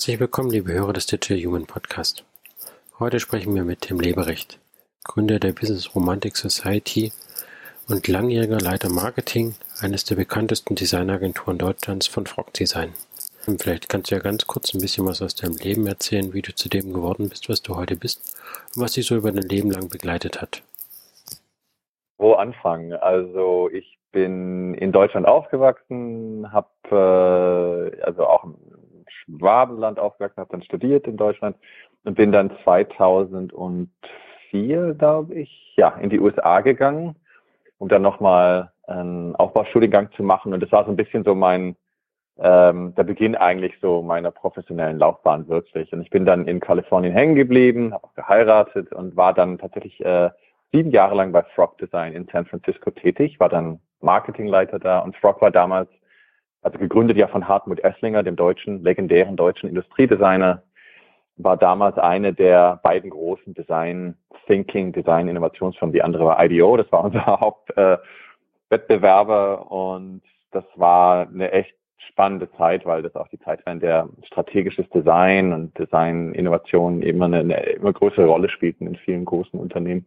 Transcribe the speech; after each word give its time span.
Herzlich 0.00 0.18
willkommen, 0.18 0.48
liebe 0.48 0.72
Hörer 0.72 0.94
des 0.94 1.04
Digital 1.04 1.44
Human 1.44 1.66
Podcast. 1.66 2.24
Heute 2.98 3.20
sprechen 3.20 3.54
wir 3.54 3.64
mit 3.64 3.82
Tim 3.82 4.00
Leberecht, 4.00 4.58
Gründer 5.04 5.38
der 5.38 5.52
Business 5.52 5.94
Romantic 5.94 6.38
Society 6.38 7.12
und 7.86 8.08
langjähriger 8.08 8.58
Leiter 8.58 8.88
Marketing 8.88 9.56
eines 9.82 10.06
der 10.06 10.16
bekanntesten 10.16 10.74
Designagenturen 10.74 11.58
Deutschlands 11.58 12.06
von 12.06 12.24
Frog 12.24 12.50
Design. 12.54 12.94
Vielleicht 13.58 13.90
kannst 13.90 14.10
du 14.10 14.14
ja 14.14 14.22
ganz 14.22 14.46
kurz 14.46 14.72
ein 14.72 14.80
bisschen 14.80 15.04
was 15.04 15.20
aus 15.20 15.34
deinem 15.34 15.56
Leben 15.56 15.86
erzählen, 15.86 16.32
wie 16.32 16.40
du 16.40 16.54
zu 16.54 16.70
dem 16.70 16.94
geworden 16.94 17.28
bist, 17.28 17.50
was 17.50 17.60
du 17.60 17.76
heute 17.76 17.96
bist 17.96 18.22
und 18.74 18.82
was 18.82 18.92
dich 18.92 19.04
so 19.04 19.16
über 19.16 19.32
dein 19.32 19.42
Leben 19.42 19.70
lang 19.70 19.90
begleitet 19.90 20.40
hat. 20.40 20.62
Wo 22.16 22.32
anfangen? 22.32 22.94
Also 22.94 23.68
ich 23.70 23.98
bin 24.12 24.72
in 24.72 24.92
Deutschland 24.92 25.26
aufgewachsen, 25.28 26.50
habe 26.52 26.70
äh, 26.90 28.00
also 28.00 28.26
auch 28.26 28.46
Schwabenland 29.38 29.98
aufgewachsen, 29.98 30.40
habe 30.40 30.52
dann 30.52 30.62
studiert 30.62 31.06
in 31.06 31.16
Deutschland 31.16 31.56
und 32.04 32.14
bin 32.14 32.32
dann 32.32 32.50
2004, 32.64 34.94
glaube 34.94 35.34
ich, 35.34 35.74
ja, 35.76 35.90
in 36.00 36.10
die 36.10 36.20
USA 36.20 36.60
gegangen, 36.60 37.16
um 37.78 37.88
dann 37.88 38.02
nochmal 38.02 38.70
einen 38.86 39.34
Aufbaustudiengang 39.36 40.10
zu 40.12 40.22
machen. 40.22 40.52
Und 40.52 40.62
das 40.62 40.72
war 40.72 40.84
so 40.84 40.90
ein 40.90 40.96
bisschen 40.96 41.24
so 41.24 41.34
mein, 41.34 41.76
ähm, 42.38 42.94
der 42.94 43.04
Beginn 43.04 43.36
eigentlich 43.36 43.74
so 43.80 44.02
meiner 44.02 44.30
professionellen 44.30 44.98
Laufbahn 44.98 45.48
wirklich. 45.48 45.92
Und 45.92 46.02
ich 46.02 46.10
bin 46.10 46.24
dann 46.24 46.46
in 46.46 46.60
Kalifornien 46.60 47.12
hängen 47.12 47.34
geblieben, 47.34 47.92
habe 47.92 48.04
auch 48.04 48.14
geheiratet 48.14 48.92
und 48.92 49.16
war 49.16 49.34
dann 49.34 49.58
tatsächlich 49.58 50.04
äh, 50.04 50.30
sieben 50.72 50.90
Jahre 50.90 51.14
lang 51.14 51.32
bei 51.32 51.42
Frog 51.54 51.78
Design 51.78 52.12
in 52.12 52.28
San 52.32 52.46
Francisco 52.46 52.90
tätig, 52.90 53.40
war 53.40 53.48
dann 53.48 53.80
Marketingleiter 54.00 54.78
da 54.78 55.00
und 55.00 55.16
Frog 55.16 55.40
war 55.40 55.50
damals 55.50 55.90
also 56.62 56.78
gegründet 56.78 57.16
ja 57.16 57.26
von 57.26 57.48
Hartmut 57.48 57.80
Esslinger, 57.80 58.22
dem 58.22 58.36
deutschen, 58.36 58.82
legendären 58.82 59.36
deutschen 59.36 59.68
Industriedesigner, 59.68 60.62
war 61.36 61.56
damals 61.56 61.98
eine 61.98 62.34
der 62.34 62.80
beiden 62.82 63.10
großen 63.10 63.54
Design 63.54 64.16
Thinking, 64.46 64.92
Design 64.92 65.28
Innovationsfirmen. 65.28 65.92
Die 65.92 66.02
andere 66.02 66.24
war 66.26 66.44
IDEO, 66.44 66.76
das 66.76 66.90
war 66.92 67.04
unser 67.04 67.24
Hauptwettbewerber 67.26 69.60
äh, 69.60 69.64
und 69.72 70.22
das 70.50 70.64
war 70.76 71.28
eine 71.28 71.52
echt 71.52 71.74
spannende 72.08 72.50
Zeit, 72.52 72.86
weil 72.86 73.02
das 73.02 73.14
auch 73.14 73.28
die 73.28 73.38
Zeit 73.38 73.64
war, 73.64 73.72
in 73.72 73.80
der 73.80 74.08
strategisches 74.24 74.88
Design 74.90 75.52
und 75.52 75.78
Design 75.78 76.32
Innovation 76.32 77.02
immer 77.02 77.26
eine, 77.26 77.40
eine 77.40 77.54
immer 77.54 77.92
größere 77.92 78.26
Rolle 78.26 78.48
spielten 78.48 78.86
in 78.86 78.96
vielen 78.96 79.24
großen 79.24 79.58
Unternehmen. 79.58 80.06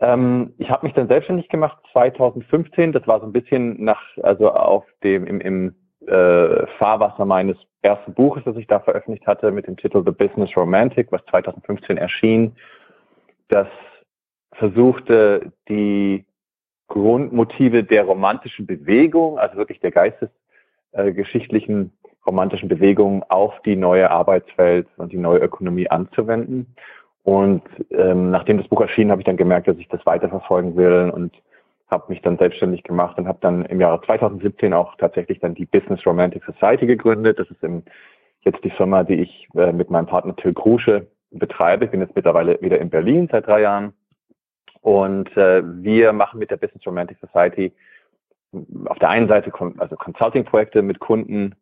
Ähm, 0.00 0.54
ich 0.58 0.70
habe 0.70 0.86
mich 0.86 0.94
dann 0.94 1.08
selbstständig 1.08 1.48
gemacht 1.48 1.78
2015. 1.92 2.92
Das 2.92 3.06
war 3.06 3.20
so 3.20 3.26
ein 3.26 3.32
bisschen 3.32 3.82
nach, 3.84 4.02
also 4.22 4.50
auf 4.50 4.84
dem 5.02 5.26
im, 5.26 5.40
im 5.40 5.74
äh, 6.06 6.66
Fahrwasser 6.78 7.24
meines 7.24 7.56
ersten 7.82 8.14
Buches, 8.14 8.44
das 8.44 8.56
ich 8.56 8.66
da 8.66 8.80
veröffentlicht 8.80 9.26
hatte, 9.26 9.50
mit 9.52 9.66
dem 9.66 9.76
Titel 9.76 10.02
The 10.04 10.12
Business 10.12 10.56
Romantic, 10.56 11.12
was 11.12 11.24
2015 11.26 11.98
erschien. 11.98 12.56
Das 13.48 13.68
versuchte 14.52 15.52
die 15.68 16.24
Grundmotive 16.88 17.84
der 17.84 18.04
romantischen 18.04 18.66
Bewegung, 18.66 19.38
also 19.38 19.56
wirklich 19.56 19.80
der 19.80 19.92
geistesgeschichtlichen 19.92 21.86
äh, 21.86 21.90
romantischen 22.26 22.68
Bewegung 22.68 23.22
auf 23.28 23.60
die 23.62 23.76
neue 23.76 24.10
Arbeitswelt 24.10 24.88
und 24.96 25.12
die 25.12 25.18
neue 25.18 25.38
Ökonomie 25.40 25.88
anzuwenden. 25.88 26.74
Und 27.22 27.62
ähm, 27.90 28.30
nachdem 28.30 28.58
das 28.58 28.68
Buch 28.68 28.80
erschien, 28.80 29.10
habe 29.10 29.20
ich 29.20 29.26
dann 29.26 29.36
gemerkt, 29.36 29.68
dass 29.68 29.76
ich 29.76 29.88
das 29.88 30.04
weiterverfolgen 30.06 30.76
will 30.76 31.10
und 31.14 31.32
habe 31.90 32.04
mich 32.08 32.22
dann 32.22 32.38
selbstständig 32.38 32.84
gemacht 32.84 33.18
und 33.18 33.26
habe 33.26 33.38
dann 33.40 33.64
im 33.66 33.80
Jahre 33.80 34.00
2017 34.02 34.72
auch 34.72 34.96
tatsächlich 34.96 35.40
dann 35.40 35.54
die 35.54 35.66
Business 35.66 36.06
Romantic 36.06 36.44
Society 36.44 36.86
gegründet. 36.86 37.38
Das 37.38 37.50
ist 37.50 37.62
im, 37.62 37.82
jetzt 38.42 38.62
die 38.64 38.70
Firma, 38.70 39.02
die 39.02 39.20
ich 39.20 39.48
äh, 39.56 39.72
mit 39.72 39.90
meinem 39.90 40.06
Partner 40.06 40.36
Till 40.36 40.54
Krusche 40.54 41.08
betreibe. 41.30 41.84
Ich 41.84 41.90
bin 41.90 42.00
jetzt 42.00 42.14
mittlerweile 42.16 42.60
wieder 42.62 42.78
in 42.78 42.90
Berlin 42.90 43.28
seit 43.30 43.46
drei 43.46 43.62
Jahren. 43.62 43.92
Und 44.82 45.36
äh, 45.36 45.62
wir 45.64 46.12
machen 46.12 46.38
mit 46.38 46.50
der 46.50 46.56
Business 46.56 46.86
Romantic 46.86 47.18
Society 47.18 47.72
auf 48.86 48.98
der 48.98 49.10
einen 49.10 49.28
Seite 49.28 49.52
also 49.78 49.96
Consulting-Projekte 49.96 50.82
mit 50.82 50.98
Kunden, 50.98 51.54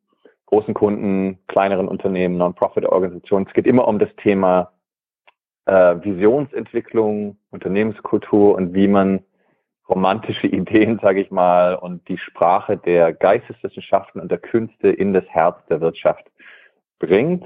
großen 0.46 0.72
Kunden, 0.72 1.38
kleineren 1.48 1.88
Unternehmen, 1.88 2.38
Non-Profit-Organisationen. 2.38 3.46
Es 3.46 3.52
geht 3.52 3.66
immer 3.66 3.86
um 3.86 3.98
das 3.98 4.08
Thema 4.16 4.72
äh, 5.68 6.02
Visionsentwicklung, 6.02 7.36
Unternehmenskultur 7.50 8.54
und 8.54 8.74
wie 8.74 8.88
man 8.88 9.20
romantische 9.88 10.46
Ideen, 10.60 10.98
sage 11.00 11.20
ich 11.20 11.30
mal, 11.30 11.74
und 11.74 12.08
die 12.08 12.18
Sprache 12.18 12.76
der 12.76 13.12
Geisteswissenschaften 13.12 14.20
und 14.20 14.30
der 14.30 14.38
Künste 14.38 14.88
in 14.88 15.12
das 15.12 15.24
Herz 15.28 15.58
der 15.68 15.80
Wirtschaft 15.80 16.24
bringt. 16.98 17.44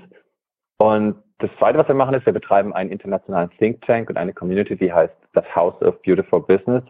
Und 0.79 1.17
das 1.39 1.51
Zweite, 1.59 1.79
was 1.79 1.89
wir 1.89 1.95
machen, 1.97 2.15
ist, 2.15 2.25
wir 2.25 2.33
betreiben 2.33 2.73
einen 2.73 2.91
internationalen 2.91 3.51
Think 3.59 3.83
Tank 3.83 4.09
und 4.09 4.17
eine 4.17 4.33
Community, 4.33 4.77
die 4.77 4.93
heißt 4.93 5.15
das 5.33 5.45
House 5.55 5.81
of 5.83 6.01
Beautiful 6.03 6.41
Business. 6.41 6.85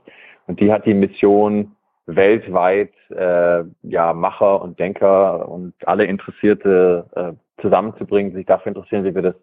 Und 0.47 0.61
die 0.61 0.71
hat 0.71 0.85
die 0.85 0.95
Mission, 0.95 1.75
weltweit 2.07 2.93
äh, 3.11 3.65
ja, 3.83 4.13
Macher 4.13 4.61
und 4.61 4.79
Denker 4.79 5.49
und 5.49 5.73
alle 5.87 6.05
Interessierte 6.05 7.07
äh, 7.15 7.63
zusammenzubringen, 7.63 8.35
sich 8.35 8.45
dafür 8.45 8.71
interessieren, 8.71 9.05
wie 9.05 9.15
wir 9.15 9.23
das, 9.23 9.35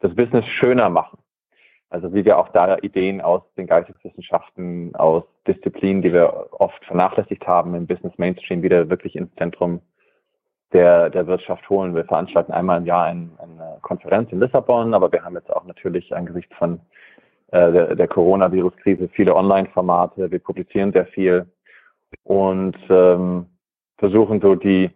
das 0.00 0.14
Business 0.14 0.46
schöner 0.46 0.88
machen. 0.88 1.18
Also 1.94 2.12
wie 2.12 2.24
wir 2.24 2.38
auch 2.38 2.48
da 2.48 2.76
Ideen 2.78 3.20
aus 3.20 3.42
den 3.56 3.68
Geisteswissenschaften, 3.68 4.96
aus 4.96 5.22
Disziplinen, 5.46 6.02
die 6.02 6.12
wir 6.12 6.48
oft 6.50 6.84
vernachlässigt 6.86 7.46
haben 7.46 7.76
im 7.76 7.86
Business 7.86 8.12
Mainstream, 8.18 8.64
wieder 8.64 8.90
wirklich 8.90 9.14
ins 9.14 9.32
Zentrum 9.36 9.80
der, 10.72 11.08
der 11.10 11.28
Wirtschaft 11.28 11.70
holen. 11.70 11.94
Wir 11.94 12.04
veranstalten 12.04 12.50
einmal 12.50 12.78
im 12.78 12.86
Jahr 12.86 13.04
ein, 13.04 13.30
eine 13.38 13.78
Konferenz 13.82 14.32
in 14.32 14.40
Lissabon, 14.40 14.92
aber 14.92 15.12
wir 15.12 15.24
haben 15.24 15.36
jetzt 15.36 15.52
auch 15.52 15.66
natürlich 15.66 16.12
angesichts 16.12 16.52
von 16.56 16.80
äh, 17.52 17.70
der, 17.70 17.94
der 17.94 18.08
Coronavirus-Krise 18.08 19.08
viele 19.12 19.36
Online-Formate. 19.36 20.32
Wir 20.32 20.40
publizieren 20.40 20.90
sehr 20.90 21.06
viel 21.06 21.46
und 22.24 22.76
ähm, 22.90 23.46
versuchen 23.98 24.40
so 24.40 24.56
die 24.56 24.90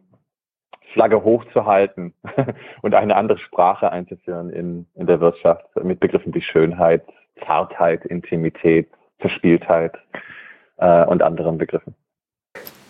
Flagge 0.92 1.22
hochzuhalten 1.22 2.14
und 2.82 2.94
eine 2.94 3.16
andere 3.16 3.38
Sprache 3.38 3.90
einzuführen 3.92 4.50
in, 4.50 4.86
in 4.94 5.06
der 5.06 5.20
Wirtschaft 5.20 5.64
mit 5.82 6.00
Begriffen 6.00 6.34
wie 6.34 6.40
Schönheit, 6.40 7.02
Zartheit, 7.46 8.04
Intimität, 8.04 8.88
Verspieltheit 9.18 9.96
äh, 10.78 11.04
und 11.04 11.22
anderen 11.22 11.58
Begriffen. 11.58 11.94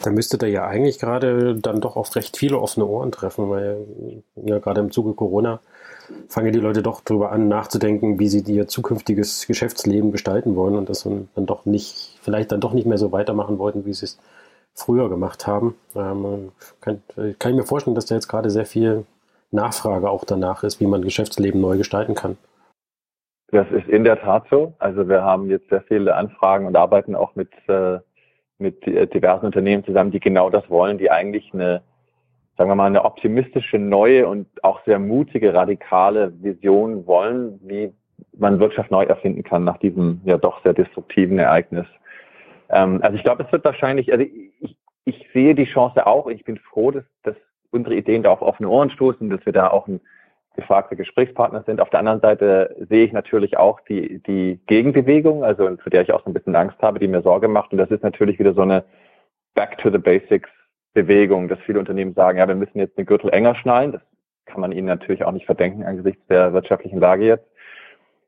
Da 0.02 0.10
müsste 0.10 0.38
da 0.38 0.46
ja 0.46 0.64
eigentlich 0.64 1.00
gerade 1.00 1.56
dann 1.56 1.80
doch 1.80 1.96
auf 1.96 2.14
recht 2.14 2.36
viele 2.36 2.58
offene 2.58 2.86
Ohren 2.86 3.10
treffen, 3.10 3.50
weil 3.50 3.84
ja 4.36 4.58
gerade 4.60 4.80
im 4.80 4.92
Zuge 4.92 5.12
Corona 5.14 5.60
fangen 6.28 6.52
die 6.52 6.60
Leute 6.60 6.82
doch 6.82 7.00
darüber 7.00 7.32
an 7.32 7.48
nachzudenken, 7.48 8.18
wie 8.18 8.28
sie 8.28 8.40
ihr 8.52 8.68
zukünftiges 8.68 9.46
Geschäftsleben 9.46 10.12
gestalten 10.12 10.54
wollen 10.54 10.76
und 10.76 10.88
das 10.88 11.02
dann 11.02 11.28
doch 11.46 11.64
nicht, 11.66 12.16
vielleicht 12.22 12.52
dann 12.52 12.60
doch 12.60 12.72
nicht 12.72 12.86
mehr 12.86 12.98
so 12.98 13.10
weitermachen 13.10 13.58
wollten, 13.58 13.84
wie 13.86 13.92
sie 13.92 14.04
es 14.04 14.18
früher 14.78 15.08
gemacht 15.08 15.46
haben. 15.46 15.74
Ähm, 15.94 16.52
kann, 16.80 17.02
kann 17.38 17.52
ich 17.52 17.58
mir 17.58 17.66
vorstellen, 17.66 17.94
dass 17.94 18.06
da 18.06 18.14
jetzt 18.14 18.28
gerade 18.28 18.50
sehr 18.50 18.66
viel 18.66 19.04
Nachfrage 19.50 20.10
auch 20.10 20.24
danach 20.24 20.62
ist, 20.62 20.80
wie 20.80 20.86
man 20.86 21.02
Geschäftsleben 21.02 21.60
neu 21.60 21.76
gestalten 21.76 22.14
kann. 22.14 22.36
Das 23.50 23.70
ist 23.70 23.88
in 23.88 24.04
der 24.04 24.20
Tat 24.20 24.44
so. 24.50 24.74
Also 24.78 25.08
wir 25.08 25.22
haben 25.22 25.48
jetzt 25.48 25.70
sehr 25.70 25.82
viele 25.82 26.14
Anfragen 26.14 26.66
und 26.66 26.76
arbeiten 26.76 27.14
auch 27.14 27.34
mit, 27.34 27.50
äh, 27.66 27.98
mit 28.58 28.84
diversen 28.86 29.46
Unternehmen 29.46 29.84
zusammen, 29.84 30.10
die 30.10 30.20
genau 30.20 30.50
das 30.50 30.68
wollen, 30.68 30.98
die 30.98 31.10
eigentlich 31.10 31.52
eine, 31.54 31.82
sagen 32.58 32.70
wir 32.70 32.74
mal, 32.74 32.86
eine 32.86 33.04
optimistische, 33.04 33.78
neue 33.78 34.28
und 34.28 34.46
auch 34.62 34.84
sehr 34.84 34.98
mutige, 34.98 35.54
radikale 35.54 36.32
Vision 36.42 37.06
wollen, 37.06 37.58
wie 37.62 37.92
man 38.36 38.60
Wirtschaft 38.60 38.90
neu 38.90 39.04
erfinden 39.04 39.44
kann 39.44 39.64
nach 39.64 39.78
diesem 39.78 40.20
ja 40.24 40.36
doch 40.36 40.62
sehr 40.62 40.74
destruktiven 40.74 41.38
Ereignis. 41.38 41.86
Ähm, 42.68 43.00
also 43.02 43.16
ich 43.16 43.24
glaube, 43.24 43.44
es 43.44 43.52
wird 43.52 43.64
wahrscheinlich, 43.64 44.12
also 44.12 44.26
ich, 45.08 45.28
sehe 45.32 45.54
die 45.54 45.64
Chance 45.64 46.06
auch. 46.06 46.26
Ich 46.28 46.44
bin 46.44 46.58
froh, 46.58 46.90
dass, 46.90 47.04
dass 47.22 47.36
unsere 47.70 47.94
Ideen 47.94 48.22
da 48.22 48.30
auf 48.30 48.42
offene 48.42 48.68
Ohren 48.68 48.90
stoßen, 48.90 49.30
dass 49.30 49.44
wir 49.44 49.52
da 49.52 49.70
auch 49.70 49.86
ein 49.88 50.00
gefragter 50.56 50.96
Gesprächspartner 50.96 51.62
sind. 51.64 51.80
Auf 51.80 51.90
der 51.90 52.00
anderen 52.00 52.20
Seite 52.20 52.74
sehe 52.88 53.04
ich 53.04 53.12
natürlich 53.12 53.56
auch 53.56 53.80
die, 53.82 54.20
die 54.24 54.60
Gegenbewegung, 54.66 55.44
also 55.44 55.76
für 55.76 55.90
der 55.90 56.02
ich 56.02 56.12
auch 56.12 56.24
so 56.24 56.30
ein 56.30 56.34
bisschen 56.34 56.56
Angst 56.56 56.78
habe, 56.82 56.98
die 56.98 57.08
mir 57.08 57.22
Sorge 57.22 57.48
macht. 57.48 57.72
Und 57.72 57.78
das 57.78 57.90
ist 57.90 58.02
natürlich 58.02 58.38
wieder 58.38 58.54
so 58.54 58.62
eine 58.62 58.84
Back 59.54 59.78
to 59.78 59.90
the 59.90 59.98
Basics 59.98 60.50
Bewegung, 60.94 61.48
dass 61.48 61.60
viele 61.60 61.78
Unternehmen 61.78 62.14
sagen, 62.14 62.38
ja, 62.38 62.48
wir 62.48 62.56
müssen 62.56 62.78
jetzt 62.78 62.98
den 62.98 63.06
Gürtel 63.06 63.30
enger 63.30 63.54
schnallen. 63.54 63.92
Das 63.92 64.02
kann 64.46 64.60
man 64.60 64.72
ihnen 64.72 64.86
natürlich 64.86 65.22
auch 65.24 65.32
nicht 65.32 65.46
verdenken 65.46 65.84
angesichts 65.84 66.26
der 66.26 66.52
wirtschaftlichen 66.52 66.98
Lage 66.98 67.24
jetzt. 67.24 67.46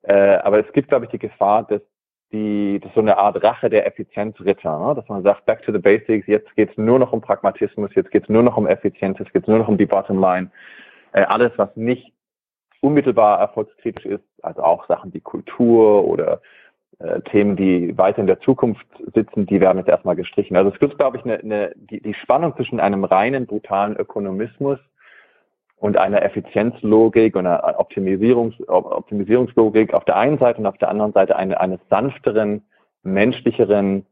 Äh, 0.02 0.36
aber 0.36 0.60
es 0.60 0.72
gibt, 0.72 0.88
glaube 0.88 1.06
ich, 1.06 1.10
die 1.10 1.18
Gefahr, 1.18 1.64
dass 1.64 1.82
die, 2.32 2.78
das 2.80 2.90
ist 2.90 2.94
so 2.94 3.00
eine 3.00 3.18
Art 3.18 3.42
Rache 3.42 3.70
der 3.70 3.86
Effizienzritter, 3.86 4.78
ne? 4.78 4.94
dass 4.94 5.08
man 5.08 5.22
sagt, 5.22 5.46
back 5.46 5.62
to 5.62 5.72
the 5.72 5.78
basics, 5.78 6.26
jetzt 6.26 6.54
geht 6.56 6.70
es 6.70 6.76
nur 6.76 6.98
noch 6.98 7.12
um 7.12 7.20
Pragmatismus, 7.20 7.90
jetzt 7.94 8.10
geht 8.10 8.24
es 8.24 8.28
nur 8.28 8.42
noch 8.42 8.56
um 8.56 8.66
Effizienz, 8.66 9.18
jetzt 9.18 9.32
geht 9.32 9.42
es 9.42 9.48
nur 9.48 9.58
noch 9.58 9.68
um 9.68 9.78
die 9.78 9.86
Bottomline. 9.86 10.50
Äh, 11.12 11.22
alles, 11.22 11.52
was 11.56 11.74
nicht 11.76 12.12
unmittelbar 12.80 13.40
erfolgskritisch 13.40 14.06
ist, 14.06 14.24
also 14.42 14.62
auch 14.62 14.86
Sachen 14.86 15.12
wie 15.12 15.20
Kultur 15.20 16.04
oder 16.04 16.40
äh, 17.00 17.20
Themen, 17.22 17.56
die 17.56 17.96
weiter 17.98 18.18
in 18.18 18.26
der 18.26 18.40
Zukunft 18.40 18.86
sitzen, 19.14 19.46
die 19.46 19.60
werden 19.60 19.78
jetzt 19.78 19.88
erstmal 19.88 20.16
gestrichen. 20.16 20.56
Also 20.56 20.70
es 20.70 20.78
gibt, 20.78 20.98
glaube 20.98 21.16
ich, 21.16 21.24
eine, 21.24 21.38
eine, 21.38 21.72
die, 21.74 22.00
die 22.00 22.14
Spannung 22.14 22.54
zwischen 22.56 22.80
einem 22.80 23.04
reinen, 23.04 23.46
brutalen 23.46 23.96
Ökonomismus 23.96 24.78
und 25.80 25.96
einer 25.96 26.22
Effizienzlogik 26.22 27.34
und 27.34 27.46
einer 27.46 27.80
Optimisierungs 27.80 28.54
Optimisierungslogik 28.68 29.94
auf 29.94 30.04
der 30.04 30.16
einen 30.16 30.38
Seite 30.38 30.60
und 30.60 30.66
auf 30.66 30.78
der 30.78 30.90
anderen 30.90 31.12
Seite 31.12 31.36
eine, 31.36 31.58
eines 31.58 31.80
sanfteren, 31.88 32.62
menschlicheren, 33.02 34.04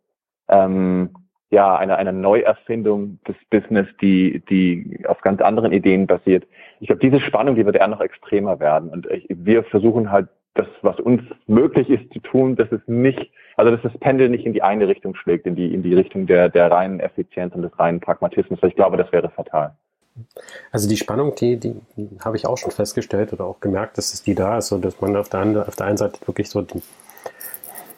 ähm, 0.49 1.11
ja, 1.51 1.77
einer 1.77 1.97
eine 1.97 2.15
Neuerfindung 2.15 3.19
des 3.29 3.37
Business, 3.51 3.87
die, 4.01 4.43
die 4.49 5.05
auf 5.07 5.21
ganz 5.21 5.41
anderen 5.43 5.73
Ideen 5.73 6.07
basiert. 6.07 6.47
Ich 6.81 6.87
glaube, 6.89 7.01
diese 7.01 7.21
Spannung, 7.21 7.55
die 7.55 7.67
wird 7.67 7.77
eher 7.77 7.89
noch 7.89 8.01
extremer 8.01 8.61
werden. 8.61 8.89
Und 8.89 9.07
ich, 9.11 9.27
wir 9.29 9.63
versuchen 9.65 10.11
halt 10.11 10.29
das, 10.55 10.67
was 10.81 10.99
uns 11.01 11.23
möglich 11.47 11.91
ist 11.91 12.13
zu 12.13 12.21
tun, 12.21 12.57
dass 12.57 12.73
es 12.73 12.81
nicht, 12.87 13.31
also 13.57 13.71
dass 13.71 13.83
das 13.83 13.99
Pendel 14.01 14.31
nicht 14.31 14.47
in 14.47 14.55
die 14.55 14.63
eine 14.63 14.89
Richtung 14.89 15.15
schlägt, 15.15 15.47
in 15.47 15.55
die, 15.55 15.73
in 15.73 15.83
die 15.83 15.95
Richtung 15.95 16.27
der, 16.27 16.49
der 16.49 16.71
reinen 16.71 17.01
Effizienz 17.01 17.55
und 17.55 17.63
des 17.63 17.79
reinen 17.79 18.01
Pragmatismus. 18.01 18.59
Ich 18.63 18.75
glaube, 18.75 18.97
das 18.97 19.13
wäre 19.13 19.29
fatal. 19.29 19.77
Also 20.71 20.89
die 20.89 20.97
Spannung, 20.97 21.35
die, 21.35 21.57
die 21.57 21.81
habe 22.21 22.37
ich 22.37 22.47
auch 22.47 22.59
schon 22.59 22.71
festgestellt 22.71 23.33
oder 23.33 23.45
auch 23.45 23.61
gemerkt, 23.61 23.99
dass 23.99 24.15
es 24.15 24.23
die 24.23 24.35
da 24.35 24.59
ist, 24.59 24.69
so 24.69 24.79
dass 24.79 25.01
man 25.01 25.17
auf 25.17 25.29
der, 25.29 25.67
auf 25.67 25.77
der 25.77 25.87
einen 25.87 25.97
Seite 25.97 26.19
wirklich 26.27 26.51
so 26.51 26.63
die, 26.63 26.83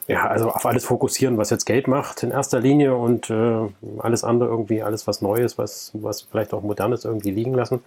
ja, 0.07 0.27
also 0.27 0.49
auf 0.49 0.65
alles 0.65 0.85
fokussieren, 0.85 1.37
was 1.37 1.49
jetzt 1.49 1.65
Geld 1.65 1.87
macht 1.87 2.23
in 2.23 2.31
erster 2.31 2.59
Linie 2.59 2.95
und 2.95 3.29
äh, 3.29 3.67
alles 3.99 4.23
andere 4.23 4.49
irgendwie, 4.49 4.81
alles 4.81 5.07
was 5.07 5.21
Neues, 5.21 5.57
was, 5.57 5.91
was 5.93 6.21
vielleicht 6.21 6.53
auch 6.53 6.61
Modernes 6.61 7.05
irgendwie 7.05 7.31
liegen 7.31 7.53
lassen. 7.53 7.81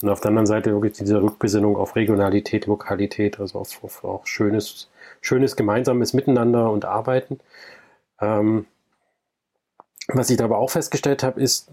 Und 0.00 0.08
auf 0.08 0.20
der 0.20 0.28
anderen 0.28 0.46
Seite 0.46 0.72
wirklich 0.72 0.92
diese 0.92 1.20
Rückbesinnung 1.20 1.76
auf 1.76 1.96
Regionalität, 1.96 2.66
Lokalität, 2.66 3.40
also 3.40 3.58
auf, 3.58 3.82
auf 3.82 4.04
auch 4.04 4.26
schönes, 4.26 4.88
schönes 5.20 5.56
gemeinsames 5.56 6.12
Miteinander 6.12 6.70
und 6.70 6.84
Arbeiten. 6.84 7.40
Ähm, 8.20 8.66
was 10.06 10.30
ich 10.30 10.36
da 10.36 10.44
aber 10.44 10.58
auch 10.58 10.70
festgestellt 10.70 11.22
habe, 11.22 11.40
ist, 11.40 11.68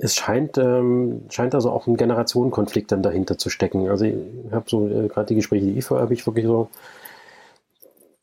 es 0.00 0.14
scheint, 0.14 0.58
ähm, 0.58 1.22
scheint 1.30 1.54
also 1.54 1.70
auch 1.70 1.86
ein 1.86 1.96
Generationenkonflikt 1.96 2.90
dann 2.92 3.02
dahinter 3.02 3.38
zu 3.38 3.50
stecken. 3.50 3.88
Also 3.88 4.06
ich 4.06 4.14
habe 4.50 4.68
so 4.68 4.88
äh, 4.88 5.08
gerade 5.08 5.26
die 5.26 5.34
Gespräche, 5.34 5.66
die 5.66 5.78
ich 5.78 5.84
vorher 5.84 6.04
habe 6.04 6.14
ich 6.14 6.26
wirklich 6.26 6.46
so 6.46 6.68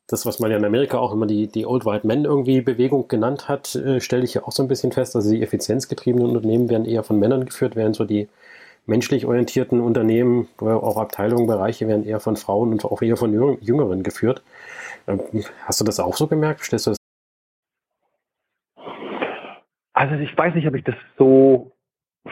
das, 0.07 0.25
was 0.25 0.39
man 0.39 0.49
ja 0.51 0.57
in 0.57 0.65
Amerika 0.65 0.97
auch 0.97 1.11
immer 1.11 1.27
die, 1.27 1.47
die 1.47 1.65
Old 1.65 1.85
White 1.85 2.07
Men 2.07 2.25
irgendwie 2.25 2.61
Bewegung 2.61 3.07
genannt 3.07 3.49
hat, 3.49 3.75
äh, 3.75 3.99
stelle 3.99 4.23
ich 4.23 4.33
ja 4.33 4.43
auch 4.43 4.53
so 4.53 4.63
ein 4.63 4.69
bisschen 4.69 4.91
fest. 4.91 5.15
Also 5.15 5.29
die 5.29 5.41
effizienzgetriebenen 5.41 6.27
Unternehmen 6.27 6.69
werden 6.69 6.85
eher 6.85 7.03
von 7.03 7.19
Männern 7.19 7.45
geführt, 7.45 7.75
während 7.75 7.95
so 7.95 8.05
die 8.05 8.29
menschlich 8.85 9.25
orientierten 9.25 9.81
Unternehmen, 9.81 10.47
auch 10.59 10.97
Abteilungen, 10.97 11.45
Bereiche 11.45 11.87
werden 11.89 12.05
eher 12.05 12.21
von 12.21 12.37
Frauen 12.37 12.71
und 12.71 12.85
auch 12.85 13.01
eher 13.01 13.17
von 13.17 13.33
Jüngeren 13.61 14.01
geführt. 14.01 14.41
Ähm, 15.07 15.21
hast 15.65 15.81
du 15.81 15.85
das 15.85 15.99
auch 15.99 16.15
so 16.15 16.27
gemerkt? 16.27 16.63
Stellst 16.63 16.87
du 16.87 16.91
das? 16.91 16.97
Also 19.97 20.13
ich 20.13 20.37
weiß 20.37 20.53
nicht, 20.53 20.67
ob 20.67 20.75
ich 20.75 20.83
das 20.83 20.93
so 21.17 21.71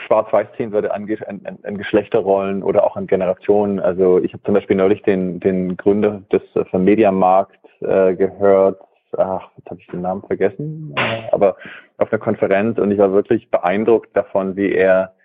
schwarz-weiß 0.05 0.49
ziehen 0.55 0.71
würde 0.71 0.93
an, 0.93 1.09
an, 1.25 1.57
an, 1.63 1.77
Geschlechterrollen 1.79 2.61
oder 2.61 2.83
auch 2.83 2.95
an 2.95 3.07
Generationen. 3.07 3.79
Also 3.79 4.19
ich 4.19 4.33
habe 4.33 4.43
zum 4.43 4.53
Beispiel 4.53 4.75
neulich 4.75 5.01
den, 5.01 5.39
den 5.39 5.75
Gründer 5.75 6.21
des 6.31 6.43
von 6.69 6.83
Mediamarkt 6.83 7.57
äh, 7.79 8.13
gehört. 8.13 8.79
Ach, 9.17 9.49
jetzt 9.57 9.67
habe 9.71 9.79
ich 9.79 9.87
den 9.87 10.01
Namen 10.01 10.21
vergessen, 10.21 10.93
äh, 10.95 11.23
aber 11.31 11.57
auf 11.97 12.13
einer 12.13 12.19
Konferenz 12.19 12.77
und 12.77 12.91
ich 12.91 12.99
war 12.99 13.13
wirklich 13.13 13.49
beeindruckt 13.49 14.15
davon, 14.15 14.55
wie 14.55 14.71
er 14.71 15.15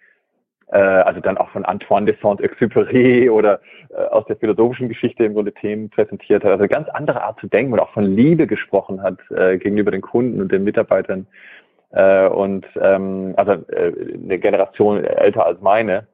äh, 0.73 0.79
also 0.79 1.21
dann 1.21 1.37
auch 1.37 1.51
von 1.51 1.67
Antoine 1.67 2.07
de 2.07 2.17
Saint-Exupéry 2.23 3.31
oder 3.31 3.61
äh, 3.91 3.97
aus 3.97 4.25
der 4.27 4.37
philosophischen 4.37 4.89
Geschichte 4.89 5.25
im 5.25 5.35
Grunde 5.35 5.53
Themen 5.53 5.91
präsentiert 5.91 6.43
hat. 6.43 6.53
Also 6.53 6.63
eine 6.63 6.69
ganz 6.69 6.89
andere 6.89 7.23
Art 7.23 7.39
zu 7.39 7.49
denken 7.49 7.75
und 7.75 7.81
auch 7.81 7.93
von 7.93 8.05
Liebe 8.05 8.47
gesprochen 8.47 9.03
hat 9.03 9.19
äh, 9.31 9.59
gegenüber 9.59 9.91
den 9.91 10.01
Kunden 10.01 10.41
und 10.41 10.51
den 10.51 10.65
Mitarbeitern. 10.65 11.27
Äh, 11.91 12.29
und 12.29 12.67
ähm, 12.81 13.35
also 13.37 13.53
äh, 13.53 13.93
eine 14.15 14.39
Generation 14.39 15.05
älter 15.05 15.47
als 15.47 15.61
meine, 15.61 16.07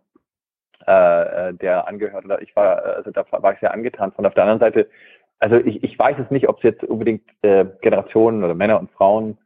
äh, 0.86 1.48
äh 1.48 1.54
der 1.54 1.86
angehört, 1.86 2.24
oder 2.24 2.40
ich 2.42 2.54
war, 2.56 2.82
also 2.82 3.10
da 3.10 3.24
war 3.30 3.52
ich 3.52 3.60
sehr 3.60 3.74
angetan 3.74 4.12
von. 4.12 4.26
Auf 4.26 4.34
der 4.34 4.44
anderen 4.44 4.60
Seite, 4.60 4.88
also 5.38 5.56
ich, 5.56 5.82
ich 5.84 5.98
weiß 5.98 6.16
es 6.18 6.30
nicht, 6.30 6.48
ob 6.48 6.58
es 6.58 6.62
jetzt 6.62 6.84
unbedingt 6.84 7.22
äh, 7.42 7.66
Generationen 7.82 8.42
oder 8.42 8.54
Männer 8.54 8.80
und 8.80 8.90
Frauen 8.92 9.38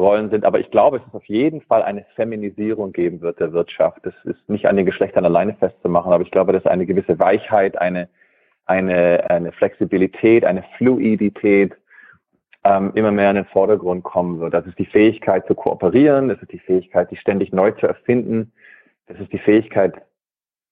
Rollen 0.00 0.30
sind. 0.30 0.44
Aber 0.44 0.58
ich 0.58 0.70
glaube, 0.70 0.96
es 0.96 1.06
ist 1.06 1.14
auf 1.14 1.26
jeden 1.26 1.60
Fall 1.60 1.82
eine 1.82 2.04
Feminisierung 2.16 2.92
geben 2.92 3.20
wird 3.20 3.38
der 3.38 3.52
Wirtschaft. 3.52 4.04
Das 4.04 4.14
ist 4.24 4.48
nicht 4.48 4.66
an 4.66 4.76
den 4.76 4.86
Geschlechtern 4.86 5.24
alleine 5.24 5.54
festzumachen, 5.54 6.12
aber 6.12 6.24
ich 6.24 6.30
glaube, 6.30 6.52
dass 6.52 6.66
eine 6.66 6.86
gewisse 6.86 7.18
Weichheit, 7.18 7.78
eine, 7.78 8.08
eine, 8.66 9.30
eine 9.30 9.52
Flexibilität, 9.52 10.44
eine 10.44 10.64
Fluidität 10.76 11.76
ähm, 12.64 12.92
immer 12.94 13.10
mehr 13.10 13.30
in 13.30 13.36
den 13.36 13.44
Vordergrund 13.46 14.04
kommen 14.04 14.40
wird. 14.40 14.54
Das 14.54 14.66
ist 14.66 14.78
die 14.78 14.86
Fähigkeit 14.86 15.46
zu 15.46 15.54
kooperieren, 15.54 16.28
das 16.28 16.40
ist 16.42 16.52
die 16.52 16.58
Fähigkeit, 16.58 17.08
sich 17.08 17.20
ständig 17.20 17.52
neu 17.52 17.70
zu 17.72 17.86
erfinden, 17.86 18.52
das 19.06 19.18
ist 19.18 19.32
die 19.32 19.38
Fähigkeit, 19.38 19.94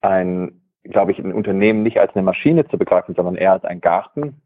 ein, 0.01 0.61
glaube 0.85 1.13
ich, 1.13 1.19
ein 1.19 1.33
Unternehmen 1.33 1.83
nicht 1.83 1.99
als 1.99 2.15
eine 2.15 2.23
Maschine 2.23 2.67
zu 2.69 2.79
begreifen, 2.79 3.15
sondern 3.15 3.37
eher 3.37 3.53
als 3.53 3.65
ein 3.65 3.81
Garten, 3.81 4.43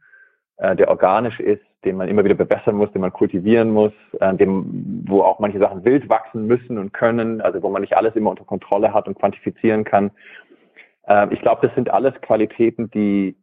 äh, 0.57 0.77
der 0.77 0.89
organisch 0.89 1.41
ist, 1.41 1.63
den 1.85 1.97
man 1.97 2.09
immer 2.09 2.25
wieder 2.25 2.37
verbessern 2.37 2.77
muss, 2.77 2.93
den 2.93 3.01
man 3.01 3.13
kultivieren 3.13 3.71
muss, 3.71 3.93
äh, 4.21 4.35
dem, 4.35 5.05
wo 5.07 5.23
auch 5.23 5.41
manche 5.41 5.59
Sachen 5.59 5.85
wild 5.85 6.09
wachsen 6.09 6.47
müssen 6.47 6.79
und 6.79 6.93
können, 6.93 7.41
also 7.41 7.63
wo 7.63 7.69
man 7.69 7.83
nicht 7.83 7.97
alles 7.97 8.15
immer 8.15 8.31
unter 8.31 8.45
Kontrolle 8.45 8.95
hat 8.95 9.09
und 9.09 9.19
quantifizieren 9.19 9.85
kann. 9.85 10.13
Äh, 11.09 11.35
ich 11.35 11.41
glaube, 11.41 11.67
das 11.67 11.75
sind 11.75 11.91
alles 11.91 12.15
Qualitäten, 12.23 12.91
die, 12.93 13.37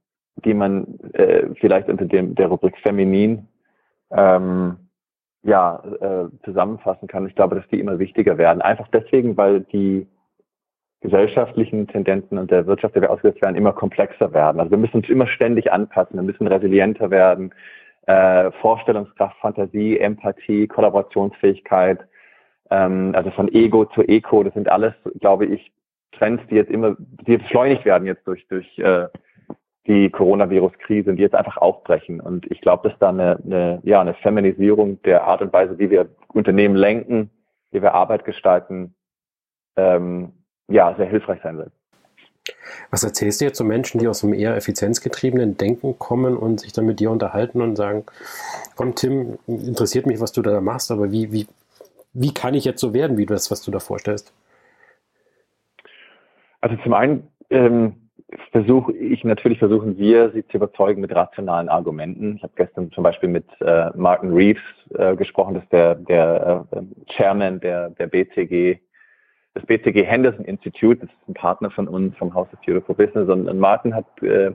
die 0.45 0.53
man 0.53 0.99
äh, 1.13 1.47
vielleicht 1.59 1.89
unter 1.89 2.05
dem, 2.05 2.33
der 2.35 2.47
Rubrik 2.47 2.77
feminin 2.77 3.47
ähm, 4.11 4.77
ja, 5.43 5.81
äh, 6.01 6.43
zusammenfassen 6.43 7.07
kann. 7.07 7.27
Ich 7.27 7.35
glaube, 7.35 7.55
dass 7.55 7.67
die 7.69 7.79
immer 7.79 7.99
wichtiger 7.99 8.37
werden. 8.37 8.61
Einfach 8.61 8.87
deswegen, 8.89 9.37
weil 9.37 9.61
die 9.61 10.07
gesellschaftlichen 11.01 11.87
Tendenzen 11.87 12.37
und 12.37 12.51
der 12.51 12.67
Wirtschaft, 12.67 12.95
der 12.95 13.03
wir 13.03 13.11
ausgesetzt 13.11 13.41
werden, 13.41 13.55
immer 13.55 13.71
komplexer 13.71 14.33
werden. 14.33 14.59
Also 14.59 14.71
wir 14.71 14.77
müssen 14.77 14.97
uns 14.97 15.09
immer 15.09 15.27
ständig 15.27 15.71
anpassen, 15.71 16.17
wir 16.17 16.23
müssen 16.23 16.47
resilienter 16.47 17.09
werden, 17.09 17.53
äh, 18.05 18.51
Vorstellungskraft, 18.59 19.37
Fantasie, 19.39 19.97
Empathie, 19.97 20.67
Kollaborationsfähigkeit, 20.67 21.99
ähm, 22.69 23.13
also 23.15 23.31
von 23.31 23.47
Ego 23.53 23.85
zu 23.85 24.01
Eco, 24.01 24.43
das 24.43 24.53
sind 24.53 24.69
alles, 24.69 24.93
glaube 25.19 25.45
ich, 25.45 25.71
Trends, 26.11 26.43
die 26.49 26.55
jetzt 26.55 26.71
immer, 26.71 26.97
die 26.99 27.37
beschleunigt 27.37 27.85
werden 27.85 28.05
jetzt 28.05 28.27
durch, 28.27 28.45
durch 28.47 28.77
äh, 28.79 29.07
die 29.87 30.09
Coronavirus-Krise, 30.09 31.13
die 31.13 31.21
jetzt 31.21 31.35
einfach 31.35 31.57
aufbrechen. 31.57 32.19
Und 32.19 32.49
ich 32.51 32.61
glaube, 32.61 32.89
dass 32.89 32.99
da 32.99 33.09
eine, 33.09 33.39
eine, 33.43 33.79
ja, 33.83 34.01
eine 34.01 34.13
Feminisierung 34.13 35.01
der 35.03 35.23
Art 35.23 35.41
und 35.41 35.51
Weise, 35.53 35.79
wie 35.79 35.89
wir 35.89 36.09
Unternehmen 36.33 36.75
lenken, 36.75 37.29
wie 37.71 37.81
wir 37.81 37.93
Arbeit 37.93 38.25
gestalten, 38.25 38.93
ähm, 39.75 40.33
ja, 40.67 40.93
sehr 40.95 41.07
hilfreich 41.07 41.39
sein 41.41 41.57
wird. 41.57 41.71
Was 42.91 43.03
erzählst 43.03 43.41
du 43.41 43.45
jetzt 43.45 43.57
zu 43.57 43.63
Menschen, 43.63 43.99
die 43.99 44.07
aus 44.07 44.23
einem 44.23 44.33
eher 44.33 44.55
effizienzgetriebenen 44.55 45.57
Denken 45.57 45.97
kommen 45.99 46.35
und 46.37 46.59
sich 46.59 46.73
dann 46.73 46.85
mit 46.85 46.99
dir 46.99 47.11
unterhalten 47.11 47.61
und 47.61 47.75
sagen, 47.75 48.05
komm 48.75 48.95
Tim, 48.95 49.37
interessiert 49.47 50.05
mich, 50.05 50.19
was 50.19 50.31
du 50.31 50.41
da 50.41 50.59
machst, 50.61 50.91
aber 50.91 51.11
wie, 51.11 51.31
wie, 51.31 51.47
wie 52.13 52.33
kann 52.33 52.53
ich 52.53 52.65
jetzt 52.65 52.81
so 52.81 52.93
werden, 52.93 53.17
wie 53.17 53.25
du 53.25 53.33
das, 53.33 53.51
was 53.51 53.61
du 53.61 53.71
da 53.71 53.79
vorstellst? 53.79 54.33
Also 56.61 56.75
zum 56.83 56.93
einen 56.93 57.27
ähm, 57.49 58.08
versuche 58.51 58.93
ich 58.93 59.23
natürlich 59.23 59.59
versuchen 59.59 59.97
wir, 59.97 60.31
sie 60.31 60.45
zu 60.47 60.57
überzeugen 60.57 61.01
mit 61.01 61.15
rationalen 61.15 61.69
Argumenten. 61.69 62.35
Ich 62.37 62.43
habe 62.43 62.53
gestern 62.55 62.91
zum 62.91 63.03
Beispiel 63.03 63.29
mit 63.29 63.45
äh, 63.61 63.89
Martin 63.95 64.33
Reeves 64.33 64.61
äh, 64.95 65.15
gesprochen, 65.15 65.55
das 65.55 65.63
ist 65.63 65.71
der, 65.71 65.95
der 65.95 66.65
äh, 66.71 66.81
Chairman 67.11 67.59
der, 67.59 67.89
der 67.91 68.07
BCG 68.07 68.79
das 69.53 69.65
BCG 69.65 70.05
Henderson 70.05 70.45
Institute, 70.45 71.01
das 71.01 71.09
ist 71.09 71.29
ein 71.29 71.33
Partner 71.33 71.71
von 71.71 71.87
uns 71.87 72.15
vom 72.17 72.33
House 72.33 72.47
of 72.53 72.59
Beautiful 72.65 72.95
Business. 72.95 73.29
Und, 73.29 73.47
und 73.47 73.59
Martin 73.59 73.95
hat 73.95 74.05
äh, 74.21 74.51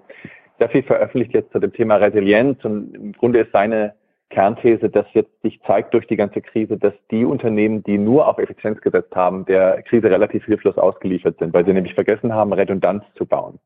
sehr 0.59 0.69
viel 0.69 0.83
veröffentlicht 0.83 1.35
jetzt 1.35 1.53
zu 1.53 1.59
dem 1.59 1.73
Thema 1.73 1.97
Resilienz. 1.97 2.65
Und 2.65 2.95
im 2.95 3.13
Grunde 3.13 3.41
ist 3.41 3.53
seine 3.53 3.95
Kernthese, 4.31 4.89
dass 4.89 5.07
jetzt 5.13 5.41
sich 5.43 5.61
zeigt 5.67 5.95
durch 5.95 6.07
die 6.07 6.17
ganze 6.17 6.41
Krise, 6.41 6.77
dass 6.77 6.95
die 7.11 7.25
Unternehmen, 7.25 7.83
die 7.85 7.99
nur 7.99 8.27
auf 8.27 8.39
Effizienz 8.39 8.81
gesetzt 8.81 9.15
haben, 9.15 9.45
der 9.45 9.83
Krise 9.83 10.11
relativ 10.11 10.45
hilflos 10.45 10.77
ausgeliefert 10.77 11.39
sind, 11.39 11.55
weil 11.55 11.65
sie 11.65 11.73
nämlich 11.73 11.95
vergessen 11.95 12.33
haben, 12.33 12.53
Redundanz 12.53 13.05
zu 13.17 13.27
bauen. 13.27 13.59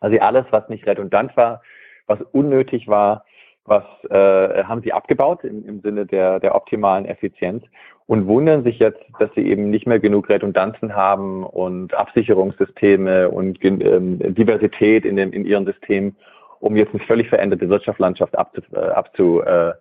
Also 0.00 0.18
alles, 0.20 0.46
was 0.50 0.68
nicht 0.68 0.86
redundant 0.86 1.36
war, 1.36 1.62
was 2.06 2.20
unnötig 2.32 2.88
war, 2.88 3.24
was 3.64 3.84
äh, 4.08 4.64
haben 4.64 4.82
sie 4.82 4.92
abgebaut 4.92 5.44
im, 5.44 5.64
im 5.66 5.80
Sinne 5.80 6.06
der, 6.06 6.40
der 6.40 6.54
optimalen 6.54 7.04
Effizienz 7.04 7.64
und 8.06 8.26
wundern 8.26 8.64
sich 8.64 8.78
jetzt, 8.78 9.02
dass 9.18 9.30
sie 9.34 9.42
eben 9.42 9.68
nicht 9.68 9.86
mehr 9.86 9.98
genug 9.98 10.30
Redundanzen 10.30 10.96
haben 10.96 11.44
und 11.44 11.92
Absicherungssysteme 11.92 13.28
und 13.28 13.62
ähm, 13.62 14.18
Diversität 14.34 15.04
in, 15.04 15.16
dem, 15.16 15.32
in 15.32 15.44
ihren 15.44 15.66
Systemen, 15.66 16.16
um 16.60 16.74
jetzt 16.76 16.94
eine 16.94 17.04
völlig 17.04 17.28
veränderte 17.28 17.68
Wirtschaftslandschaft 17.68 18.36
abzu, 18.36 18.62
äh, 18.72 18.78
abzu, 18.78 19.42
äh, 19.42 19.72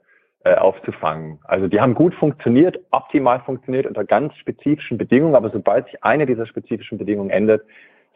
äh, 0.43 0.55
aufzufangen. 0.55 1.39
Also 1.43 1.67
die 1.67 1.79
haben 1.79 1.93
gut 1.93 2.13
funktioniert, 2.15 2.79
optimal 2.91 3.39
funktioniert 3.41 3.85
unter 3.85 4.03
ganz 4.03 4.35
spezifischen 4.35 4.97
Bedingungen, 4.97 5.35
aber 5.35 5.49
sobald 5.49 5.85
sich 5.85 6.03
eine 6.03 6.25
dieser 6.25 6.45
spezifischen 6.45 6.97
Bedingungen 6.97 7.29
ändert, 7.29 7.63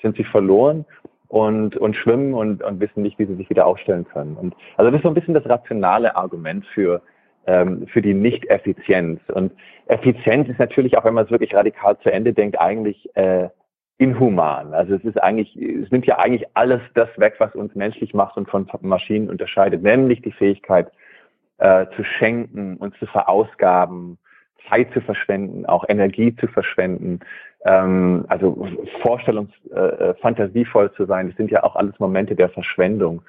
sind 0.01 0.17
sie 0.17 0.23
verloren 0.23 0.85
und, 1.27 1.77
und 1.77 1.95
schwimmen 1.95 2.33
und, 2.33 2.63
und 2.63 2.79
wissen 2.79 3.03
nicht, 3.03 3.19
wie 3.19 3.25
sie 3.25 3.35
sich 3.35 3.49
wieder 3.49 3.65
aufstellen 3.65 4.05
können. 4.07 4.35
Und 4.35 4.55
also 4.77 4.91
das 4.91 4.99
ist 4.99 5.03
so 5.03 5.09
ein 5.09 5.13
bisschen 5.13 5.33
das 5.33 5.47
rationale 5.47 6.15
Argument 6.15 6.65
für 6.73 7.01
ähm, 7.47 7.87
für 7.87 8.01
die 8.01 8.13
Nicht-Effizienz. 8.13 9.19
Und 9.33 9.51
Effizienz 9.87 10.47
ist 10.49 10.59
natürlich, 10.59 10.97
auch 10.97 11.05
wenn 11.05 11.13
man 11.13 11.25
es 11.25 11.31
wirklich 11.31 11.55
radikal 11.55 11.97
zu 11.99 12.11
Ende 12.11 12.33
denkt, 12.33 12.59
eigentlich 12.59 13.09
äh, 13.15 13.49
inhuman. 13.97 14.73
Also 14.73 14.95
es 14.95 15.03
ist 15.03 15.21
eigentlich, 15.21 15.55
es 15.55 15.91
nimmt 15.91 16.05
ja 16.05 16.17
eigentlich 16.17 16.47
alles 16.53 16.81
das 16.95 17.09
weg, 17.17 17.35
was 17.39 17.53
uns 17.55 17.75
menschlich 17.75 18.13
macht 18.13 18.37
und 18.37 18.49
von 18.49 18.67
Maschinen 18.81 19.29
unterscheidet, 19.29 19.83
nämlich 19.83 20.21
die 20.21 20.31
Fähigkeit 20.31 20.91
äh, 21.61 21.85
zu 21.95 22.03
schenken 22.03 22.77
und 22.77 22.97
zu 22.97 23.05
verausgaben, 23.05 24.17
Zeit 24.69 24.91
zu 24.93 25.01
verschwenden, 25.01 25.65
auch 25.65 25.85
Energie 25.87 26.35
zu 26.35 26.47
verschwenden, 26.47 27.19
ähm, 27.65 28.25
also 28.27 28.67
Vorstellungs, 29.01 29.51
äh, 29.71 29.79
äh, 29.79 30.13
fantasievoll 30.15 30.91
zu 30.93 31.05
sein. 31.05 31.27
Das 31.27 31.37
sind 31.37 31.51
ja 31.51 31.63
auch 31.63 31.75
alles 31.75 31.97
Momente 31.99 32.35
der 32.35 32.49
Verschwendung. 32.49 33.21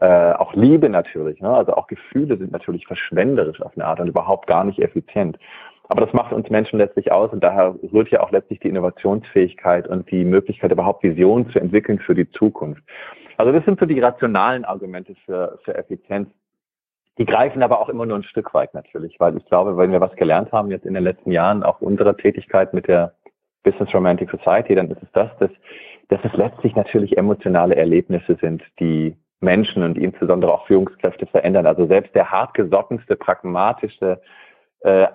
Äh, 0.00 0.32
auch 0.32 0.54
Liebe 0.54 0.88
natürlich, 0.88 1.40
ne? 1.40 1.50
also 1.50 1.74
auch 1.74 1.86
Gefühle 1.86 2.38
sind 2.38 2.52
natürlich 2.52 2.86
verschwenderisch 2.86 3.60
auf 3.60 3.72
eine 3.76 3.84
Art 3.84 4.00
und 4.00 4.08
überhaupt 4.08 4.46
gar 4.46 4.64
nicht 4.64 4.78
effizient. 4.78 5.38
Aber 5.88 6.04
das 6.04 6.12
macht 6.14 6.32
uns 6.32 6.48
Menschen 6.50 6.78
letztlich 6.78 7.12
aus 7.12 7.30
und 7.32 7.44
daher 7.44 7.76
rührt 7.92 8.08
ja 8.08 8.20
auch 8.20 8.32
letztlich 8.32 8.60
die 8.60 8.68
Innovationsfähigkeit 8.68 9.86
und 9.86 10.10
die 10.10 10.24
Möglichkeit, 10.24 10.72
überhaupt 10.72 11.02
Visionen 11.02 11.50
zu 11.50 11.60
entwickeln 11.60 11.98
für 11.98 12.14
die 12.14 12.28
Zukunft. 12.30 12.82
Also 13.36 13.52
das 13.52 13.64
sind 13.66 13.78
so 13.78 13.86
die 13.86 14.00
rationalen 14.00 14.64
Argumente 14.64 15.14
für, 15.26 15.58
für 15.64 15.74
Effizienz. 15.76 16.28
Die 17.18 17.24
greifen 17.24 17.62
aber 17.62 17.80
auch 17.80 17.88
immer 17.88 18.04
nur 18.04 18.18
ein 18.18 18.24
Stück 18.24 18.52
weit 18.52 18.74
natürlich, 18.74 19.18
weil 19.18 19.36
ich 19.36 19.44
glaube, 19.46 19.76
wenn 19.76 19.92
wir 19.92 20.00
was 20.00 20.14
gelernt 20.16 20.52
haben 20.52 20.70
jetzt 20.70 20.84
in 20.84 20.94
den 20.94 21.04
letzten 21.04 21.32
Jahren, 21.32 21.62
auch 21.62 21.80
unserer 21.80 22.16
Tätigkeit 22.16 22.74
mit 22.74 22.88
der 22.88 23.14
Business 23.62 23.92
Romantic 23.94 24.30
Society, 24.30 24.74
dann 24.74 24.90
ist 24.90 25.02
es 25.02 25.10
das, 25.12 25.30
dass, 25.38 25.50
dass 26.08 26.20
es 26.24 26.32
letztlich 26.34 26.76
natürlich 26.76 27.16
emotionale 27.16 27.74
Erlebnisse 27.74 28.36
sind, 28.40 28.62
die 28.78 29.16
Menschen 29.40 29.82
und 29.82 29.98
insbesondere 29.98 30.52
auch 30.52 30.66
Führungskräfte 30.66 31.26
verändern. 31.26 31.66
Also 31.66 31.86
selbst 31.86 32.14
der 32.14 32.30
hartgesottenste, 32.30 33.16
pragmatische, 33.16 34.20
äh, 34.80 35.08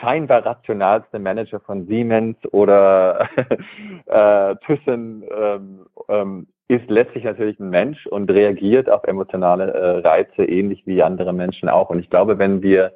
scheinbar 0.00 0.44
rationalste 0.44 1.18
Manager 1.18 1.60
von 1.60 1.86
Siemens 1.86 2.36
oder 2.52 3.28
äh, 4.06 4.56
Thyssen 4.66 5.24
ähm, 5.36 5.86
ähm, 6.08 6.46
ist 6.68 6.88
letztlich 6.90 7.24
natürlich 7.24 7.58
ein 7.58 7.70
Mensch 7.70 8.06
und 8.06 8.30
reagiert 8.30 8.90
auf 8.90 9.04
emotionale 9.04 9.72
äh, 9.72 9.98
Reize 10.06 10.44
ähnlich 10.44 10.86
wie 10.86 11.02
andere 11.02 11.32
Menschen 11.32 11.68
auch. 11.68 11.90
Und 11.90 11.98
ich 11.98 12.10
glaube, 12.10 12.38
wenn 12.38 12.62
wir 12.62 12.92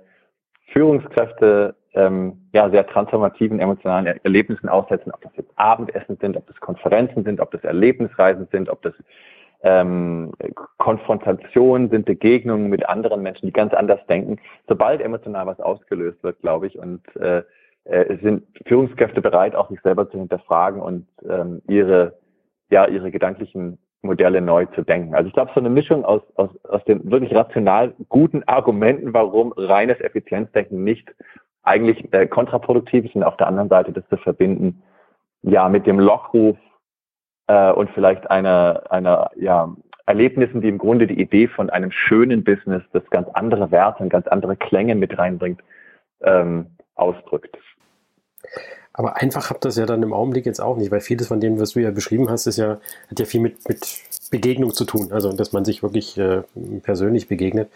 Führungskräfte 0.72 1.74
ähm, 1.94 2.48
ja 2.52 2.70
sehr 2.70 2.86
transformativen 2.86 3.60
emotionalen 3.60 4.06
Erlebnissen 4.06 4.68
aussetzen, 4.68 5.10
ob 5.12 5.22
das 5.22 5.32
jetzt 5.36 5.50
Abendessen 5.56 6.18
sind, 6.20 6.36
ob 6.36 6.46
das 6.46 6.60
Konferenzen 6.60 7.24
sind, 7.24 7.40
ob 7.40 7.50
das 7.50 7.64
Erlebnisreisen 7.64 8.46
sind, 8.50 8.68
ob 8.68 8.82
das 8.82 8.94
ähm, 9.62 10.32
Konfrontationen 10.78 11.88
sind, 11.90 12.06
Begegnungen 12.06 12.68
mit 12.68 12.88
anderen 12.88 13.22
Menschen, 13.22 13.46
die 13.46 13.52
ganz 13.52 13.72
anders 13.72 14.00
denken. 14.06 14.38
Sobald 14.68 15.00
emotional 15.00 15.46
was 15.46 15.60
ausgelöst 15.60 16.22
wird, 16.22 16.40
glaube 16.40 16.66
ich, 16.66 16.78
und 16.78 17.02
äh, 17.16 17.42
äh, 17.84 18.16
sind 18.22 18.44
Führungskräfte 18.66 19.20
bereit, 19.20 19.54
auch 19.54 19.68
sich 19.68 19.80
selber 19.80 20.10
zu 20.10 20.18
hinterfragen 20.18 20.80
und 20.80 21.06
ähm, 21.28 21.62
ihre, 21.68 22.18
ja, 22.72 22.86
ihre 22.88 23.10
gedanklichen 23.10 23.78
Modelle 24.00 24.40
neu 24.40 24.64
zu 24.66 24.82
denken. 24.82 25.14
Also 25.14 25.28
ich 25.28 25.34
glaube, 25.34 25.52
so 25.54 25.60
eine 25.60 25.68
Mischung 25.68 26.04
aus, 26.04 26.22
aus, 26.34 26.50
aus 26.64 26.82
den 26.84 27.08
wirklich 27.10 27.34
rational 27.34 27.94
guten 28.08 28.42
Argumenten, 28.44 29.14
warum 29.14 29.52
reines 29.56 30.00
Effizienzdenken 30.00 30.82
nicht 30.82 31.14
eigentlich 31.62 32.12
äh, 32.12 32.26
kontraproduktiv 32.26 33.04
ist 33.04 33.14
und 33.14 33.22
auf 33.22 33.36
der 33.36 33.46
anderen 33.46 33.68
Seite 33.68 33.92
das 33.92 34.08
zu 34.08 34.16
verbinden, 34.16 34.82
ja, 35.42 35.68
mit 35.68 35.86
dem 35.86 36.00
Lockruf 36.00 36.56
äh, 37.46 37.70
und 37.72 37.90
vielleicht 37.90 38.28
einer, 38.30 38.82
einer, 38.90 39.30
ja, 39.36 39.72
Erlebnissen, 40.04 40.60
die 40.60 40.68
im 40.68 40.78
Grunde 40.78 41.06
die 41.06 41.20
Idee 41.20 41.46
von 41.46 41.70
einem 41.70 41.92
schönen 41.92 42.42
Business, 42.42 42.82
das 42.92 43.08
ganz 43.10 43.28
andere 43.34 43.70
Werte 43.70 44.02
und 44.02 44.08
ganz 44.08 44.26
andere 44.26 44.56
Klänge 44.56 44.96
mit 44.96 45.16
reinbringt, 45.16 45.62
ähm, 46.22 46.66
ausdrückt. 46.96 47.56
Aber 48.92 49.16
einfach 49.16 49.50
habt 49.50 49.64
das 49.64 49.76
ja 49.76 49.86
dann 49.86 50.02
im 50.02 50.12
Augenblick 50.12 50.44
jetzt 50.44 50.60
auch 50.60 50.76
nicht, 50.76 50.90
weil 50.90 51.00
vieles 51.00 51.28
von 51.28 51.40
dem, 51.40 51.58
was 51.58 51.70
du 51.70 51.80
ja 51.80 51.90
beschrieben 51.90 52.28
hast, 52.28 52.46
ist 52.46 52.58
ja, 52.58 52.78
hat 53.10 53.18
ja 53.18 53.24
viel 53.24 53.40
mit, 53.40 53.66
mit 53.68 54.02
Begegnung 54.30 54.72
zu 54.72 54.84
tun. 54.84 55.12
Also, 55.12 55.32
dass 55.32 55.52
man 55.52 55.64
sich 55.64 55.82
wirklich 55.82 56.18
äh, 56.18 56.42
persönlich 56.82 57.28
begegnet. 57.28 57.70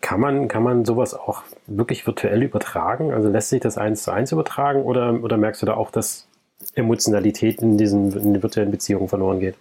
Kann 0.00 0.20
man, 0.20 0.48
kann 0.48 0.62
man 0.62 0.84
sowas 0.84 1.14
auch 1.14 1.42
wirklich 1.66 2.06
virtuell 2.06 2.42
übertragen? 2.42 3.12
Also 3.12 3.28
lässt 3.28 3.50
sich 3.50 3.60
das 3.60 3.78
eins 3.78 4.02
zu 4.04 4.10
eins 4.10 4.32
übertragen 4.32 4.82
oder, 4.82 5.22
oder 5.22 5.36
merkst 5.36 5.62
du 5.62 5.66
da 5.66 5.74
auch, 5.74 5.90
dass 5.90 6.28
Emotionalität 6.74 7.62
in 7.62 7.78
diesen 7.78 8.12
in 8.12 8.42
virtuellen 8.42 8.70
Beziehungen 8.70 9.08
verloren 9.08 9.40
geht? 9.40 9.56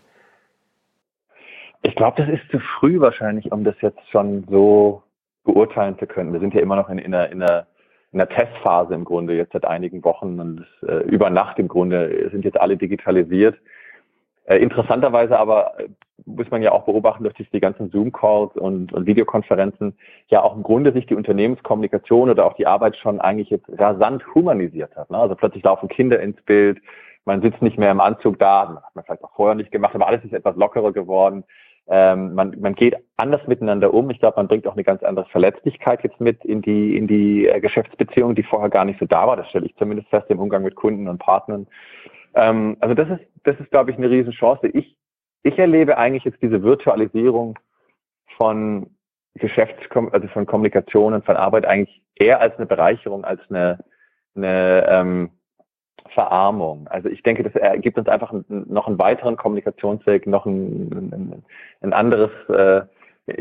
Ich 1.81 1.95
glaube, 1.95 2.22
das 2.22 2.29
ist 2.33 2.50
zu 2.50 2.60
früh 2.79 3.00
wahrscheinlich, 3.00 3.51
um 3.51 3.63
das 3.63 3.75
jetzt 3.81 4.00
schon 4.10 4.45
so 4.50 5.03
beurteilen 5.43 5.98
zu 6.00 6.07
können. 6.07 6.31
Wir 6.31 6.39
sind 6.39 6.53
ja 6.53 6.62
immer 6.62 6.77
noch 6.77 6.89
in, 6.89 6.98
in, 6.98 7.13
einer, 7.13 7.29
in, 7.29 7.43
einer, 7.43 7.67
in 8.13 8.22
einer 8.22 8.29
Testphase 8.29 8.93
im 8.93 9.05
Grunde 9.05 9.36
jetzt 9.36 9.53
seit 9.53 9.65
einigen 9.65 10.03
Wochen 10.03 10.39
und 10.39 10.67
äh, 10.88 11.03
über 11.03 11.29
Nacht 11.29 11.58
im 11.58 11.67
Grunde 11.67 12.29
sind 12.32 12.46
jetzt 12.46 12.60
alle 12.60 12.77
digitalisiert. 12.77 13.58
Äh, 14.46 14.58
interessanterweise 14.58 15.38
aber 15.39 15.79
äh, 15.79 15.88
muss 16.25 16.50
man 16.51 16.62
ja 16.62 16.72
auch 16.72 16.86
beobachten, 16.86 17.24
dass 17.24 17.34
die 17.34 17.60
ganzen 17.60 17.89
Zoom-Calls 17.89 18.55
und, 18.55 18.93
und, 18.93 19.08
Videokonferenzen 19.08 19.98
ja 20.27 20.43
auch 20.43 20.55
im 20.55 20.63
Grunde 20.63 20.93
sich 20.93 21.08
die 21.08 21.15
Unternehmenskommunikation 21.15 22.29
oder 22.29 22.46
auch 22.46 22.53
die 22.53 22.67
Arbeit 22.67 22.96
schon 22.98 23.20
eigentlich 23.20 23.50
jetzt 23.50 23.67
rasant 23.77 24.24
humanisiert 24.36 24.96
hat. 24.96 25.10
Ne? 25.10 25.17
Also 25.17 25.36
plötzlich 25.36 25.63
laufen 25.63 25.89
Kinder 25.89 26.20
ins 26.20 26.39
Bild, 26.43 26.79
man 27.25 27.41
sitzt 27.41 27.62
nicht 27.62 27.77
mehr 27.77 27.91
im 27.91 28.01
Anzug 28.01 28.38
da, 28.38 28.82
hat 28.84 28.96
man 28.96 29.05
vielleicht 29.05 29.24
auch 29.24 29.34
vorher 29.36 29.55
nicht 29.55 29.72
gemacht, 29.72 29.96
aber 29.96 30.08
alles 30.08 30.24
ist 30.24 30.34
etwas 30.34 30.55
lockerer 30.55 30.91
geworden. 30.91 31.46
Ähm, 31.87 32.33
man, 32.33 32.59
man 32.61 32.75
geht 32.75 32.95
anders 33.17 33.45
miteinander 33.47 33.93
um. 33.93 34.09
Ich 34.09 34.19
glaube, 34.19 34.37
man 34.37 34.47
bringt 34.47 34.65
auch 34.67 34.73
eine 34.73 34.85
ganz 34.85 35.03
andere 35.03 35.25
Verletzlichkeit 35.25 36.03
jetzt 36.03 36.19
mit 36.21 36.43
in 36.45 36.61
die, 36.61 36.95
in 36.95 37.07
die 37.07 37.47
äh, 37.47 37.59
Geschäftsbeziehung, 37.59 38.35
die 38.35 38.43
vorher 38.43 38.69
gar 38.69 38.85
nicht 38.85 38.99
so 38.99 39.05
da 39.05 39.27
war. 39.27 39.35
Das 39.35 39.49
stelle 39.49 39.65
ich 39.65 39.75
zumindest 39.75 40.09
fest 40.09 40.29
im 40.29 40.39
Umgang 40.39 40.63
mit 40.63 40.75
Kunden 40.75 41.07
und 41.07 41.17
Partnern. 41.17 41.67
Ähm, 42.35 42.77
also 42.79 42.95
das 42.95 43.09
ist, 43.09 43.27
das 43.43 43.59
ist, 43.59 43.69
glaube 43.71 43.91
ich, 43.91 43.97
eine 43.97 44.09
Riesenchance. 44.09 44.67
Ich, 44.67 44.95
ich 45.43 45.59
erlebe 45.59 45.97
eigentlich 45.97 46.23
jetzt 46.23 46.41
diese 46.41 46.63
Virtualisierung 46.63 47.59
von 48.37 48.89
Geschäfts, 49.35 49.83
also 50.11 50.27
von 50.29 50.45
Kommunikation 50.45 51.13
und 51.13 51.25
von 51.25 51.35
Arbeit 51.35 51.65
eigentlich 51.65 52.01
eher 52.15 52.39
als 52.39 52.55
eine 52.57 52.65
Bereicherung, 52.65 53.25
als 53.25 53.41
eine, 53.49 53.83
eine 54.35 54.85
ähm, 54.89 55.29
Verarmung. 56.13 56.88
Also 56.88 57.10
ich 57.10 57.24
denke, 57.24 57.43
das 57.43 57.82
gibt 57.82 57.98
uns 57.98 58.08
einfach 58.08 58.34
noch 58.50 58.88
einen 58.88 59.00
weiteren 59.00 59.38
Kommunikationsweg, 59.38 60.27
noch 60.27 60.46
ein, 60.46 61.12
ein, 61.12 61.43
ein 61.82 61.93
anderes, 61.93 62.32
äh, 62.50 62.82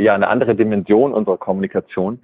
ja, 0.00 0.14
eine 0.14 0.29
andere 0.29 0.55
Dimension 0.55 1.12
unserer 1.12 1.38
Kommunikation. 1.38 2.21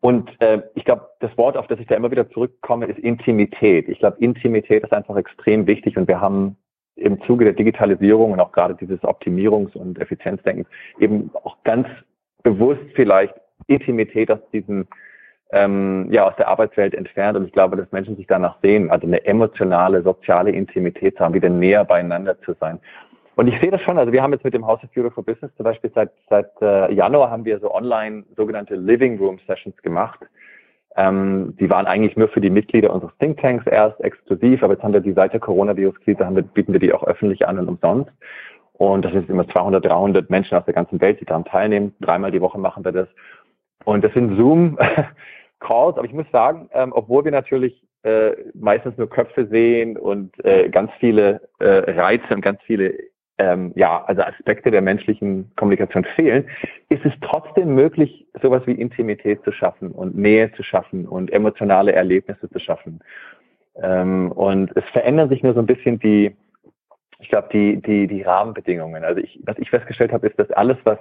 Und 0.00 0.30
äh, 0.40 0.62
ich 0.74 0.84
glaube, 0.84 1.08
das 1.20 1.36
Wort, 1.36 1.56
auf 1.56 1.66
das 1.66 1.80
ich 1.80 1.86
da 1.86 1.94
immer 1.94 2.10
wieder 2.10 2.30
zurückkomme, 2.30 2.86
ist 2.86 2.98
Intimität. 2.98 3.88
Ich 3.88 3.98
glaube, 3.98 4.18
Intimität 4.20 4.84
ist 4.84 4.92
einfach 4.92 5.16
extrem 5.16 5.66
wichtig 5.66 5.96
und 5.96 6.06
wir 6.06 6.20
haben 6.20 6.56
im 6.96 7.20
Zuge 7.22 7.44
der 7.44 7.54
Digitalisierung 7.54 8.32
und 8.32 8.40
auch 8.40 8.52
gerade 8.52 8.74
dieses 8.74 9.00
Optimierungs- 9.02 9.76
und 9.76 9.98
Effizienzdenkens 10.00 10.66
eben 10.98 11.30
auch 11.44 11.56
ganz 11.64 11.86
bewusst 12.42 12.82
vielleicht 12.94 13.34
Intimität 13.66 14.30
aus 14.30 14.38
diesem 14.52 14.86
ähm, 15.52 16.08
ja 16.10 16.26
aus 16.26 16.34
der 16.36 16.48
Arbeitswelt 16.48 16.94
entfernt 16.94 17.36
und 17.36 17.46
ich 17.46 17.52
glaube, 17.52 17.76
dass 17.76 17.90
Menschen 17.92 18.16
sich 18.16 18.26
danach 18.26 18.56
sehen, 18.62 18.90
also 18.90 19.06
eine 19.06 19.24
emotionale, 19.24 20.02
soziale 20.02 20.50
Intimität 20.50 21.16
zu 21.16 21.24
haben, 21.24 21.34
wieder 21.34 21.48
näher 21.48 21.84
beieinander 21.84 22.40
zu 22.42 22.54
sein. 22.60 22.80
Und 23.36 23.48
ich 23.48 23.60
sehe 23.60 23.70
das 23.70 23.82
schon, 23.82 23.98
also 23.98 24.12
wir 24.12 24.22
haben 24.22 24.32
jetzt 24.32 24.44
mit 24.44 24.54
dem 24.54 24.66
House 24.66 24.82
of 24.82 24.90
Beautiful 24.92 25.22
Business 25.22 25.54
zum 25.56 25.64
Beispiel 25.64 25.90
seit, 25.94 26.10
seit 26.30 26.50
äh, 26.62 26.92
Januar 26.92 27.30
haben 27.30 27.44
wir 27.44 27.58
so 27.60 27.72
online 27.72 28.24
sogenannte 28.34 28.76
Living 28.76 29.18
Room 29.18 29.38
Sessions 29.46 29.76
gemacht. 29.82 30.20
Ähm, 30.96 31.54
die 31.60 31.68
waren 31.68 31.86
eigentlich 31.86 32.16
nur 32.16 32.28
für 32.28 32.40
die 32.40 32.48
Mitglieder 32.48 32.92
unseres 32.92 33.12
Think 33.18 33.38
Tanks 33.38 33.66
erst 33.66 34.00
exklusiv, 34.00 34.62
aber 34.62 34.72
jetzt 34.72 34.82
haben 34.82 34.94
wir 34.94 35.00
die 35.00 35.12
seit 35.12 35.34
der 35.34 35.40
Coronavirus-Krise, 35.40 36.24
haben 36.24 36.36
wir, 36.36 36.42
bieten 36.42 36.72
wir 36.72 36.80
die 36.80 36.94
auch 36.94 37.04
öffentlich 37.04 37.46
an 37.46 37.58
und 37.58 37.68
umsonst. 37.68 38.10
Und 38.72 39.04
das 39.04 39.12
sind 39.12 39.28
immer 39.28 39.46
200, 39.46 39.84
300 39.84 40.30
Menschen 40.30 40.56
aus 40.56 40.64
der 40.64 40.74
ganzen 40.74 41.00
Welt, 41.02 41.20
die 41.20 41.26
daran 41.26 41.44
teilnehmen. 41.44 41.94
Dreimal 42.00 42.30
die 42.30 42.40
Woche 42.40 42.58
machen 42.58 42.84
wir 42.84 42.92
das. 42.92 43.08
Und 43.84 44.02
das 44.02 44.12
sind 44.14 44.38
Zoom-Calls, 45.60 45.96
aber 45.96 46.06
ich 46.06 46.12
muss 46.12 46.30
sagen, 46.32 46.68
ähm, 46.72 46.92
obwohl 46.94 47.24
wir 47.24 47.32
natürlich 47.32 47.82
äh, 48.02 48.32
meistens 48.54 48.96
nur 48.96 49.08
Köpfe 49.08 49.46
sehen 49.46 49.96
und 49.96 50.32
äh, 50.44 50.68
ganz 50.68 50.90
viele 51.00 51.48
äh, 51.58 51.90
Reize 51.90 52.34
und 52.34 52.40
ganz 52.40 52.60
viele 52.62 52.94
ähm, 53.38 53.72
ja, 53.74 54.02
also 54.06 54.22
Aspekte 54.22 54.70
der 54.70 54.80
menschlichen 54.80 55.52
Kommunikation 55.56 56.04
fehlen, 56.16 56.48
ist 56.88 57.04
es 57.04 57.12
trotzdem 57.20 57.74
möglich, 57.74 58.26
sowas 58.40 58.62
wie 58.66 58.72
Intimität 58.72 59.44
zu 59.44 59.52
schaffen 59.52 59.92
und 59.92 60.16
Nähe 60.16 60.50
zu 60.52 60.62
schaffen 60.62 61.06
und 61.06 61.30
emotionale 61.30 61.92
Erlebnisse 61.92 62.48
zu 62.48 62.58
schaffen. 62.58 63.00
Ähm, 63.82 64.32
und 64.32 64.74
es 64.74 64.84
verändern 64.84 65.28
sich 65.28 65.42
nur 65.42 65.52
so 65.52 65.60
ein 65.60 65.66
bisschen 65.66 65.98
die, 65.98 66.34
ich 67.18 67.28
glaube, 67.28 67.48
die, 67.52 67.82
die, 67.82 68.06
die 68.06 68.22
Rahmenbedingungen. 68.22 69.04
Also 69.04 69.20
ich, 69.20 69.38
was 69.44 69.58
ich 69.58 69.68
festgestellt 69.68 70.12
habe, 70.12 70.28
ist, 70.28 70.38
dass 70.38 70.50
alles, 70.52 70.78
was 70.84 70.98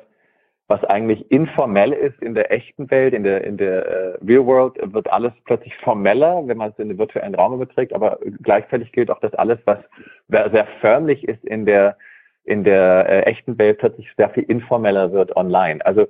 was 0.67 0.84
eigentlich 0.86 1.29
informell 1.31 1.91
ist 1.91 2.19
in 2.22 2.34
der 2.34 2.51
echten 2.51 2.89
Welt, 2.89 3.13
in 3.13 3.24
der, 3.24 3.43
in 3.43 3.57
der 3.57 3.86
äh, 3.86 4.17
Real 4.25 4.45
World, 4.45 4.74
wird 4.93 5.12
alles 5.12 5.31
plötzlich 5.45 5.75
formeller, 5.77 6.41
wenn 6.48 6.57
man 6.57 6.72
es 6.72 6.79
in 6.79 6.89
den 6.89 6.98
virtuellen 6.98 7.36
Raum 7.36 7.53
überträgt, 7.53 7.93
aber 7.93 8.17
gleichzeitig 8.41 8.91
gilt 8.91 9.12
auch, 9.12 9.19
dass 9.19 9.34
alles, 9.36 9.60
was 9.65 9.79
sehr 10.27 10.67
förmlich 10.81 11.27
ist 11.27 11.43
in 11.45 11.65
der 11.65 11.98
in 12.45 12.63
der 12.63 13.10
äh, 13.10 13.22
echten 13.22 13.57
Welt 13.57 13.79
plötzlich 13.79 14.07
sehr 14.17 14.29
viel 14.29 14.43
informeller 14.43 15.12
wird 15.12 15.36
online. 15.36 15.84
Also 15.84 16.07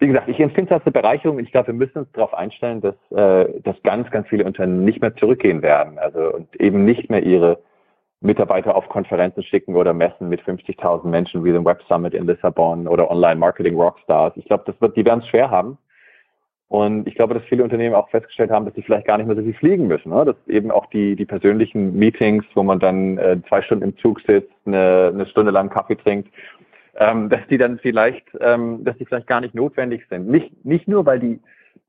wie 0.00 0.06
gesagt, 0.06 0.28
ich 0.28 0.38
empfinde 0.38 0.70
das 0.70 0.78
als 0.78 0.86
eine 0.86 0.92
Bereicherung. 0.92 1.38
Ich 1.38 1.50
glaube, 1.50 1.68
wir 1.68 1.74
müssen 1.74 1.98
uns 1.98 2.12
darauf 2.12 2.34
einstellen, 2.34 2.80
dass, 2.80 2.94
äh, 3.10 3.60
dass 3.62 3.80
ganz, 3.82 4.10
ganz 4.10 4.28
viele 4.28 4.44
Unternehmen 4.44 4.84
nicht 4.84 5.00
mehr 5.00 5.14
zurückgehen 5.16 5.62
werden. 5.62 5.98
Also 5.98 6.32
und 6.34 6.54
eben 6.60 6.84
nicht 6.84 7.10
mehr 7.10 7.22
ihre 7.22 7.58
Mitarbeiter 8.20 8.74
auf 8.74 8.88
Konferenzen 8.88 9.42
schicken 9.44 9.76
oder 9.76 9.94
messen 9.94 10.28
mit 10.28 10.40
50.000 10.42 11.06
Menschen 11.06 11.44
wie 11.44 11.52
dem 11.52 11.64
Web 11.64 11.82
Summit 11.88 12.14
in 12.14 12.26
Lissabon 12.26 12.88
oder 12.88 13.10
Online 13.10 13.36
Marketing 13.36 13.76
Rockstars. 13.76 14.32
Ich 14.36 14.44
glaube, 14.46 14.64
das 14.66 14.80
wird, 14.80 14.96
die 14.96 15.04
werden 15.04 15.20
es 15.20 15.28
schwer 15.28 15.50
haben. 15.50 15.78
Und 16.66 17.08
ich 17.08 17.14
glaube, 17.14 17.32
dass 17.32 17.42
viele 17.44 17.64
Unternehmen 17.64 17.94
auch 17.94 18.10
festgestellt 18.10 18.50
haben, 18.50 18.66
dass 18.66 18.74
sie 18.74 18.82
vielleicht 18.82 19.06
gar 19.06 19.16
nicht 19.16 19.26
mehr 19.26 19.36
so 19.36 19.42
viel 19.42 19.54
fliegen 19.54 19.86
müssen. 19.86 20.10
Ne? 20.10 20.24
Dass 20.26 20.36
eben 20.48 20.70
auch 20.70 20.86
die, 20.86 21.16
die 21.16 21.24
persönlichen 21.24 21.96
Meetings, 21.98 22.44
wo 22.54 22.62
man 22.62 22.78
dann 22.78 23.16
äh, 23.16 23.38
zwei 23.48 23.62
Stunden 23.62 23.84
im 23.84 23.96
Zug 23.98 24.20
sitzt, 24.26 24.52
eine, 24.66 25.10
eine 25.14 25.26
Stunde 25.26 25.50
lang 25.50 25.70
Kaffee 25.70 25.96
trinkt, 25.96 26.28
ähm, 26.96 27.30
dass 27.30 27.40
die 27.48 27.56
dann 27.56 27.78
vielleicht, 27.78 28.26
ähm, 28.40 28.84
dass 28.84 28.98
die 28.98 29.06
vielleicht 29.06 29.28
gar 29.28 29.40
nicht 29.40 29.54
notwendig 29.54 30.04
sind. 30.10 30.28
Nicht, 30.28 30.64
nicht 30.64 30.88
nur, 30.88 31.06
weil 31.06 31.20
die, 31.20 31.40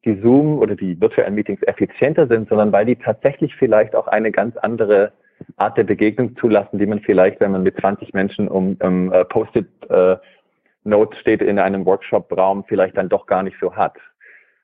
die 0.05 0.17
Zoom 0.21 0.59
oder 0.59 0.75
die 0.75 1.00
virtuellen 1.01 1.36
Meetings 1.36 1.62
effizienter 1.63 2.27
sind, 2.27 2.48
sondern 2.48 2.71
weil 2.71 2.86
die 2.86 2.95
tatsächlich 2.95 3.53
vielleicht 3.55 3.95
auch 3.95 4.07
eine 4.07 4.31
ganz 4.31 4.55
andere 4.57 5.12
Art 5.58 5.77
der 5.77 5.84
Begegnung 5.84 6.36
zulassen, 6.38 6.79
die 6.79 6.86
man 6.86 7.00
vielleicht, 7.00 7.39
wenn 7.39 7.51
man 7.51 7.63
mit 7.63 7.79
20 7.79 8.13
Menschen 8.13 8.48
um, 8.48 8.77
um 8.81 9.12
uh, 9.12 9.24
Post-it 9.25 9.67
uh, 9.89 10.15
Notes 10.84 11.17
steht 11.19 11.41
in 11.41 11.58
einem 11.60 11.86
Workshop-Raum, 11.86 12.63
vielleicht 12.67 12.98
dann 12.98 13.10
doch 13.10 13.25
gar 13.25 13.43
nicht 13.43 13.58
so 13.60 13.75
hat. 13.75 13.98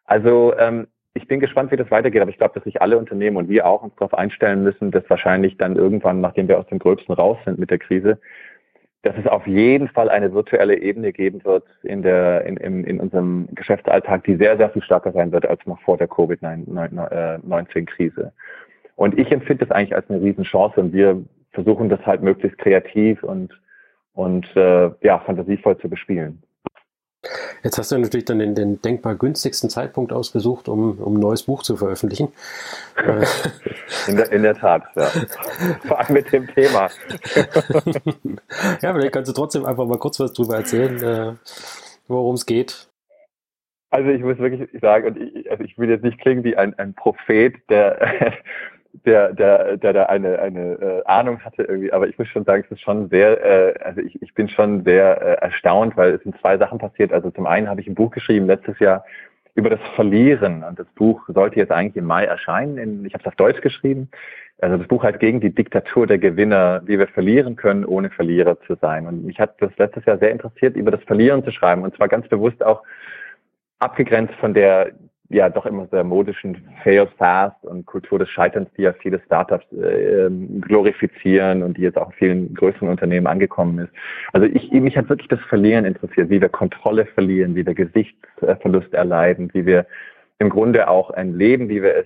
Also 0.06 0.54
ähm, 0.58 0.88
ich 1.14 1.28
bin 1.28 1.40
gespannt, 1.40 1.72
wie 1.72 1.78
das 1.78 1.92
weitergeht, 1.92 2.22
aber 2.22 2.32
ich 2.32 2.38
glaube, 2.38 2.56
dass 2.56 2.64
sich 2.64 2.82
alle 2.82 2.98
Unternehmen 2.98 3.38
und 3.38 3.48
wir 3.50 3.66
auch 3.66 3.84
uns 3.84 3.96
darauf 3.96 4.14
einstellen 4.14 4.64
müssen, 4.64 4.92
dass 4.92 5.10
wahrscheinlich 5.10 5.56
dann 5.58 5.78
irgendwann, 5.78 6.20
nachdem 6.22 6.48
wir 6.48 6.60
aus 6.60 6.68
dem 6.68 6.78
Gröbsten 6.80 7.16
raus 7.16 7.38
sind 7.46 7.58
mit 7.58 7.70
der 7.70 7.80
Krise, 7.80 8.20
dass 9.04 9.16
es 9.18 9.28
auf 9.28 9.48
jeden 9.48 9.88
Fall 9.88 10.10
eine 10.10 10.34
virtuelle 10.34 10.78
Ebene 10.78 11.14
geben 11.14 11.46
wird 11.46 11.64
in, 11.84 12.02
der, 12.02 12.44
in, 12.46 12.58
in, 12.58 12.84
in 12.84 13.00
unserem 13.00 13.48
Geschäftsalltag, 13.54 14.24
die 14.24 14.36
sehr, 14.36 14.58
sehr 14.58 14.72
viel 14.72 14.82
stärker 14.82 15.12
sein 15.12 15.32
wird 15.32 15.46
als 15.46 15.64
noch 15.66 15.80
vor 15.82 15.98
der 15.98 16.08
Covid-19-Krise. 16.08 18.34
Und 18.96 19.18
ich 19.18 19.32
empfinde 19.32 19.66
das 19.66 19.76
eigentlich 19.76 19.96
als 19.96 20.10
eine 20.10 20.22
Riesenchance 20.22 20.80
und 20.80 20.94
wir 20.94 21.24
versuchen 21.52 21.90
das 21.90 22.06
halt 22.06 22.22
möglichst 22.22 22.58
kreativ 22.58 23.24
und, 23.24 23.52
und 24.14 24.48
äh, 24.56 24.92
ja, 25.02 25.20
fantasievoll 25.20 25.78
zu 25.78 25.90
bespielen. 25.90 26.42
Jetzt 27.64 27.78
hast 27.80 27.92
du 27.92 27.98
natürlich 27.98 28.26
dann 28.26 28.40
den, 28.40 28.54
den 28.54 28.82
denkbar 28.82 29.16
günstigsten 29.16 29.70
Zeitpunkt 29.70 30.14
ausgesucht, 30.14 30.70
um, 30.70 31.00
um 31.00 31.16
ein 31.16 31.20
neues 31.20 31.44
Buch 31.44 31.64
zu 31.64 31.76
veröffentlichen. 31.76 32.32
in, 34.08 34.18
der, 34.18 34.32
in 34.32 34.44
der 34.44 34.56
Tat, 34.56 34.84
ja. 34.96 35.06
Vor 35.88 36.00
allem 36.00 36.14
mit 36.14 36.32
dem 36.32 36.48
Thema. 36.48 36.90
ja, 38.82 38.94
vielleicht 38.94 39.14
kannst 39.14 39.30
du 39.30 39.34
trotzdem 39.34 39.66
einfach 39.66 39.88
mal 39.88 39.98
kurz 39.98 40.20
was 40.20 40.34
drüber 40.34 40.58
erzählen, 40.58 41.02
äh, 41.02 41.34
worum 42.08 42.36
es 42.36 42.46
geht. 42.46 42.88
Also 43.90 44.10
ich 44.10 44.22
muss 44.22 44.38
wirklich 44.38 44.70
sagen, 44.82 45.08
und 45.08 45.18
ich, 45.18 45.50
also 45.50 45.64
ich 45.64 45.78
will 45.78 45.90
jetzt 45.90 46.04
nicht 46.04 46.20
klingen 46.20 46.44
wie 46.44 46.56
ein, 46.56 46.78
ein 46.78 46.94
Prophet, 46.94 47.56
der 47.70 48.34
der, 49.06 49.34
der, 49.34 49.78
der 49.78 49.94
da 49.94 50.04
eine, 50.04 50.40
eine 50.40 50.74
äh, 50.74 51.04
Ahnung 51.06 51.40
hatte 51.44 51.64
irgendwie, 51.64 51.92
aber 51.92 52.08
ich 52.08 52.18
muss 52.18 52.28
schon 52.28 52.46
sagen, 52.46 52.64
es 52.66 52.72
ist 52.72 52.82
schon 52.82 53.10
sehr, 53.10 53.44
äh, 53.44 53.80
also 53.84 54.02
ich, 54.02 54.22
ich 54.22 54.34
bin 54.34 54.48
schon 54.48 54.84
sehr 54.84 55.22
äh, 55.22 55.46
erstaunt, 55.46 55.98
weil 55.98 56.14
es 56.14 56.24
sind 56.24 56.40
zwei 56.40 56.58
Sachen 56.58 56.80
passiert. 56.80 57.12
Also 57.12 57.32
zum 57.32 57.46
einen 57.46 57.70
habe 57.70 57.82
ich 57.82 57.88
ein 57.88 57.96
Buch 57.96 58.12
geschrieben 58.12 58.46
letztes 58.46 58.80
Jahr 58.80 59.04
über 59.56 59.70
das 59.70 59.80
Verlieren 59.96 60.64
und 60.64 60.78
das 60.78 60.88
Buch 60.96 61.22
sollte 61.28 61.58
jetzt 61.58 61.72
eigentlich 61.72 61.96
im 61.96 62.06
Mai 62.06 62.26
erscheinen. 62.26 62.78
In, 62.78 63.06
ich 63.06 63.14
habe 63.14 63.24
es 63.24 63.28
auf 63.28 63.36
Deutsch 63.36 63.62
geschrieben. 63.62 64.10
Also 64.60 64.78
das 64.78 64.88
Buch 64.88 65.04
heißt 65.04 65.20
gegen 65.20 65.42
die 65.42 65.54
Diktatur 65.54 66.08
der 66.08 66.18
Gewinner, 66.18 66.82
wie 66.86 66.98
wir 67.00 67.08
verlieren 67.08 67.56
können, 67.56 67.86
ohne 67.86 68.10
Verlierer 68.10 68.60
zu 68.62 68.76
sein. 68.76 69.06
Und 69.08 69.26
mich 69.26 69.40
hat 69.40 69.62
das 69.62 69.76
letztes 69.78 70.06
Jahr 70.06 70.18
sehr 70.18 70.32
interessiert, 70.32 70.76
über 70.76 70.92
das 70.92 71.04
Verlieren 71.04 71.44
zu 71.44 71.52
schreiben 71.52 71.84
und 71.84 71.96
zwar 71.96 72.08
ganz 72.08 72.28
bewusst 72.28 72.64
auch 72.64 72.84
abgegrenzt 73.80 74.34
von 74.36 74.54
der 74.54 74.92
ja 75.30 75.50
doch 75.50 75.66
immer 75.66 75.88
sehr 75.88 76.04
modischen 76.04 76.68
Fail 76.84 77.08
Fast 77.18 77.64
und 77.66 77.86
Kultur 77.86 78.20
des 78.20 78.30
Scheiterns, 78.30 78.70
die 78.78 78.84
ja 78.84 78.94
viele 78.94 79.20
Startups 79.26 79.66
äh, 79.74 80.30
glorifizieren 80.62 81.64
und 81.64 81.78
die 81.78 81.82
jetzt 81.82 81.98
auch 81.98 82.12
in 82.12 82.18
vielen 82.18 82.54
größeren 82.54 82.90
Unternehmen 82.90 83.28
angekommen 83.28 83.80
ist. 83.80 83.92
Also 84.34 84.48
ich, 84.48 84.72
mich 84.72 84.98
hat 84.98 85.10
wirklich 85.10 85.28
das 85.28 85.40
Verlieren 85.50 85.86
interessiert, 85.86 86.30
wie 86.30 86.42
wir 86.42 86.50
Kontrolle 86.50 87.06
verlieren, 87.06 87.56
wie 87.56 87.66
wir 87.66 87.74
Gesichtsverlust 87.74 88.94
erleiden, 88.94 89.50
wie 89.54 89.66
wir 89.66 89.86
im 90.40 90.50
Grunde 90.50 90.88
auch 90.90 91.10
ein 91.12 91.34
Leben, 91.34 91.70
wie 91.70 91.82
wir 91.82 91.96
es 91.96 92.06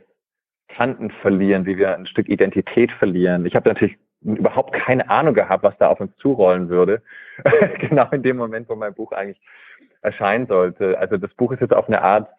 kannten, 0.69 1.09
verlieren, 1.09 1.65
wie 1.65 1.77
wir 1.77 1.95
ein 1.95 2.05
Stück 2.05 2.29
Identität 2.29 2.91
verlieren. 2.91 3.45
Ich 3.45 3.55
habe 3.55 3.67
natürlich 3.67 3.97
überhaupt 4.21 4.73
keine 4.73 5.09
Ahnung 5.09 5.33
gehabt, 5.33 5.63
was 5.63 5.77
da 5.77 5.87
auf 5.87 5.99
uns 5.99 6.15
zurollen 6.17 6.69
würde. 6.69 7.01
genau 7.79 8.07
in 8.11 8.23
dem 8.23 8.37
Moment, 8.37 8.69
wo 8.69 8.75
mein 8.75 8.93
Buch 8.93 9.11
eigentlich 9.11 9.41
erscheinen 10.01 10.47
sollte. 10.47 10.97
Also 10.97 11.17
das 11.17 11.33
Buch 11.33 11.51
ist 11.51 11.61
jetzt 11.61 11.73
auf 11.73 11.87
eine 11.87 12.01
Art 12.01 12.29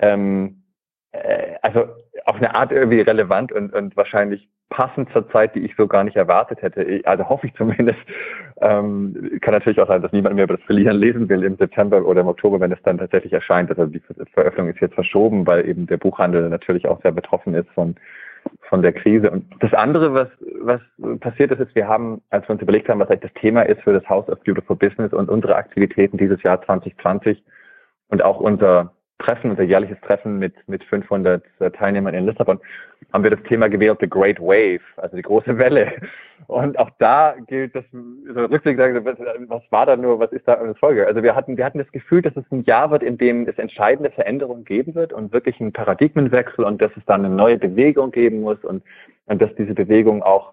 ähm, 0.00 0.62
äh, 1.12 1.54
also 1.62 1.86
auf 2.24 2.36
eine 2.36 2.54
Art 2.54 2.72
irgendwie 2.72 3.00
relevant 3.00 3.52
und, 3.52 3.72
und 3.72 3.96
wahrscheinlich 3.96 4.48
passend 4.68 5.10
zur 5.12 5.28
Zeit, 5.30 5.54
die 5.54 5.60
ich 5.60 5.74
so 5.76 5.86
gar 5.86 6.04
nicht 6.04 6.16
erwartet 6.16 6.62
hätte. 6.62 7.02
Also 7.04 7.28
hoffe 7.28 7.46
ich 7.46 7.54
zumindest. 7.54 7.98
Ähm, 8.62 9.38
kann 9.40 9.54
natürlich 9.54 9.80
auch 9.80 9.88
sein, 9.88 10.02
dass 10.02 10.12
niemand 10.12 10.34
mehr 10.34 10.44
über 10.44 10.58
das 10.58 10.66
Verlieren 10.66 10.98
lesen 10.98 11.30
will 11.30 11.44
im 11.44 11.56
September 11.56 12.04
oder 12.04 12.20
im 12.20 12.28
Oktober, 12.28 12.60
wenn 12.60 12.70
es 12.72 12.82
dann 12.82 12.98
tatsächlich 12.98 13.32
erscheint. 13.32 13.70
Also 13.70 13.86
die 13.86 14.02
Veröffentlichung 14.34 14.68
ist 14.68 14.80
jetzt 14.82 14.94
verschoben, 14.96 15.46
weil 15.46 15.66
eben 15.66 15.86
der 15.86 15.96
Buchhandel 15.96 16.50
natürlich 16.50 16.86
auch 16.86 17.00
sehr 17.00 17.12
betroffen 17.12 17.54
ist 17.54 17.70
von 17.70 17.96
von 18.68 18.82
der 18.82 18.92
Krise. 18.92 19.30
Und 19.30 19.46
das 19.60 19.72
andere, 19.72 20.14
was, 20.14 20.28
was 20.60 20.80
passiert 21.20 21.52
ist, 21.52 21.60
ist, 21.60 21.74
wir 21.74 21.88
haben, 21.88 22.22
als 22.30 22.46
wir 22.48 22.52
uns 22.52 22.62
überlegt 22.62 22.88
haben, 22.88 23.00
was 23.00 23.08
eigentlich 23.08 23.32
das 23.32 23.40
Thema 23.40 23.62
ist 23.62 23.82
für 23.82 23.92
das 23.92 24.08
House 24.08 24.28
of 24.28 24.42
Beautiful 24.44 24.76
Business 24.76 25.12
und 25.12 25.28
unsere 25.28 25.56
Aktivitäten 25.56 26.18
dieses 26.18 26.42
Jahr 26.42 26.62
2020 26.62 27.42
und 28.08 28.22
auch 28.22 28.40
unser 28.40 28.92
Treffen, 29.20 29.50
unser 29.50 29.62
jährliches 29.62 30.00
Treffen 30.00 30.38
mit, 30.38 30.54
mit 30.68 30.82
500 30.84 31.42
äh, 31.60 31.70
Teilnehmern 31.70 32.14
in 32.14 32.26
Lissabon, 32.26 32.58
haben 33.12 33.24
wir 33.24 33.30
das 33.30 33.42
Thema 33.44 33.68
gewählt, 33.68 33.98
The 34.00 34.08
Great 34.08 34.40
Wave, 34.40 34.80
also 34.96 35.16
die 35.16 35.22
große 35.22 35.56
Welle. 35.58 35.92
Und 36.46 36.78
auch 36.78 36.90
da 36.98 37.34
gilt 37.46 37.74
das, 37.74 37.84
so 37.92 38.40
rückblickend 38.40 39.04
was, 39.04 39.18
was 39.48 39.62
war 39.70 39.86
da 39.86 39.96
nur, 39.96 40.18
was 40.18 40.32
ist 40.32 40.48
da 40.48 40.54
eine 40.54 40.74
Folge? 40.74 41.06
Also 41.06 41.22
wir 41.22 41.34
hatten, 41.34 41.56
wir 41.56 41.64
hatten 41.64 41.78
das 41.78 41.90
Gefühl, 41.92 42.22
dass 42.22 42.36
es 42.36 42.44
ein 42.50 42.64
Jahr 42.64 42.90
wird, 42.90 43.02
in 43.02 43.18
dem 43.18 43.46
es 43.48 43.58
entscheidende 43.58 44.10
Veränderungen 44.10 44.64
geben 44.64 44.94
wird 44.94 45.12
und 45.12 45.32
wirklich 45.32 45.60
einen 45.60 45.72
Paradigmenwechsel 45.72 46.64
und 46.64 46.80
dass 46.80 46.90
es 46.96 47.04
dann 47.06 47.24
eine 47.24 47.34
neue 47.34 47.58
Bewegung 47.58 48.10
geben 48.10 48.40
muss 48.40 48.58
und, 48.64 48.82
und 49.26 49.42
dass 49.42 49.54
diese 49.56 49.74
Bewegung 49.74 50.22
auch 50.22 50.52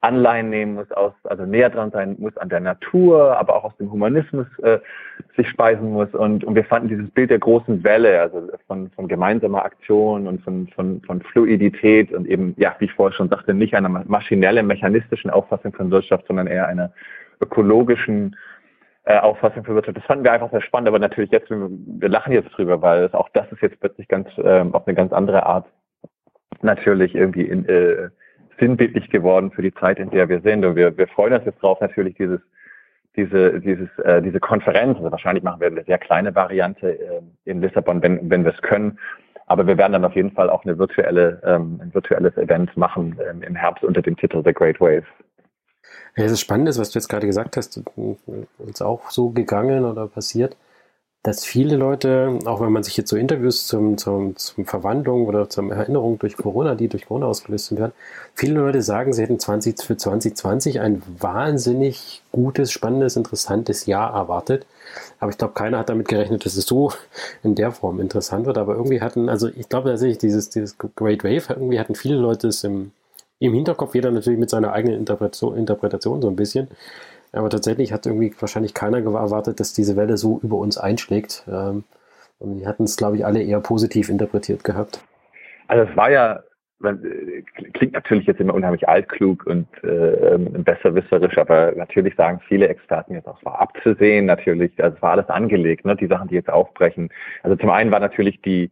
Anleihen 0.00 0.48
nehmen 0.50 0.74
muss 0.74 0.90
aus, 0.92 1.12
also 1.24 1.44
näher 1.44 1.70
dran 1.70 1.90
sein 1.90 2.16
muss 2.18 2.36
an 2.36 2.48
der 2.48 2.60
Natur, 2.60 3.36
aber 3.36 3.56
auch 3.56 3.64
aus 3.64 3.76
dem 3.78 3.90
Humanismus 3.90 4.46
äh, 4.62 4.78
sich 5.36 5.48
speisen 5.48 5.92
muss. 5.92 6.14
Und, 6.14 6.44
und 6.44 6.54
wir 6.54 6.64
fanden 6.64 6.88
dieses 6.88 7.10
Bild 7.10 7.30
der 7.30 7.40
großen 7.40 7.82
Welle, 7.82 8.20
also 8.20 8.48
von, 8.68 8.90
von 8.90 9.08
gemeinsamer 9.08 9.64
Aktion 9.64 10.28
und 10.28 10.42
von, 10.42 10.68
von, 10.68 11.02
von 11.02 11.20
Fluidität 11.22 12.12
und 12.12 12.28
eben, 12.28 12.54
ja, 12.58 12.76
wie 12.78 12.84
ich 12.84 12.92
vorher 12.92 13.16
schon 13.16 13.28
sagte, 13.28 13.54
nicht 13.54 13.74
einer 13.74 13.88
maschinellen, 13.88 14.68
mechanistischen 14.68 15.30
Auffassung 15.30 15.72
von 15.72 15.90
Wirtschaft, 15.90 16.26
sondern 16.28 16.46
eher 16.46 16.68
einer 16.68 16.92
ökologischen 17.40 18.36
äh, 19.04 19.18
Auffassung 19.18 19.64
von 19.64 19.74
Wirtschaft. 19.74 19.96
Das 19.96 20.04
fanden 20.04 20.22
wir 20.22 20.32
einfach 20.32 20.52
sehr 20.52 20.62
spannend, 20.62 20.88
aber 20.88 21.00
natürlich 21.00 21.32
jetzt, 21.32 21.50
wir 21.50 22.08
lachen 22.08 22.32
jetzt 22.32 22.50
drüber, 22.50 22.80
weil 22.82 23.10
auch 23.12 23.30
das 23.30 23.50
ist 23.50 23.62
jetzt 23.62 23.80
plötzlich 23.80 24.06
ganz 24.06 24.28
äh, 24.38 24.64
auf 24.70 24.86
eine 24.86 24.94
ganz 24.94 25.12
andere 25.12 25.44
Art 25.44 25.66
natürlich 26.62 27.16
irgendwie 27.16 27.42
in, 27.42 27.68
äh, 27.68 28.10
sinnbildlich 28.58 29.10
geworden 29.10 29.50
für 29.50 29.62
die 29.62 29.74
Zeit, 29.74 29.98
in 29.98 30.10
der 30.10 30.28
wir 30.28 30.40
sind. 30.40 30.64
Und 30.64 30.76
wir, 30.76 30.96
wir 30.96 31.08
freuen 31.08 31.34
uns 31.34 31.44
jetzt 31.44 31.62
drauf, 31.62 31.80
natürlich 31.80 32.14
dieses, 32.16 32.40
diese, 33.16 33.60
dieses, 33.60 33.88
äh, 34.04 34.22
diese 34.22 34.40
Konferenz. 34.40 34.96
Also 34.98 35.10
wahrscheinlich 35.10 35.44
machen 35.44 35.60
wir 35.60 35.68
eine 35.68 35.84
sehr 35.84 35.98
kleine 35.98 36.34
Variante 36.34 36.98
äh, 36.98 37.20
in 37.44 37.60
Lissabon, 37.60 38.02
wenn, 38.02 38.30
wenn 38.30 38.44
wir 38.44 38.54
es 38.54 38.62
können. 38.62 38.98
Aber 39.46 39.66
wir 39.66 39.78
werden 39.78 39.92
dann 39.92 40.04
auf 40.04 40.14
jeden 40.14 40.32
Fall 40.32 40.50
auch 40.50 40.64
eine 40.64 40.78
virtuelle, 40.78 41.40
ähm, 41.44 41.80
ein 41.82 41.94
virtuelles 41.94 42.36
Event 42.36 42.76
machen 42.76 43.18
ähm, 43.30 43.42
im 43.42 43.56
Herbst 43.56 43.82
unter 43.82 44.02
dem 44.02 44.16
Titel 44.16 44.42
The 44.44 44.52
Great 44.52 44.80
Wave. 44.80 45.04
Ja, 46.16 46.24
das 46.24 46.32
ist 46.32 46.40
spannend, 46.40 46.68
was 46.68 46.90
du 46.90 46.98
jetzt 46.98 47.08
gerade 47.08 47.26
gesagt 47.26 47.56
hast, 47.56 47.82
ist 48.66 48.82
auch 48.82 49.10
so 49.10 49.30
gegangen 49.30 49.84
oder 49.84 50.06
passiert 50.06 50.56
dass 51.24 51.44
viele 51.44 51.76
Leute, 51.76 52.38
auch 52.44 52.60
wenn 52.60 52.72
man 52.72 52.84
sich 52.84 52.96
jetzt 52.96 53.10
so 53.10 53.16
Interviews 53.16 53.66
zum, 53.66 53.98
zum, 53.98 54.36
zum 54.36 54.64
Verwandlung 54.64 55.26
oder 55.26 55.50
zur 55.50 55.70
Erinnerung 55.70 56.18
durch 56.18 56.36
Corona, 56.36 56.74
die 56.74 56.88
durch 56.88 57.06
Corona 57.06 57.26
ausgelöst 57.26 57.76
werden, 57.76 57.92
viele 58.34 58.54
Leute 58.54 58.82
sagen, 58.82 59.12
sie 59.12 59.22
hätten 59.22 59.38
20, 59.38 59.82
für 59.82 59.96
2020 59.96 60.80
ein 60.80 61.02
wahnsinnig 61.18 62.22
gutes, 62.30 62.70
spannendes, 62.70 63.16
interessantes 63.16 63.86
Jahr 63.86 64.14
erwartet. 64.14 64.64
Aber 65.18 65.30
ich 65.30 65.38
glaube, 65.38 65.54
keiner 65.54 65.78
hat 65.78 65.88
damit 65.88 66.08
gerechnet, 66.08 66.46
dass 66.46 66.56
es 66.56 66.66
so 66.66 66.92
in 67.42 67.56
der 67.56 67.72
Form 67.72 68.00
interessant 68.00 68.46
wird. 68.46 68.56
Aber 68.56 68.76
irgendwie 68.76 69.00
hatten, 69.00 69.28
also 69.28 69.48
ich 69.48 69.68
glaube 69.68 69.90
tatsächlich, 69.90 70.18
dieses, 70.18 70.50
dieses 70.50 70.76
Great 70.78 71.24
Wave, 71.24 71.46
irgendwie 71.50 71.80
hatten 71.80 71.96
viele 71.96 72.16
Leute 72.16 72.48
es 72.48 72.62
im, 72.62 72.92
im 73.40 73.54
Hinterkopf, 73.54 73.94
jeder 73.94 74.12
natürlich 74.12 74.38
mit 74.38 74.50
seiner 74.50 74.72
eigenen 74.72 74.98
Interpretation, 74.98 75.56
Interpretation 75.56 76.22
so 76.22 76.28
ein 76.28 76.36
bisschen. 76.36 76.68
Aber 77.32 77.50
tatsächlich 77.50 77.92
hat 77.92 78.06
irgendwie 78.06 78.32
wahrscheinlich 78.38 78.74
keiner 78.74 78.98
erwartet, 78.98 79.60
dass 79.60 79.72
diese 79.72 79.96
Welle 79.96 80.16
so 80.16 80.40
über 80.42 80.56
uns 80.56 80.78
einschlägt. 80.78 81.44
Ähm, 81.48 81.84
und 82.38 82.58
die 82.58 82.66
hatten 82.66 82.84
es, 82.84 82.96
glaube 82.96 83.16
ich, 83.16 83.26
alle 83.26 83.42
eher 83.42 83.60
positiv 83.60 84.08
interpretiert 84.08 84.64
gehabt. 84.64 85.02
Also 85.66 85.90
es 85.90 85.96
war 85.96 86.10
ja, 86.10 86.42
äh, 86.82 87.42
klingt 87.74 87.92
natürlich 87.92 88.26
jetzt 88.26 88.40
immer 88.40 88.54
unheimlich 88.54 88.88
altklug 88.88 89.46
und 89.46 89.66
äh, 89.82 90.38
besserwisserisch, 90.38 91.36
aber 91.36 91.72
natürlich 91.72 92.14
sagen 92.14 92.40
viele 92.46 92.68
Experten 92.68 93.14
jetzt 93.14 93.26
auch, 93.26 93.38
es 93.38 93.44
war 93.44 93.60
abzusehen, 93.60 94.26
natürlich, 94.26 94.72
also 94.82 94.96
es 94.96 95.02
war 95.02 95.12
alles 95.12 95.28
angelegt, 95.28 95.84
ne, 95.84 95.96
die 95.96 96.06
Sachen, 96.06 96.28
die 96.28 96.36
jetzt 96.36 96.50
aufbrechen. 96.50 97.10
Also 97.42 97.56
zum 97.56 97.70
einen 97.70 97.90
war 97.90 98.00
natürlich 98.00 98.40
die, 98.42 98.70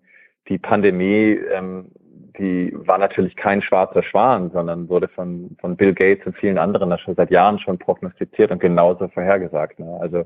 die 0.48 0.58
Pandemie 0.58 1.38
ähm, 1.52 1.90
die 2.38 2.72
war 2.74 2.98
natürlich 2.98 3.36
kein 3.36 3.62
schwarzer 3.62 4.02
Schwan, 4.02 4.50
sondern 4.50 4.88
wurde 4.88 5.08
von, 5.08 5.56
von 5.60 5.76
Bill 5.76 5.94
Gates 5.94 6.26
und 6.26 6.36
vielen 6.36 6.58
anderen 6.58 6.96
schon 6.98 7.14
seit 7.14 7.30
Jahren 7.30 7.58
schon 7.58 7.78
prognostiziert 7.78 8.50
und 8.50 8.60
genauso 8.60 9.08
vorhergesagt. 9.08 9.78
Ne? 9.78 9.98
Also, 10.00 10.24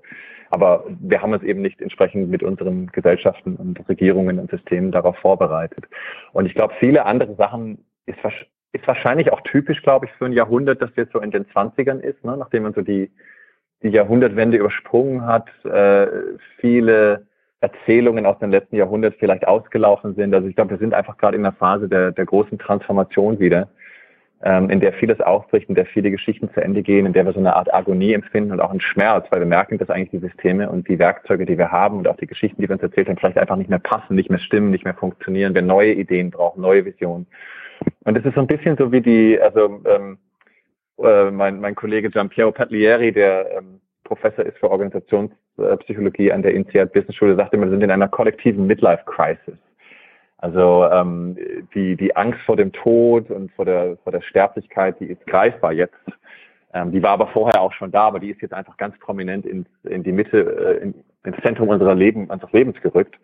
aber 0.51 0.85
wir 1.01 1.23
haben 1.23 1.33
uns 1.33 1.43
eben 1.43 1.63
nicht 1.63 1.81
entsprechend 1.81 2.29
mit 2.29 2.43
unseren 2.43 2.89
Gesellschaften 2.89 3.57
und 3.57 3.89
Regierungen 3.89 4.39
und 4.39 4.51
Systemen 4.51 4.91
darauf 4.91 5.17
vorbereitet. 5.19 5.87
Und 6.33 6.47
ich 6.47 6.55
glaube, 6.55 6.75
viele 6.79 7.07
andere 7.07 7.35
Sachen 7.37 7.85
ist, 8.07 8.19
ist 8.73 8.87
wahrscheinlich 8.87 9.33
auch 9.33 9.41
typisch, 9.43 9.83
glaube 9.83 10.07
ich, 10.07 10.13
für 10.13 10.27
ein 10.27 10.33
Jahrhundert, 10.33 10.83
das 10.83 10.91
jetzt 10.97 11.13
so 11.13 11.21
in 11.21 11.31
den 11.31 11.49
Zwanzigern 11.51 12.01
ist, 12.01 12.25
ne? 12.25 12.37
nachdem 12.37 12.65
man 12.65 12.75
so 12.75 12.83
die, 12.83 13.11
die 13.83 13.89
Jahrhundertwende 13.89 14.59
übersprungen 14.59 15.27
hat, 15.27 15.49
äh, 15.65 16.07
viele 16.59 17.27
Erzählungen 17.61 18.27
aus 18.27 18.39
dem 18.39 18.51
letzten 18.51 18.77
Jahrhundert 18.77 19.17
vielleicht 19.19 19.47
ausgelaufen 19.47 20.15
sind. 20.15 20.35
Also 20.35 20.49
ich 20.49 20.57
glaube, 20.57 20.71
wir 20.71 20.79
sind 20.79 20.95
einfach 20.95 21.19
gerade 21.19 21.37
in 21.37 21.43
der 21.43 21.53
Phase 21.53 21.89
der, 21.89 22.13
der 22.13 22.25
großen 22.25 22.59
Transformation 22.59 23.39
wieder, 23.39 23.69
ähm, 24.43 24.71
in 24.71 24.81
der 24.81 24.95
vieles 24.95 25.21
aufbricht, 25.21 25.69
in 25.69 25.75
der 25.75 25.85
viele 25.85 26.11
Geschichten 26.11 26.51
zu 26.55 26.63
Ende 26.63 26.83
gehen, 26.83 27.05
in 27.05 27.13
der 27.13 27.27
wir 27.27 27.35
so 27.35 27.39
eine 27.39 27.55
Art 27.55 27.73
Agonie 27.75 28.15
empfinden 28.15 28.53
und 28.53 28.61
auch 28.61 28.71
einen 28.71 28.81
Schmerz, 28.81 29.27
weil 29.31 29.41
wir 29.41 29.47
merken, 29.47 29.77
dass 29.77 29.91
eigentlich 29.91 30.11
die 30.11 30.27
Systeme 30.27 30.71
und 30.71 30.89
die 30.89 30.99
Werkzeuge, 30.99 31.45
die 31.45 31.59
wir 31.59 31.71
haben 31.71 31.99
und 31.99 32.09
auch 32.09 32.17
die 32.17 32.27
Geschichten, 32.27 32.63
die 32.63 32.69
wir 32.69 32.75
uns 32.75 32.83
erzählt 32.83 33.09
haben, 33.09 33.19
vielleicht 33.19 33.39
einfach 33.39 33.57
nicht 33.57 33.69
mehr 33.69 33.79
passen, 33.79 34.15
nicht 34.15 34.31
mehr 34.31 34.39
stimmen, 34.39 34.71
nicht 34.71 34.85
mehr 34.85 34.95
funktionieren, 34.95 35.55
wir 35.55 35.63
neue 35.63 35.93
Ideen 35.93 36.31
brauchen, 36.31 36.63
neue 36.63 36.87
Visionen. 36.87 37.27
Und 38.05 38.17
es 38.17 38.25
ist 38.25 38.35
so 38.35 38.41
ein 38.41 38.47
bisschen 38.47 38.79
so 38.79 38.91
wie 38.91 39.03
die, 39.03 39.39
also 39.39 39.83
ähm, 39.85 40.19
äh, 41.03 41.31
mein, 41.31 41.61
mein 41.61 41.75
Kollege 41.75 42.11
Giampiero 42.11 42.53
Paglieri, 42.53 43.13
der 43.13 43.59
ähm, 43.59 43.81
Professor 44.05 44.45
ist 44.47 44.59
für 44.59 44.71
Organisationspsychologie 45.57 46.33
an 46.33 46.43
der 46.43 46.55
INSEAD 46.55 46.93
Business 46.93 47.17
Schule, 47.17 47.37
sagt 47.37 47.55
immer, 47.55 47.67
wir 47.67 47.71
sind 47.71 47.83
in 47.83 47.91
einer 47.91 48.09
kollektiven 48.09 48.67
Midlife 48.67 49.05
Crisis. 49.05 49.59
Also 50.39 50.87
ähm, 50.91 51.37
die, 51.75 51.97
die 51.97 52.17
Angst 52.17 52.41
vor 52.47 52.57
dem 52.57 52.73
Tod 52.73 53.31
und 53.31 53.53
vor 53.53 53.67
der, 53.67 53.99
vor 54.03 54.13
der 54.13 54.23
Sterblichkeit, 54.23 54.99
die 54.99 55.07
ist 55.07 55.27
greifbar 55.27 55.73
jetzt. 55.73 55.95
Ähm, 56.73 56.93
die 56.93 57.03
war 57.03 57.11
aber 57.11 57.27
vorher 57.27 57.61
auch 57.61 57.73
schon 57.73 57.91
da, 57.91 58.03
aber 58.05 58.21
die 58.21 58.31
ist 58.31 58.41
jetzt 58.41 58.55
einfach 58.55 58.77
ganz 58.79 58.99
prominent 59.01 59.45
in, 59.45 59.67
in 59.85 60.03
die 60.03 60.13
Mitte, 60.13 60.39
äh, 60.39 60.83
in, 60.83 60.95
ins 61.25 61.37
Zentrum 61.43 61.69
unserer 61.69 61.95
Leben, 61.95 62.29
unseres 62.29 62.53
Lebens 62.53 62.81
gerückt. 62.81 63.17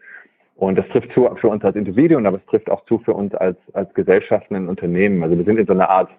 Und 0.56 0.76
das 0.76 0.88
trifft 0.88 1.12
zu 1.12 1.28
für 1.36 1.48
uns 1.48 1.64
als 1.64 1.76
Individuen, 1.76 2.26
aber 2.26 2.38
es 2.38 2.46
trifft 2.46 2.70
auch 2.70 2.84
zu 2.86 2.98
für 2.98 3.14
uns 3.14 3.34
als, 3.34 3.56
als 3.72 3.92
Gesellschaften 3.94 4.56
und 4.56 4.68
Unternehmen. 4.68 5.22
Also 5.22 5.36
wir 5.36 5.44
sind 5.44 5.58
in 5.58 5.66
so 5.66 5.72
einer 5.72 5.88
Art 5.88 6.10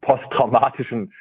posttraumatischen 0.00 1.12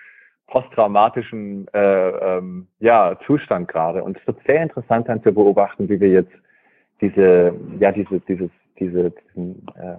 posttraumatischen 0.48 1.68
äh, 1.74 2.10
ähm, 2.10 2.68
ja, 2.80 3.18
Zustand 3.26 3.68
gerade. 3.68 4.04
Und 4.04 4.18
es 4.18 4.28
wird 4.28 4.38
sehr 4.46 4.62
interessant 4.62 5.08
sein 5.08 5.24
zu 5.24 5.34
beobachten, 5.34 5.90
wie 5.90 6.00
wir 6.00 6.10
jetzt 6.10 6.34
diese, 7.02 7.54
ja, 7.80 7.92
diese, 7.92 8.20
dieses, 8.22 8.50
diese, 8.80 9.12
diesen, 9.12 9.66
äh, 9.76 9.96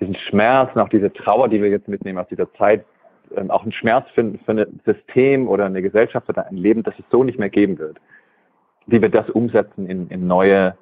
diesen 0.00 0.14
Schmerz 0.14 0.74
und 0.74 0.80
auch 0.80 0.88
diese 0.88 1.12
Trauer, 1.12 1.48
die 1.48 1.60
wir 1.60 1.68
jetzt 1.68 1.88
mitnehmen 1.88 2.18
aus 2.18 2.28
dieser 2.28 2.52
Zeit, 2.54 2.84
äh, 3.34 3.48
auch 3.48 3.62
einen 3.62 3.72
Schmerz 3.72 4.06
für, 4.14 4.32
für 4.44 4.52
ein 4.52 4.80
System 4.84 5.48
oder 5.48 5.66
eine 5.66 5.82
Gesellschaft 5.82 6.28
oder 6.28 6.46
ein 6.46 6.56
Leben, 6.56 6.82
das 6.82 6.94
es 6.98 7.04
so 7.10 7.24
nicht 7.24 7.38
mehr 7.38 7.50
geben 7.50 7.78
wird. 7.78 8.00
Wie 8.86 9.00
wir 9.00 9.08
das 9.08 9.28
umsetzen 9.30 9.86
in, 9.86 10.08
in 10.08 10.26
neue 10.26 10.76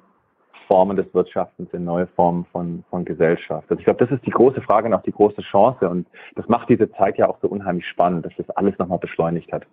Formen 0.71 0.95
des 0.95 1.13
Wirtschaftens, 1.13 1.67
in 1.73 1.83
neue 1.83 2.07
Formen 2.07 2.45
von, 2.53 2.85
von 2.89 3.03
Gesellschaft. 3.03 3.69
Also 3.69 3.77
ich 3.77 3.83
glaube, 3.83 4.05
das 4.05 4.15
ist 4.15 4.25
die 4.25 4.31
große 4.31 4.61
Frage 4.61 4.87
und 4.87 4.93
auch 4.93 5.03
die 5.03 5.11
große 5.11 5.41
Chance. 5.41 5.89
Und 5.89 6.07
das 6.35 6.47
macht 6.47 6.69
diese 6.69 6.89
Zeit 6.93 7.17
ja 7.17 7.27
auch 7.27 7.37
so 7.41 7.49
unheimlich 7.49 7.85
spannend, 7.89 8.25
dass 8.25 8.31
das 8.37 8.49
alles 8.51 8.77
nochmal 8.79 8.99
beschleunigt 8.99 9.51
hat. 9.51 9.65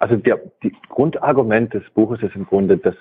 Also 0.00 0.16
der 0.16 0.40
die 0.64 0.74
Grundargument 0.88 1.72
des 1.72 1.88
Buches 1.90 2.20
ist 2.22 2.34
im 2.34 2.46
Grunde, 2.46 2.78
dass 2.78 2.96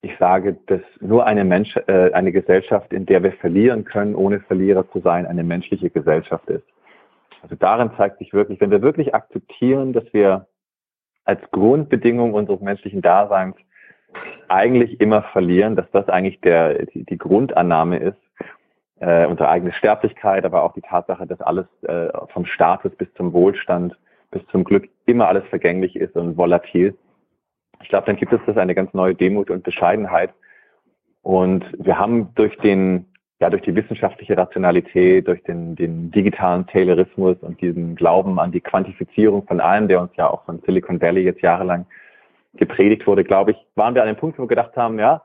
ich 0.00 0.16
sage, 0.18 0.56
dass 0.66 0.80
nur 1.00 1.26
eine 1.26 1.44
Mensch, 1.44 1.76
äh, 1.88 2.12
eine 2.12 2.32
Gesellschaft, 2.32 2.92
in 2.94 3.04
der 3.04 3.22
wir 3.22 3.32
verlieren 3.32 3.84
können, 3.84 4.14
ohne 4.14 4.40
Verlierer 4.40 4.90
zu 4.90 5.00
sein, 5.00 5.26
eine 5.26 5.44
menschliche 5.44 5.90
Gesellschaft 5.90 6.48
ist. 6.48 6.64
Also 7.42 7.54
darin 7.54 7.90
zeigt 7.98 8.18
sich 8.18 8.32
wirklich, 8.32 8.60
wenn 8.62 8.70
wir 8.70 8.80
wirklich 8.80 9.14
akzeptieren, 9.14 9.92
dass 9.92 10.04
wir 10.14 10.46
als 11.24 11.40
Grundbedingung 11.50 12.32
unseres 12.32 12.60
menschlichen 12.60 13.02
Daseins 13.02 13.56
eigentlich 14.48 15.00
immer 15.00 15.22
verlieren, 15.22 15.76
dass 15.76 15.90
das 15.92 16.08
eigentlich 16.08 16.40
der, 16.40 16.86
die, 16.86 17.04
die 17.04 17.18
Grundannahme 17.18 17.98
ist, 17.98 18.18
äh, 19.00 19.26
unsere 19.26 19.48
eigene 19.48 19.72
Sterblichkeit, 19.72 20.44
aber 20.44 20.62
auch 20.62 20.72
die 20.72 20.80
Tatsache, 20.80 21.26
dass 21.26 21.40
alles 21.40 21.66
äh, 21.82 22.08
vom 22.32 22.46
Status 22.46 22.94
bis 22.96 23.12
zum 23.14 23.32
Wohlstand, 23.32 23.96
bis 24.30 24.44
zum 24.50 24.64
Glück 24.64 24.88
immer 25.06 25.28
alles 25.28 25.44
vergänglich 25.48 25.96
ist 25.96 26.16
und 26.16 26.36
volatil. 26.36 26.96
Ich 27.82 27.88
glaube, 27.88 28.06
dann 28.06 28.16
gibt 28.16 28.32
es 28.32 28.40
das 28.46 28.56
eine 28.56 28.74
ganz 28.74 28.92
neue 28.92 29.14
Demut 29.14 29.50
und 29.50 29.62
Bescheidenheit. 29.62 30.30
Und 31.22 31.64
wir 31.78 31.98
haben 31.98 32.34
durch 32.34 32.56
den, 32.58 33.06
ja, 33.40 33.50
durch 33.50 33.62
die 33.62 33.74
wissenschaftliche 33.74 34.36
Rationalität, 34.36 35.28
durch 35.28 35.42
den, 35.44 35.76
den 35.76 36.10
digitalen 36.10 36.66
Taylorismus 36.66 37.36
und 37.40 37.60
diesen 37.60 37.94
Glauben 37.94 38.40
an 38.40 38.50
die 38.50 38.60
Quantifizierung 38.60 39.46
von 39.46 39.60
allem, 39.60 39.88
der 39.88 40.00
uns 40.00 40.10
ja 40.16 40.28
auch 40.28 40.44
von 40.44 40.60
Silicon 40.66 41.00
Valley 41.00 41.22
jetzt 41.22 41.42
jahrelang 41.42 41.86
gepredigt 42.54 43.06
wurde, 43.06 43.24
glaube 43.24 43.52
ich, 43.52 43.56
waren 43.74 43.94
wir 43.94 44.02
an 44.02 44.08
dem 44.08 44.16
Punkt, 44.16 44.38
wo 44.38 44.44
wir 44.44 44.48
gedacht 44.48 44.76
haben, 44.76 44.98
ja, 44.98 45.22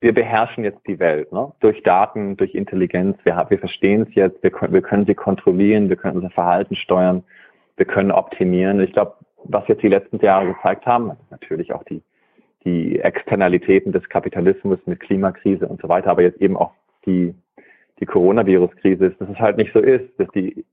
wir 0.00 0.12
beherrschen 0.12 0.64
jetzt 0.64 0.86
die 0.86 0.98
Welt, 0.98 1.32
ne? 1.32 1.52
durch 1.60 1.82
Daten, 1.82 2.36
durch 2.36 2.54
Intelligenz. 2.54 3.16
Wir, 3.24 3.46
wir 3.48 3.58
verstehen 3.58 4.02
es 4.02 4.14
jetzt, 4.14 4.42
wir 4.42 4.50
können, 4.50 4.74
wir 4.74 4.82
können 4.82 5.06
sie 5.06 5.14
kontrollieren, 5.14 5.88
wir 5.88 5.96
können 5.96 6.16
unser 6.16 6.30
Verhalten 6.30 6.76
steuern, 6.76 7.24
wir 7.76 7.86
können 7.86 8.10
optimieren. 8.10 8.80
Ich 8.80 8.92
glaube, 8.92 9.14
was 9.44 9.66
jetzt 9.68 9.82
die 9.82 9.88
letzten 9.88 10.18
Jahre 10.18 10.52
gezeigt 10.52 10.84
haben, 10.84 11.12
natürlich 11.30 11.72
auch 11.72 11.84
die, 11.84 12.02
die 12.64 12.98
Externalitäten 13.00 13.92
des 13.92 14.06
Kapitalismus 14.08 14.78
mit 14.86 15.00
Klimakrise 15.00 15.66
und 15.66 15.80
so 15.80 15.88
weiter, 15.88 16.10
aber 16.10 16.22
jetzt 16.22 16.40
eben 16.40 16.56
auch 16.56 16.72
die, 17.06 17.34
die 18.00 18.06
Coronavirus-Krise 18.06 19.06
ist, 19.06 19.20
dass 19.20 19.30
es 19.30 19.38
halt 19.38 19.56
nicht 19.56 19.72
so 19.72 19.80
ist, 19.80 20.04
dass 20.18 20.28
die, 20.34 20.66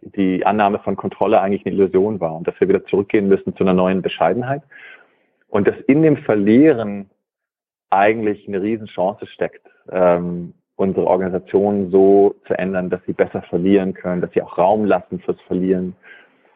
die 0.00 0.46
Annahme 0.46 0.78
von 0.78 0.96
Kontrolle 0.96 1.40
eigentlich 1.40 1.66
eine 1.66 1.74
Illusion 1.74 2.20
war 2.20 2.36
und 2.36 2.48
dass 2.48 2.58
wir 2.60 2.68
wieder 2.68 2.84
zurückgehen 2.86 3.28
müssen 3.28 3.54
zu 3.56 3.64
einer 3.64 3.74
neuen 3.74 4.00
Bescheidenheit 4.00 4.62
und 5.48 5.66
dass 5.66 5.76
in 5.86 6.02
dem 6.02 6.16
Verlieren 6.18 7.10
eigentlich 7.90 8.46
eine 8.46 8.62
Riesenchance 8.62 9.26
steckt, 9.26 9.66
ähm, 9.90 10.54
unsere 10.76 11.06
Organisation 11.06 11.90
so 11.90 12.36
zu 12.46 12.56
ändern, 12.56 12.90
dass 12.90 13.00
sie 13.06 13.12
besser 13.12 13.42
verlieren 13.42 13.94
können, 13.94 14.20
dass 14.20 14.30
sie 14.32 14.42
auch 14.42 14.58
Raum 14.58 14.84
lassen 14.84 15.18
fürs 15.20 15.40
Verlieren, 15.42 15.96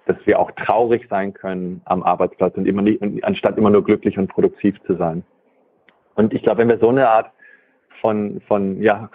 dass 0.07 0.17
wir 0.27 0.39
auch 0.39 0.51
traurig 0.53 1.07
sein 1.09 1.33
können 1.33 1.81
am 1.85 2.03
Arbeitsplatz 2.03 2.57
und 2.57 2.67
immer 2.67 2.83
nicht, 2.83 3.03
anstatt 3.25 3.59
immer 3.59 3.71
nur 3.71 3.83
glücklich 3.83 4.19
und 4.19 4.29
produktiv 4.29 4.81
zu 4.87 4.95
sein. 4.97 5.25
Und 6.15 6.35
ich 6.35 6.43
glaube, 6.43 6.59
wenn 6.59 6.69
wir 6.69 6.79
so 6.79 6.91
eine 6.91 7.09
Art 7.09 7.31
von, 8.01 8.41
von 8.47 8.83
ja, 8.83 9.09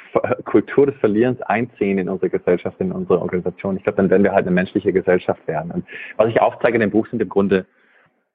Kultur 0.46 0.88
des 0.88 0.96
Verlierens 0.96 1.42
einziehen 1.42 2.00
in 2.00 2.10
unsere 2.10 2.30
Gesellschaft, 2.30 2.80
in 2.80 2.92
unsere 2.92 3.22
Organisation, 3.22 3.78
ich 3.78 3.84
glaube, 3.84 3.98
dann 3.98 4.10
werden 4.10 4.24
wir 4.24 4.34
halt 4.34 4.46
eine 4.46 4.56
menschliche 4.56 4.92
Gesellschaft 4.92 5.46
werden. 5.48 5.72
Und 5.72 5.86
was 6.16 6.30
ich 6.30 6.42
aufzeige 6.42 6.76
in 6.76 6.82
dem 6.82 6.92
Buch 6.92 7.08
sind 7.08 7.22
im 7.22 7.30
Grunde 7.30 7.66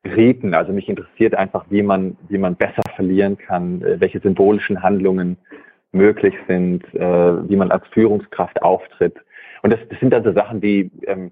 Riten. 0.05 0.55
Also 0.55 0.73
mich 0.73 0.89
interessiert 0.89 1.35
einfach, 1.35 1.65
wie 1.71 1.83
man, 1.83 2.17
wie 2.29 2.39
man 2.39 2.57
besser 2.57 2.83
verlieren 2.97 3.39
kann, 3.39 3.83
äh, 3.83 4.01
welche 4.01 4.21
symbolischen 4.21 4.83
Handlungen 4.83 5.37
möglich 5.93 6.35
sind, 6.49 6.83
äh, 6.95 7.49
wie 7.49 7.57
man 7.57 7.71
als 7.71 7.87
Führungskraft 7.89 8.63
auftritt. 8.63 9.17
Und 9.63 9.73
das, 9.73 9.81
das 9.89 10.01
sind 10.01 10.15
also 10.15 10.33
Sachen, 10.33 10.61
die, 10.61 10.91
ähm, 11.07 11.31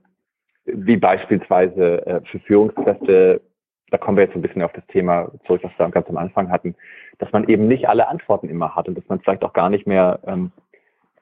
wie 0.64 0.96
beispielsweise 0.96 2.06
äh, 2.06 2.20
für 2.30 2.38
Führungskräfte, 2.40 3.40
da 3.90 3.98
kommen 3.98 4.16
wir 4.16 4.24
jetzt 4.24 4.36
ein 4.36 4.42
bisschen 4.42 4.62
auf 4.62 4.72
das 4.72 4.86
Thema 4.86 5.32
zurück, 5.46 5.62
was 5.64 5.72
wir 5.76 5.90
ganz 5.90 6.08
am 6.08 6.16
Anfang 6.16 6.50
hatten, 6.50 6.76
dass 7.18 7.32
man 7.32 7.48
eben 7.48 7.66
nicht 7.66 7.88
alle 7.88 8.06
Antworten 8.06 8.48
immer 8.48 8.76
hat 8.76 8.86
und 8.86 8.96
dass 8.96 9.08
man 9.08 9.18
vielleicht 9.20 9.42
auch 9.42 9.52
gar 9.52 9.68
nicht 9.68 9.86
mehr 9.86 10.20
ähm, 10.26 10.52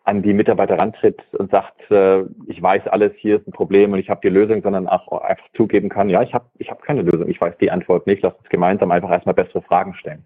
an 0.08 0.22
die 0.22 0.32
Mitarbeiter 0.32 0.78
rantritt 0.78 1.20
und 1.32 1.50
sagt, 1.50 1.90
äh, 1.90 2.22
ich 2.46 2.62
weiß 2.62 2.86
alles, 2.86 3.12
hier 3.18 3.36
ist 3.36 3.46
ein 3.46 3.52
Problem 3.52 3.92
und 3.92 3.98
ich 3.98 4.08
habe 4.08 4.22
die 4.22 4.30
Lösung, 4.30 4.62
sondern 4.62 4.88
auch 4.88 5.06
einfach 5.20 5.44
zugeben 5.54 5.90
kann, 5.90 6.08
ja, 6.08 6.22
ich 6.22 6.32
habe 6.32 6.46
ich 6.56 6.70
hab 6.70 6.80
keine 6.82 7.02
Lösung, 7.02 7.28
ich 7.28 7.38
weiß 7.38 7.58
die 7.60 7.70
Antwort 7.70 8.06
nicht, 8.06 8.22
lass 8.22 8.34
uns 8.34 8.48
gemeinsam 8.48 8.90
einfach 8.90 9.10
erstmal 9.10 9.34
bessere 9.34 9.60
Fragen 9.60 9.92
stellen. 9.92 10.24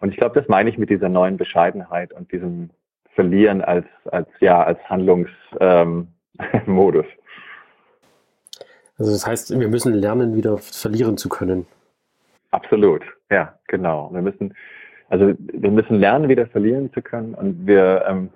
Und 0.00 0.10
ich 0.10 0.16
glaube, 0.16 0.38
das 0.38 0.48
meine 0.48 0.68
ich 0.68 0.78
mit 0.78 0.90
dieser 0.90 1.08
neuen 1.08 1.36
Bescheidenheit 1.36 2.12
und 2.12 2.32
diesem 2.32 2.70
Verlieren 3.14 3.62
als, 3.62 3.86
als, 4.10 4.26
ja, 4.40 4.60
als 4.64 4.80
Handlungsmodus. 4.90 5.46
Ähm, 5.60 6.08
also 8.98 9.12
das 9.12 9.24
heißt, 9.24 9.60
wir 9.60 9.68
müssen 9.68 9.94
lernen, 9.94 10.34
wieder 10.34 10.58
verlieren 10.58 11.16
zu 11.16 11.28
können. 11.28 11.66
Absolut, 12.50 13.02
ja, 13.30 13.54
genau. 13.68 14.10
Wir 14.12 14.22
müssen, 14.22 14.54
also 15.08 15.34
wir 15.38 15.70
müssen 15.70 16.00
lernen, 16.00 16.28
wieder 16.28 16.48
verlieren 16.48 16.92
zu 16.92 17.00
können 17.00 17.34
und 17.34 17.68
wir 17.68 18.04
ähm, 18.08 18.30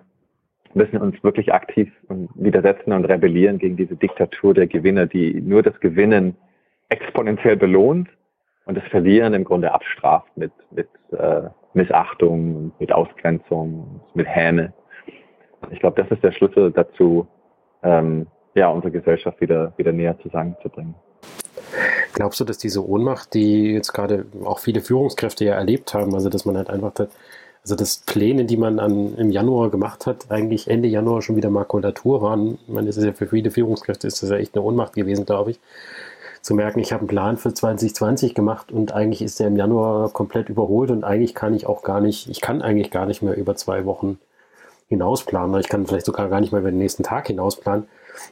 müssen 0.75 0.99
uns 0.99 1.23
wirklich 1.23 1.53
aktiv 1.53 1.91
widersetzen 2.35 2.93
und 2.93 3.05
rebellieren 3.05 3.59
gegen 3.59 3.77
diese 3.77 3.97
Diktatur 3.97 4.55
der 4.55 4.67
Gewinner, 4.67 5.07
die 5.07 5.41
nur 5.41 5.63
das 5.63 5.79
Gewinnen 5.81 6.37
exponentiell 6.89 7.57
belohnt 7.57 8.09
und 8.67 8.77
das 8.77 8.85
Verlieren 8.85 9.35
im 9.35 9.45
Grunde 9.45 9.73
abstraft 9.73 10.29
mit, 10.37 10.53
mit 10.71 10.89
äh, 11.13 11.49
Missachtung, 11.75 12.73
mit 12.79 12.93
Ausgrenzung, 12.93 14.01
mit 14.15 14.27
Hähne. 14.27 14.73
Ich 15.71 15.81
glaube, 15.81 16.01
das 16.01 16.11
ist 16.11 16.23
der 16.23 16.33
Schlüssel 16.33 16.71
dazu, 16.71 17.27
ähm, 17.83 18.27
ja, 18.55 18.69
unsere 18.69 18.91
Gesellschaft 18.91 19.41
wieder, 19.41 19.73
wieder 19.77 19.93
näher 19.93 20.19
zusammenzubringen. 20.21 20.95
Glaubst 22.15 22.41
du, 22.41 22.45
dass 22.45 22.59
diese 22.59 22.87
Ohnmacht, 22.87 23.35
die 23.35 23.73
jetzt 23.75 23.93
gerade 23.93 24.27
auch 24.45 24.59
viele 24.59 24.81
Führungskräfte 24.81 25.45
ja 25.45 25.55
erlebt 25.55 25.95
haben, 25.95 26.15
also 26.15 26.29
dass 26.29 26.45
man 26.45 26.57
halt 26.57 26.71
einfach, 26.71 26.93
also 27.69 27.77
dass 27.77 27.99
Pläne, 27.99 28.47
die 28.47 28.57
man 28.57 28.79
an, 28.79 29.15
im 29.17 29.31
Januar 29.31 29.71
gemacht 29.71 30.07
hat, 30.07 30.31
eigentlich 30.31 30.69
Ende 30.69 30.89
Januar 30.89 31.21
schon 31.21 31.37
wieder 31.37 31.51
Makulatur 31.51 32.23
waren. 32.23 32.57
Das 32.67 32.97
ist 32.97 33.05
ja 33.05 33.13
für 33.13 33.27
viele 33.27 33.51
Führungskräfte 33.51 34.07
ist 34.07 34.23
das 34.23 34.31
ja 34.31 34.37
echt 34.37 34.55
eine 34.55 34.65
Ohnmacht 34.65 34.95
gewesen, 34.95 35.27
glaube 35.27 35.51
ich. 35.51 35.61
Zu 36.41 36.55
merken, 36.55 36.79
ich 36.79 36.95
habe 36.95 37.01
einen 37.01 37.09
Plan 37.09 37.37
für 37.37 37.53
2020 37.53 38.35
gemacht 38.35 38.73
und 38.73 38.93
eigentlich 38.93 39.21
ist 39.21 39.39
der 39.39 39.49
im 39.49 39.57
Januar 39.57 40.09
komplett 40.15 40.49
überholt 40.49 40.91
und 40.91 41.05
eigentlich 41.05 41.35
kann 41.35 41.53
ich 41.53 41.67
auch 41.67 41.83
gar 41.83 42.01
nicht, 42.01 42.31
ich 42.31 42.41
kann 42.41 42.63
eigentlich 42.63 42.91
gar 42.91 43.05
nicht 43.05 43.21
mehr 43.21 43.37
über 43.37 43.55
zwei 43.55 43.85
Wochen 43.85 44.19
hinausplanen. 44.89 45.61
Ich 45.61 45.69
kann 45.69 45.87
vielleicht 45.87 46.07
sogar 46.07 46.31
gar 46.31 46.41
nicht 46.41 46.53
mehr 46.53 46.63
über 46.63 46.71
den 46.71 46.79
nächsten 46.79 47.03
Tag 47.03 47.27
hinausplanen. 47.27 47.87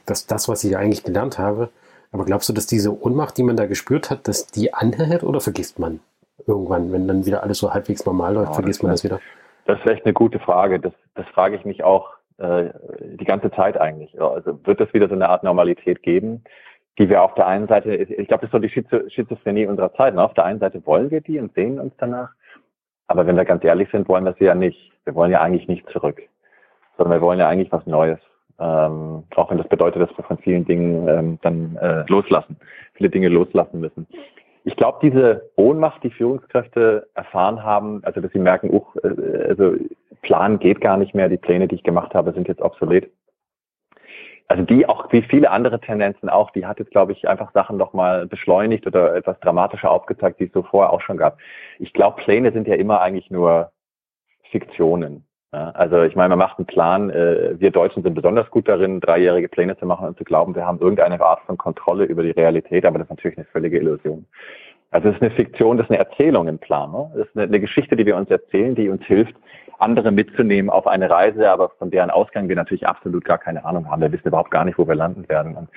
Dass 0.07 0.25
das, 0.25 0.49
was 0.49 0.63
ich 0.63 0.75
eigentlich 0.75 1.03
gelernt 1.03 1.37
habe, 1.37 1.69
aber 2.11 2.25
glaubst 2.25 2.49
du, 2.49 2.53
dass 2.53 2.65
diese 2.65 2.99
Ohnmacht, 2.99 3.37
die 3.37 3.43
man 3.43 3.55
da 3.55 3.67
gespürt 3.67 4.09
hat, 4.09 4.27
dass 4.27 4.47
die 4.47 4.73
anhält 4.73 5.21
oder 5.21 5.41
vergisst 5.41 5.77
man 5.77 5.99
irgendwann, 6.45 6.91
wenn 6.91 7.07
dann 7.07 7.25
wieder 7.25 7.43
alles 7.43 7.59
so 7.59 7.73
halbwegs 7.73 8.05
normal 8.05 8.33
läuft, 8.33 8.51
oh, 8.51 8.55
vergisst 8.55 8.83
man 8.83 8.91
das 8.91 9.03
wieder? 9.03 9.19
Das 9.65 9.79
ist 9.79 9.87
echt 9.87 10.05
eine 10.05 10.13
gute 10.13 10.39
Frage. 10.39 10.79
Das, 10.79 10.93
das 11.15 11.25
frage 11.27 11.55
ich 11.55 11.65
mich 11.65 11.83
auch 11.83 12.09
äh, 12.37 12.69
die 13.01 13.25
ganze 13.25 13.51
Zeit 13.51 13.79
eigentlich. 13.79 14.19
Also 14.21 14.59
wird 14.65 14.79
es 14.79 14.93
wieder 14.93 15.07
so 15.07 15.15
eine 15.15 15.29
Art 15.29 15.43
Normalität 15.43 16.03
geben, 16.03 16.43
die 16.97 17.09
wir 17.09 17.21
auf 17.21 17.33
der 17.35 17.47
einen 17.47 17.67
Seite, 17.67 17.93
ich 17.93 18.27
glaube, 18.27 18.47
das 18.47 18.49
ist 18.49 18.51
so 18.51 18.59
die 18.59 18.69
Schizophrenie 19.09 19.67
unserer 19.67 19.93
Zeit. 19.93 20.15
Ne? 20.15 20.23
Auf 20.23 20.33
der 20.33 20.45
einen 20.45 20.59
Seite 20.59 20.85
wollen 20.85 21.11
wir 21.11 21.21
die 21.21 21.39
und 21.39 21.53
sehen 21.53 21.79
uns 21.79 21.93
danach, 21.97 22.29
aber 23.07 23.25
wenn 23.25 23.37
wir 23.37 23.45
ganz 23.45 23.63
ehrlich 23.63 23.89
sind, 23.91 24.07
wollen 24.07 24.25
wir 24.25 24.35
sie 24.37 24.45
ja 24.45 24.55
nicht. 24.55 24.91
Wir 25.05 25.15
wollen 25.15 25.31
ja 25.31 25.41
eigentlich 25.41 25.67
nicht 25.67 25.89
zurück, 25.89 26.21
sondern 26.97 27.19
wir 27.19 27.21
wollen 27.25 27.39
ja 27.39 27.47
eigentlich 27.47 27.71
was 27.71 27.85
Neues. 27.85 28.19
Ähm, 28.59 29.23
auch 29.35 29.51
wenn 29.51 29.59
das 29.59 29.67
bedeutet, 29.67 30.01
dass 30.01 30.17
wir 30.17 30.23
von 30.23 30.39
vielen 30.39 30.65
Dingen 30.65 31.07
ähm, 31.07 31.39
dann 31.43 31.77
äh, 31.77 32.03
loslassen, 32.07 32.57
viele 32.93 33.09
Dinge 33.09 33.29
loslassen 33.29 33.79
müssen. 33.79 34.07
Ich 34.67 34.75
glaube, 34.75 34.99
diese 35.01 35.49
Ohnmacht, 35.55 36.03
die 36.03 36.11
Führungskräfte 36.11 37.07
erfahren 37.13 37.63
haben, 37.63 38.03
also 38.03 38.19
dass 38.19 38.33
sie 38.33 38.39
merken, 38.39 38.69
uch, 38.69 38.97
äh, 38.97 39.45
also 39.47 39.77
Plan 40.23 40.59
geht 40.59 40.81
gar 40.81 40.97
nicht 40.97 41.15
mehr, 41.15 41.29
die 41.29 41.37
Pläne, 41.37 41.69
die 41.69 41.75
ich 41.75 41.83
gemacht 41.83 42.13
habe, 42.13 42.33
sind 42.33 42.49
jetzt 42.49 42.61
obsolet. 42.61 43.09
Also 44.49 44.63
die 44.63 44.85
auch 44.85 45.09
wie 45.13 45.21
viele 45.21 45.51
andere 45.51 45.79
Tendenzen 45.79 46.27
auch, 46.27 46.51
die 46.51 46.65
hat 46.65 46.79
jetzt, 46.79 46.91
glaube 46.91 47.13
ich, 47.13 47.29
einfach 47.29 47.53
Sachen 47.53 47.77
nochmal 47.77 48.27
beschleunigt 48.27 48.85
oder 48.85 49.15
etwas 49.15 49.39
dramatischer 49.39 49.89
aufgezeigt, 49.89 50.41
die 50.41 50.47
es 50.47 50.51
so 50.51 50.63
vorher 50.63 50.91
auch 50.91 51.01
schon 51.01 51.15
gab. 51.15 51.37
Ich 51.79 51.93
glaube, 51.93 52.21
Pläne 52.21 52.51
sind 52.51 52.67
ja 52.67 52.75
immer 52.75 52.99
eigentlich 52.99 53.31
nur 53.31 53.71
Fiktionen. 54.51 55.25
Ja, 55.53 55.69
also 55.71 56.03
ich 56.03 56.15
meine, 56.15 56.29
man 56.35 56.39
macht 56.39 56.57
einen 56.57 56.65
Plan. 56.65 57.09
Äh, 57.09 57.59
wir 57.59 57.71
Deutschen 57.71 58.03
sind 58.03 58.15
besonders 58.15 58.49
gut 58.51 58.67
darin, 58.67 58.99
dreijährige 58.99 59.47
Pläne 59.47 59.77
zu 59.77 59.85
machen 59.85 60.07
und 60.07 60.17
zu 60.17 60.25
glauben, 60.25 60.55
wir 60.55 60.65
haben 60.65 60.79
irgendeine 60.79 61.21
Art 61.21 61.41
von 61.45 61.57
Kontrolle 61.57 62.03
über 62.05 62.23
die 62.23 62.31
Realität, 62.31 62.85
aber 62.85 62.99
das 62.99 63.05
ist 63.05 63.11
natürlich 63.11 63.37
eine 63.37 63.45
völlige 63.45 63.77
Illusion. 63.77 64.25
Also 64.91 65.09
es 65.09 65.15
ist 65.15 65.21
eine 65.21 65.31
Fiktion, 65.31 65.77
das 65.77 65.87
ist 65.87 65.91
eine 65.91 65.99
Erzählung 65.99 66.47
im 66.47 66.59
Plan. 66.59 66.91
Ne? 66.91 67.11
Das 67.15 67.27
ist 67.27 67.35
eine, 67.35 67.45
eine 67.45 67.59
Geschichte, 67.59 67.95
die 67.95 68.05
wir 68.05 68.15
uns 68.15 68.29
erzählen, 68.29 68.73
die 68.73 68.89
uns 68.89 69.03
hilft, 69.05 69.35
andere 69.79 70.11
mitzunehmen 70.11 70.69
auf 70.69 70.87
eine 70.87 71.09
Reise, 71.09 71.51
aber 71.51 71.69
von 71.77 71.91
deren 71.91 72.09
Ausgang 72.09 72.49
wir 72.49 72.55
natürlich 72.55 72.87
absolut 72.87 73.25
gar 73.25 73.37
keine 73.37 73.65
Ahnung 73.65 73.89
haben. 73.89 74.01
Wir 74.01 74.11
wissen 74.11 74.27
überhaupt 74.27 74.51
gar 74.51 74.65
nicht, 74.65 74.77
wo 74.77 74.87
wir 74.87 74.95
landen 74.95 75.27
werden. 75.29 75.55
Und 75.55 75.69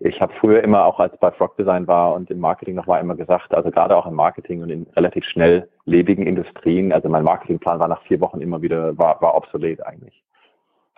ich 0.00 0.20
habe 0.20 0.32
früher 0.40 0.62
immer, 0.62 0.84
auch 0.86 0.98
als 0.98 1.16
bei 1.18 1.30
Frog 1.30 1.56
Design 1.56 1.86
war 1.86 2.14
und 2.14 2.30
im 2.30 2.40
Marketing 2.40 2.74
noch 2.74 2.86
mal 2.86 2.98
immer 2.98 3.14
gesagt, 3.14 3.54
also 3.54 3.70
gerade 3.70 3.96
auch 3.96 4.06
im 4.06 4.14
Marketing 4.14 4.62
und 4.62 4.70
in 4.70 4.86
relativ 4.96 5.24
schnell 5.24 5.68
lebigen 5.84 6.26
Industrien, 6.26 6.92
also 6.92 7.08
mein 7.08 7.24
Marketingplan 7.24 7.78
war 7.78 7.88
nach 7.88 8.02
vier 8.02 8.20
Wochen 8.20 8.40
immer 8.40 8.60
wieder, 8.62 8.96
war, 8.98 9.20
war 9.22 9.36
obsolet 9.36 9.84
eigentlich. 9.86 10.22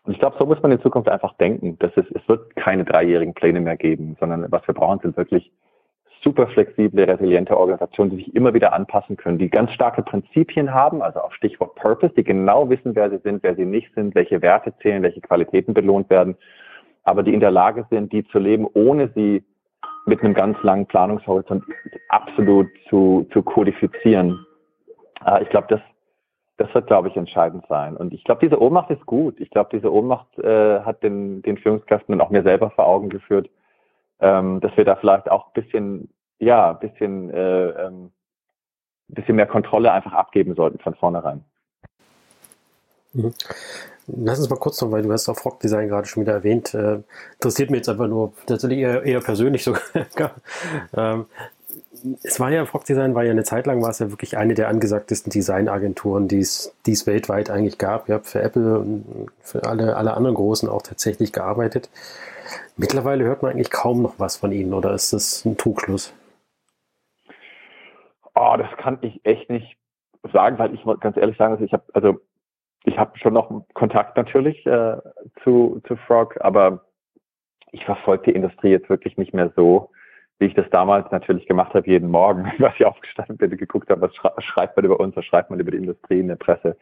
Und 0.04 0.12
ich 0.12 0.20
glaube, 0.20 0.36
so 0.38 0.46
muss 0.46 0.62
man 0.62 0.70
in 0.70 0.80
Zukunft 0.80 1.08
einfach 1.08 1.34
denken, 1.34 1.78
dass 1.80 1.90
es, 1.96 2.06
es 2.14 2.26
wird 2.28 2.54
keine 2.54 2.84
dreijährigen 2.84 3.34
Pläne 3.34 3.60
mehr 3.60 3.76
geben, 3.76 4.16
sondern 4.20 4.50
was 4.50 4.66
wir 4.66 4.74
brauchen, 4.74 5.00
sind 5.00 5.16
wirklich 5.16 5.50
super 6.26 6.48
flexible, 6.48 7.04
resiliente 7.04 7.56
Organisationen, 7.56 8.10
die 8.10 8.24
sich 8.24 8.34
immer 8.34 8.52
wieder 8.52 8.72
anpassen 8.72 9.16
können, 9.16 9.38
die 9.38 9.48
ganz 9.48 9.72
starke 9.72 10.02
Prinzipien 10.02 10.74
haben, 10.74 11.00
also 11.00 11.20
auch 11.20 11.32
Stichwort 11.32 11.76
Purpose, 11.76 12.12
die 12.16 12.24
genau 12.24 12.68
wissen, 12.68 12.96
wer 12.96 13.08
sie 13.10 13.18
sind, 13.18 13.42
wer 13.44 13.54
sie 13.54 13.64
nicht 13.64 13.94
sind, 13.94 14.14
welche 14.14 14.42
Werte 14.42 14.74
zählen, 14.82 15.02
welche 15.02 15.20
Qualitäten 15.20 15.72
belohnt 15.72 16.10
werden 16.10 16.36
aber 17.06 17.22
die 17.22 17.32
in 17.32 17.40
der 17.40 17.52
Lage 17.52 17.86
sind, 17.88 18.12
die 18.12 18.26
zu 18.26 18.38
leben, 18.38 18.66
ohne 18.74 19.10
sie 19.14 19.44
mit 20.06 20.22
einem 20.22 20.34
ganz 20.34 20.60
langen 20.62 20.86
Planungshorizont 20.86 21.64
absolut 22.08 22.66
zu, 22.90 23.26
zu 23.32 23.42
kodifizieren. 23.42 24.44
Äh, 25.24 25.44
ich 25.44 25.48
glaube, 25.48 25.68
das, 25.70 25.80
das 26.58 26.72
wird, 26.74 26.88
glaube 26.88 27.08
ich, 27.08 27.16
entscheidend 27.16 27.64
sein. 27.68 27.96
Und 27.96 28.12
ich 28.12 28.24
glaube, 28.24 28.40
diese 28.42 28.60
Ohnmacht 28.60 28.90
ist 28.90 29.06
gut. 29.06 29.40
Ich 29.40 29.50
glaube, 29.50 29.70
diese 29.72 29.92
Ohnmacht 29.92 30.38
äh, 30.38 30.80
hat 30.80 31.02
den, 31.04 31.42
den 31.42 31.58
Führungskräften 31.58 32.12
und 32.12 32.20
auch 32.20 32.30
mir 32.30 32.42
selber 32.42 32.70
vor 32.70 32.86
Augen 32.86 33.08
geführt, 33.08 33.48
ähm, 34.18 34.60
dass 34.60 34.76
wir 34.76 34.84
da 34.84 34.96
vielleicht 34.96 35.30
auch 35.30 35.46
ein 35.46 35.62
bisschen, 35.62 36.08
ja, 36.38 36.70
ein 36.70 36.78
bisschen, 36.78 37.30
äh, 37.30 37.68
ähm, 37.68 38.12
bisschen 39.08 39.36
mehr 39.36 39.46
Kontrolle 39.46 39.92
einfach 39.92 40.12
abgeben 40.12 40.54
sollten 40.54 40.78
von 40.78 40.94
vornherein. 40.94 41.44
Mhm. 43.12 43.32
Lass 44.08 44.38
uns 44.38 44.48
mal 44.48 44.56
kurz 44.56 44.80
noch, 44.80 44.92
weil 44.92 45.02
du 45.02 45.12
hast 45.12 45.28
auch 45.28 45.36
Frog 45.36 45.58
Design 45.60 45.88
gerade 45.88 46.06
schon 46.06 46.22
wieder 46.22 46.34
erwähnt. 46.34 46.74
Äh, 46.74 47.00
interessiert 47.34 47.70
mich 47.70 47.78
jetzt 47.78 47.88
einfach 47.88 48.06
nur, 48.06 48.32
tatsächlich 48.46 48.80
eher, 48.80 49.02
eher 49.02 49.20
persönlich 49.20 49.64
sogar. 49.64 50.32
ähm, 50.96 51.26
es 52.22 52.38
war 52.38 52.50
ja, 52.50 52.64
Frog 52.66 52.84
Design 52.84 53.14
war 53.14 53.24
ja 53.24 53.32
eine 53.32 53.42
Zeit 53.42 53.66
lang, 53.66 53.82
war 53.82 53.90
es 53.90 53.98
ja 53.98 54.10
wirklich 54.10 54.36
eine 54.36 54.54
der 54.54 54.68
angesagtesten 54.68 55.30
Designagenturen, 55.30 56.28
die 56.28 56.38
es, 56.38 56.72
die 56.84 56.92
es 56.92 57.06
weltweit 57.06 57.50
eigentlich 57.50 57.78
gab. 57.78 58.08
Ihr 58.08 58.16
habt 58.16 58.26
für 58.26 58.42
Apple 58.42 58.78
und 58.78 59.28
für 59.40 59.64
alle, 59.64 59.96
alle 59.96 60.14
anderen 60.14 60.36
Großen 60.36 60.68
auch 60.68 60.82
tatsächlich 60.82 61.32
gearbeitet. 61.32 61.88
Mittlerweile 62.76 63.24
hört 63.24 63.42
man 63.42 63.52
eigentlich 63.52 63.70
kaum 63.70 64.02
noch 64.02 64.14
was 64.18 64.36
von 64.36 64.52
ihnen, 64.52 64.72
oder 64.72 64.94
ist 64.94 65.12
das 65.12 65.44
ein 65.44 65.56
Trugschluss? 65.56 66.12
Oh, 68.38 68.54
das 68.58 68.70
kann 68.76 68.98
ich 69.00 69.24
echt 69.24 69.48
nicht 69.48 69.78
sagen, 70.30 70.58
weil 70.58 70.74
ich 70.74 70.84
ganz 71.00 71.16
ehrlich 71.16 71.38
sagen, 71.38 71.62
ich 71.64 71.72
habe, 71.72 71.84
also 71.94 72.20
ich 72.84 72.98
habe 72.98 73.18
schon 73.18 73.32
noch 73.32 73.64
Kontakt 73.72 74.16
natürlich 74.18 74.64
äh, 74.66 74.98
zu, 75.42 75.80
zu 75.88 75.96
Frog, 75.96 76.36
aber 76.40 76.84
ich 77.72 77.84
verfolge 77.86 78.24
die 78.24 78.36
Industrie 78.36 78.68
jetzt 78.68 78.90
wirklich 78.90 79.16
nicht 79.16 79.32
mehr 79.32 79.52
so, 79.56 79.90
wie 80.38 80.46
ich 80.46 80.54
das 80.54 80.68
damals 80.70 81.10
natürlich 81.10 81.46
gemacht 81.46 81.72
habe, 81.72 81.88
jeden 81.88 82.10
Morgen, 82.10 82.52
was 82.58 82.74
ich 82.78 82.84
aufgestanden 82.84 83.38
bin, 83.38 83.56
geguckt 83.56 83.88
habe, 83.88 84.02
was 84.02 84.44
schreibt 84.44 84.76
man 84.76 84.84
über 84.84 85.00
uns, 85.00 85.16
was 85.16 85.24
schreibt 85.24 85.48
man 85.48 85.58
über 85.58 85.70
die 85.70 85.78
Industrie 85.78 86.20
in 86.20 86.28
der 86.28 86.36
Presse. 86.36 86.76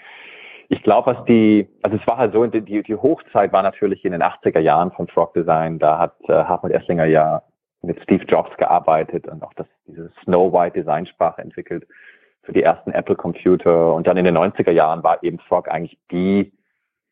Ich 0.68 0.82
glaube, 0.82 1.14
was 1.14 1.24
die, 1.26 1.68
also 1.82 1.96
es 1.96 2.06
war 2.08 2.16
halt 2.16 2.32
so, 2.32 2.44
die, 2.46 2.82
die 2.82 2.96
Hochzeit 2.96 3.52
war 3.52 3.62
natürlich 3.62 4.04
in 4.04 4.12
den 4.12 4.22
80er 4.22 4.60
Jahren 4.60 4.90
von 4.90 5.06
Frog 5.06 5.34
Design. 5.34 5.78
Da 5.78 5.98
hat 5.98 6.16
äh, 6.22 6.32
Hartmut 6.32 6.72
Esslinger 6.72 7.04
ja 7.04 7.42
mit 7.87 8.03
Steve 8.03 8.25
Jobs 8.25 8.57
gearbeitet 8.57 9.27
und 9.27 9.42
auch 9.42 9.55
das, 9.55 9.66
diese 9.87 10.11
Snow 10.23 10.53
White 10.53 10.79
Designsprache 10.79 11.42
entwickelt 11.42 11.87
für 12.42 12.53
die 12.53 12.62
ersten 12.62 12.92
Apple-Computer. 12.92 13.94
Und 13.94 14.07
dann 14.07 14.16
in 14.16 14.25
den 14.25 14.37
90er 14.37 14.70
Jahren 14.70 15.03
war 15.03 15.23
eben 15.23 15.38
Frog 15.38 15.68
eigentlich 15.68 15.99
die 16.11 16.53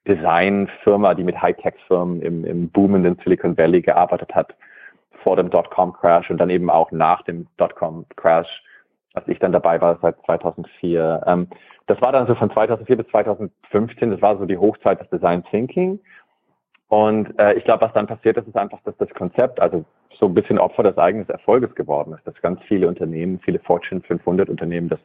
Designfirma, 0.07 1.15
die 1.15 1.25
mit 1.25 1.41
Hightech-Firmen 1.41 2.23
im, 2.23 2.45
im 2.45 2.71
boomenden 2.71 3.19
Silicon 3.23 3.57
Valley 3.57 3.83
gearbeitet 3.83 4.35
hat, 4.35 4.55
vor 5.23 5.37
dem 5.37 5.51
Dotcom-Crash 5.51 6.31
und 6.31 6.39
dann 6.39 6.51
eben 6.51 6.71
auch 6.71 6.91
nach 6.91 7.23
dem 7.23 7.47
Dotcom-Crash, 7.57 8.63
als 9.15 9.29
ich 9.29 9.39
dann 9.39 9.53
dabei 9.53 9.81
war 9.81 9.99
seit 10.03 10.17
2004. 10.27 11.23
Ähm, 11.27 11.47
das 11.87 12.01
war 12.01 12.13
dann 12.13 12.27
so 12.27 12.35
von 12.35 12.51
2004 12.51 12.97
bis 12.97 13.07
2015, 13.09 14.11
das 14.11 14.23
war 14.23 14.37
so 14.39 14.47
die 14.47 14.59
Hochzeit 14.59 15.01
des 15.01 15.11
Design 15.11 15.45
Thinking. 15.45 16.01
Und 16.89 17.39
äh, 17.39 17.55
ich 17.55 17.65
glaube, 17.65 17.83
was 17.83 17.93
dann 17.93 18.07
passiert 18.07 18.37
ist, 18.37 18.49
ist 18.49 18.57
einfach, 18.57 18.81
dass 18.85 18.97
das 18.99 19.09
Konzept, 19.11 19.61
also 19.61 19.85
so 20.19 20.27
ein 20.27 20.35
bisschen 20.35 20.59
Opfer 20.59 20.83
des 20.83 20.99
eigenen 20.99 21.29
Erfolges 21.29 21.75
geworden 21.75 22.15
ist, 22.15 22.27
dass 22.27 22.41
ganz 22.43 22.61
viele 22.69 22.89
Unternehmen, 22.89 23.41
viele 23.41 23.59
Fortune 23.61 24.01
500 24.03 24.49
Unternehmen 24.49 24.89
das 24.89 25.01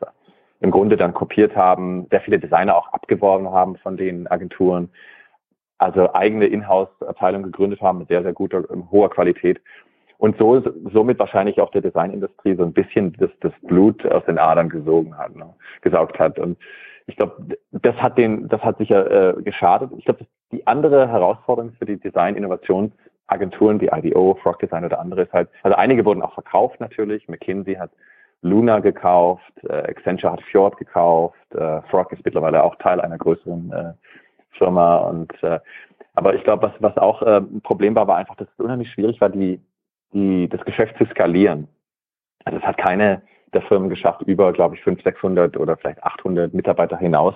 im 0.59 0.71
Grunde 0.71 0.97
dann 0.97 1.13
kopiert 1.13 1.55
haben, 1.55 2.07
sehr 2.09 2.21
viele 2.21 2.39
Designer 2.39 2.75
auch 2.75 2.91
abgeworben 2.93 3.51
haben 3.51 3.77
von 3.77 3.97
den 3.97 4.27
Agenturen. 4.27 4.89
also 5.79 6.11
eigene 6.15 6.47
Inhouse-Abteilung 6.47 7.43
gegründet 7.43 7.81
haben 7.81 7.99
mit 7.99 8.07
sehr, 8.07 8.23
sehr 8.23 8.33
guter, 8.33 8.63
hoher 8.91 9.11
Qualität. 9.11 9.61
Und 10.17 10.35
so 10.39 10.63
somit 10.91 11.19
wahrscheinlich 11.19 11.61
auch 11.61 11.69
der 11.69 11.81
Designindustrie 11.81 12.55
so 12.55 12.63
ein 12.63 12.73
bisschen 12.73 13.13
das, 13.19 13.29
das 13.41 13.53
Blut 13.61 14.03
aus 14.07 14.25
den 14.25 14.39
Adern 14.39 14.69
gesogen 14.69 15.15
hat, 15.15 15.35
ne, 15.35 15.53
gesaugt 15.81 16.17
hat. 16.17 16.39
Und 16.39 16.57
ich 17.05 17.15
glaube, 17.15 17.55
das 17.71 17.95
hat 17.97 18.17
den, 18.17 18.47
das 18.47 18.61
hat 18.61 18.79
sicher 18.79 19.37
äh, 19.37 19.41
geschadet. 19.43 19.91
Ich 19.97 20.05
glaube, 20.05 20.25
die 20.51 20.65
andere 20.65 21.07
Herausforderung 21.07 21.73
für 21.73 21.85
die 21.85 21.99
Design-Innovationsagenturen, 23.27 23.81
wie 23.81 23.89
IDO, 23.91 24.37
Frog 24.41 24.59
Design 24.59 24.85
oder 24.85 24.99
andere, 24.99 25.23
ist 25.23 25.33
halt, 25.33 25.49
also 25.63 25.75
einige 25.77 26.05
wurden 26.05 26.21
auch 26.21 26.33
verkauft 26.33 26.79
natürlich. 26.79 27.27
McKinsey 27.27 27.75
hat 27.75 27.91
Luna 28.41 28.79
gekauft, 28.79 29.51
äh, 29.63 29.73
Accenture 29.73 30.33
hat 30.33 30.41
Fjord 30.43 30.77
gekauft, 30.77 31.37
äh, 31.55 31.81
Frog 31.89 32.11
ist 32.13 32.23
mittlerweile 32.23 32.63
auch 32.63 32.75
Teil 32.75 33.01
einer 33.01 33.17
größeren 33.17 33.71
äh, 33.71 33.93
Firma 34.57 34.97
und 34.97 35.31
äh, 35.43 35.59
aber 36.13 36.33
ich 36.33 36.43
glaube, 36.43 36.63
was, 36.63 36.73
was 36.79 36.97
auch 36.97 37.21
äh, 37.21 37.37
ein 37.37 37.61
Problem 37.61 37.93
war, 37.95 38.07
war 38.07 38.17
einfach, 38.17 38.35
dass 38.35 38.47
es 38.47 38.63
unheimlich 38.63 38.91
schwierig 38.91 39.21
war, 39.21 39.29
die, 39.29 39.59
die, 40.13 40.49
das 40.49 40.63
Geschäft 40.65 40.97
zu 40.97 41.05
skalieren. 41.05 41.67
Also 42.43 42.59
es 42.59 42.65
hat 42.65 42.77
keine 42.77 43.21
der 43.53 43.61
Firmen 43.61 43.89
geschafft, 43.89 44.23
über, 44.23 44.51
glaube 44.51 44.75
ich, 44.75 44.81
500, 44.81 45.03
600 45.15 45.57
oder 45.57 45.77
vielleicht 45.77 46.03
800 46.03 46.53
Mitarbeiter 46.53 46.97
hinaus 46.97 47.35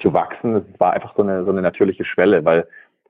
zu 0.00 0.12
wachsen. 0.12 0.56
Es 0.56 0.80
war 0.80 0.94
einfach 0.94 1.14
so 1.14 1.22
eine, 1.22 1.44
so 1.44 1.50
eine 1.50 1.62
natürliche 1.62 2.04
Schwelle, 2.04 2.44
weil 2.44 2.66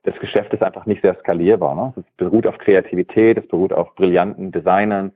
das 0.07 0.17
Geschäft 0.19 0.53
ist 0.53 0.63
einfach 0.63 0.85
nicht 0.85 1.01
sehr 1.01 1.15
skalierbar. 1.15 1.75
Ne? 1.75 1.93
Es 1.97 2.03
beruht 2.15 2.47
auf 2.47 2.57
Kreativität, 2.59 3.37
es 3.37 3.47
beruht 3.49 3.73
auf 3.73 3.93
brillanten 3.95 4.53
Designern, 4.53 5.11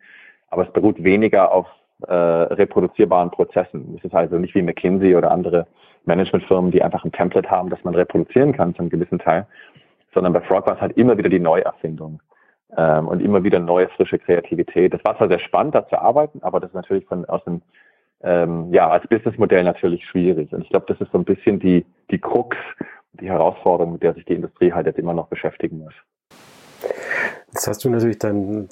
aber 0.49 0.67
es 0.67 0.73
beruht 0.73 1.01
weniger 1.01 1.53
auf 1.53 1.65
äh, 2.07 2.13
reproduzierbaren 2.13 3.31
Prozessen. 3.31 3.95
Es 3.97 4.03
ist 4.03 4.13
also 4.13 4.37
nicht 4.37 4.53
wie 4.53 4.61
McKinsey 4.61 5.15
oder 5.15 5.31
andere 5.31 5.65
Managementfirmen, 6.03 6.71
die 6.71 6.83
einfach 6.83 7.05
ein 7.05 7.11
Template 7.13 7.49
haben, 7.49 7.69
das 7.69 7.81
man 7.85 7.95
reproduzieren 7.95 8.51
kann 8.51 8.75
zu 8.75 8.81
einem 8.81 8.89
gewissen 8.89 9.19
Teil, 9.19 9.47
sondern 10.13 10.33
bei 10.33 10.41
Frog 10.41 10.67
war 10.67 10.75
es 10.75 10.81
halt 10.81 10.97
immer 10.97 11.17
wieder 11.17 11.29
die 11.29 11.39
Neuerfindung 11.39 12.19
ähm, 12.75 13.07
und 13.07 13.21
immer 13.21 13.45
wieder 13.45 13.59
neue, 13.59 13.87
frische 13.87 14.19
Kreativität. 14.19 14.93
Das 14.93 15.05
war 15.05 15.15
zwar 15.15 15.29
sehr 15.29 15.39
spannend, 15.39 15.73
da 15.73 15.87
zu 15.87 15.97
arbeiten, 15.97 16.39
aber 16.43 16.59
das 16.59 16.71
ist 16.71 16.75
natürlich 16.75 17.05
von 17.05 17.23
aus 17.25 17.43
dem 17.45 17.61
ähm, 18.23 18.73
ja, 18.73 18.89
als 18.89 19.07
Businessmodell 19.07 19.63
natürlich 19.63 20.05
schwierig. 20.05 20.51
Und 20.51 20.63
ich 20.63 20.69
glaube, 20.69 20.85
das 20.89 20.99
ist 20.99 21.11
so 21.13 21.17
ein 21.17 21.23
bisschen 21.23 21.59
die, 21.59 21.85
die 22.11 22.19
Krux, 22.19 22.57
die 23.13 23.29
Herausforderung, 23.29 23.93
mit 23.93 24.03
der 24.03 24.13
sich 24.13 24.25
die 24.25 24.35
Industrie 24.35 24.71
halt 24.73 24.87
jetzt 24.87 24.99
immer 24.99 25.13
noch 25.13 25.27
beschäftigen 25.27 25.79
muss. 25.79 25.93
Jetzt 27.47 27.67
hast 27.67 27.83
du 27.83 27.89
natürlich 27.89 28.19
dann 28.19 28.69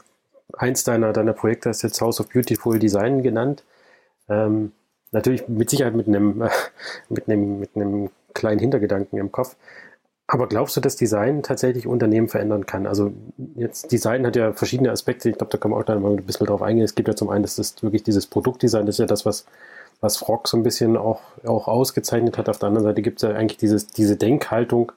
eins 0.57 0.83
deiner, 0.83 1.13
deiner 1.13 1.33
Projekte 1.33 1.69
hast 1.69 1.81
jetzt 1.81 2.01
House 2.01 2.19
of 2.19 2.29
Beautiful 2.29 2.79
Design 2.79 3.21
genannt. 3.21 3.63
Ähm, 4.29 4.71
natürlich 5.11 5.47
mit 5.47 5.69
Sicherheit 5.69 5.95
mit 5.95 6.07
einem, 6.07 6.43
mit 7.09 7.27
einem, 7.27 7.59
mit 7.59 7.75
einem 7.75 8.09
kleinen 8.33 8.59
Hintergedanken 8.59 9.19
im 9.19 9.31
Kopf. 9.31 9.55
Aber 10.27 10.47
glaubst 10.47 10.77
du, 10.77 10.81
dass 10.81 10.95
Design 10.95 11.41
tatsächlich 11.41 11.87
Unternehmen 11.87 12.29
verändern 12.29 12.67
kann? 12.67 12.85
Also 12.85 13.11
jetzt 13.55 13.91
Design 13.91 14.27
hat 14.27 14.35
ja 14.35 14.53
verschiedene 14.53 14.91
Aspekte. 14.91 15.27
Ich 15.27 15.37
glaube, 15.37 15.51
da 15.51 15.57
kann 15.57 15.71
man 15.71 15.79
auch 15.79 15.85
dann 15.85 16.03
mal 16.03 16.11
ein 16.11 16.23
bisschen 16.23 16.45
drauf 16.45 16.61
eingehen. 16.61 16.85
Es 16.85 16.93
gibt 16.93 17.07
ja 17.07 17.15
zum 17.15 17.29
einen, 17.29 17.41
das 17.41 17.57
ist 17.57 17.81
wirklich 17.81 18.03
dieses 18.03 18.27
Produktdesign, 18.27 18.85
das 18.85 18.95
ist 18.95 18.99
ja 18.99 19.05
das, 19.07 19.25
was, 19.25 19.47
was 20.01 20.17
Frog 20.17 20.47
so 20.47 20.57
ein 20.57 20.63
bisschen 20.63 20.97
auch, 20.97 21.21
auch 21.45 21.67
ausgezeichnet 21.67 22.37
hat. 22.37 22.49
Auf 22.49 22.59
der 22.59 22.67
anderen 22.67 22.85
Seite 22.85 23.01
gibt 23.01 23.21
es 23.21 23.29
ja 23.29 23.35
eigentlich 23.35 23.57
dieses, 23.57 23.87
diese 23.87 24.15
Denkhaltung, 24.15 24.91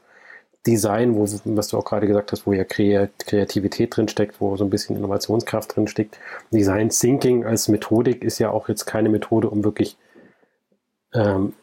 Design, 0.66 1.16
wo, 1.16 1.22
was 1.22 1.68
du 1.68 1.76
auch 1.76 1.84
gerade 1.84 2.06
gesagt 2.06 2.30
hast, 2.30 2.46
wo 2.46 2.52
ja 2.52 2.62
Kreativität 2.64 3.96
drin 3.96 4.06
steckt, 4.06 4.40
wo 4.40 4.56
so 4.56 4.62
ein 4.62 4.70
bisschen 4.70 4.96
Innovationskraft 4.96 5.74
drin 5.74 5.88
steckt. 5.88 6.18
Design 6.52 6.90
Thinking 6.90 7.44
als 7.44 7.66
Methodik 7.66 8.22
ist 8.22 8.38
ja 8.38 8.50
auch 8.50 8.68
jetzt 8.68 8.84
keine 8.84 9.08
Methode, 9.08 9.50
um 9.50 9.64
wirklich 9.64 9.96
ähm, 11.14 11.54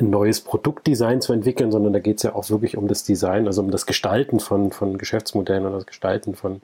ein 0.00 0.10
neues 0.10 0.40
Produktdesign 0.40 1.20
zu 1.20 1.34
entwickeln, 1.34 1.70
sondern 1.70 1.92
da 1.92 1.98
geht 1.98 2.16
es 2.16 2.22
ja 2.22 2.34
auch 2.34 2.48
wirklich 2.48 2.78
um 2.78 2.88
das 2.88 3.04
Design, 3.04 3.46
also 3.46 3.62
um 3.62 3.70
das 3.70 3.84
Gestalten 3.84 4.40
von, 4.40 4.72
von 4.72 4.96
Geschäftsmodellen 4.96 5.66
und 5.66 5.72
das 5.72 5.86
Gestalten 5.86 6.34
von, 6.34 6.62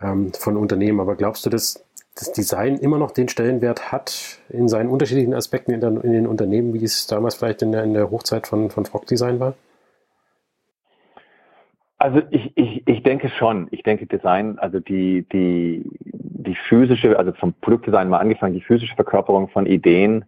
ähm, 0.00 0.32
von 0.32 0.56
Unternehmen. 0.56 0.98
Aber 0.98 1.14
glaubst 1.14 1.46
du, 1.46 1.50
dass 1.50 1.84
das 2.14 2.32
Design 2.32 2.76
immer 2.76 2.98
noch 2.98 3.10
den 3.10 3.28
Stellenwert 3.28 3.90
hat 3.90 4.38
in 4.50 4.68
seinen 4.68 4.90
unterschiedlichen 4.90 5.34
Aspekten 5.34 5.72
in, 5.72 5.80
der, 5.80 5.90
in 6.04 6.12
den 6.12 6.26
Unternehmen, 6.26 6.74
wie 6.74 6.84
es 6.84 7.06
damals 7.06 7.36
vielleicht 7.36 7.62
in 7.62 7.72
der, 7.72 7.84
in 7.84 7.94
der 7.94 8.10
Hochzeit 8.10 8.46
von, 8.46 8.70
von 8.70 8.84
Frog 8.84 9.06
Design 9.06 9.40
war? 9.40 9.54
Also 11.96 12.20
ich, 12.30 12.52
ich, 12.56 12.82
ich 12.86 13.02
denke 13.04 13.28
schon. 13.28 13.68
Ich 13.70 13.82
denke 13.84 14.06
Design, 14.06 14.58
also 14.58 14.80
die, 14.80 15.24
die, 15.32 15.88
die 16.02 16.56
physische, 16.68 17.16
also 17.16 17.32
vom 17.32 17.54
Produktdesign 17.60 18.08
mal 18.08 18.18
angefangen, 18.18 18.54
die 18.54 18.60
physische 18.60 18.96
Verkörperung 18.96 19.48
von 19.48 19.66
Ideen 19.66 20.24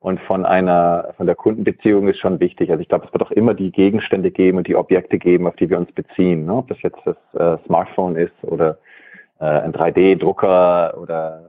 und 0.00 0.20
von 0.20 0.46
einer, 0.46 1.12
von 1.16 1.26
der 1.26 1.34
Kundenbeziehung 1.34 2.08
ist 2.08 2.18
schon 2.18 2.40
wichtig. 2.40 2.70
Also 2.70 2.80
ich 2.80 2.88
glaube, 2.88 3.06
es 3.06 3.12
wird 3.12 3.22
auch 3.22 3.30
immer 3.30 3.54
die 3.54 3.70
Gegenstände 3.70 4.30
geben 4.30 4.58
und 4.58 4.68
die 4.68 4.76
Objekte 4.76 5.18
geben, 5.18 5.46
auf 5.46 5.56
die 5.56 5.68
wir 5.68 5.78
uns 5.78 5.92
beziehen. 5.92 6.46
Ne? 6.46 6.54
Ob 6.54 6.68
das 6.68 6.80
jetzt 6.82 7.00
das 7.04 7.16
äh, 7.34 7.62
Smartphone 7.66 8.16
ist 8.16 8.32
oder 8.42 8.78
äh, 9.40 9.44
ein 9.44 9.72
3D-Drucker 9.72 10.98
oder 11.00 11.42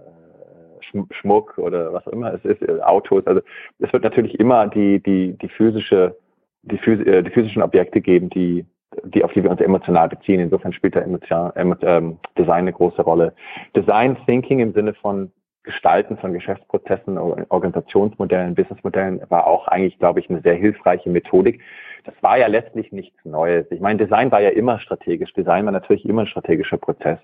äh, 0.93 1.13
Schmuck 1.13 1.58
oder 1.58 1.93
was 1.93 2.08
auch 2.08 2.13
immer 2.13 2.34
es 2.34 2.45
ist, 2.45 2.62
äh, 2.62 2.82
Autos. 2.82 3.25
Also 3.28 3.41
es 3.80 3.91
wird 3.91 4.04
natürlich 4.04 4.39
immer 4.39 4.67
die, 4.67 5.02
die, 5.02 5.38
die 5.38 5.49
physische, 5.49 6.15
die, 6.63 6.78
phys 6.78 6.99
äh, 7.06 7.23
die 7.23 7.32
physischen 7.32 7.62
Objekte 7.62 8.02
geben, 8.02 8.30
die, 8.30 8.65
die, 9.04 9.23
auf 9.23 9.34
die 9.34 9.43
wir 9.43 9.52
uns 9.52 9.62
emotional 9.62 10.10
beziehen. 10.10 10.39
Insofern 10.39 10.73
spielt 10.73 10.95
da 10.95 11.02
emotional, 11.02 11.54
ähm, 11.56 12.17
Design 12.38 12.60
eine 12.60 12.73
große 12.73 13.02
Rolle. 13.02 13.34
Design 13.75 14.17
Thinking 14.25 14.60
im 14.60 14.73
Sinne 14.73 14.93
von 14.93 15.32
Gestalten 15.63 16.17
von 16.17 16.34
Geschäftsprozessen, 16.34 17.17
Organisationsmodellen, 17.17 18.56
Businessmodellen 18.56 19.21
war 19.30 19.45
auch 19.45 19.67
eigentlich, 19.67 19.99
glaube 19.99 20.19
ich, 20.19 20.30
eine 20.30 20.41
sehr 20.41 20.56
hilfreiche 20.56 21.10
Methodik. 21.10 21.62
Das 22.06 22.15
war 22.21 22.38
ja 22.38 22.47
letztlich 22.47 22.91
nichts 22.91 23.17
Neues. 23.25 23.67
Ich 23.69 23.82
meine, 23.82 23.99
Design 23.99 24.32
war 24.32 24.41
ja 24.41 24.49
immer 24.49 24.80
strategisch. 24.80 25.34
Design 25.34 25.65
war 25.65 25.71
natürlich 25.71 26.06
immer 26.06 26.21
ein 26.21 26.28
strategischer 26.28 26.78
Prozess. 26.78 27.19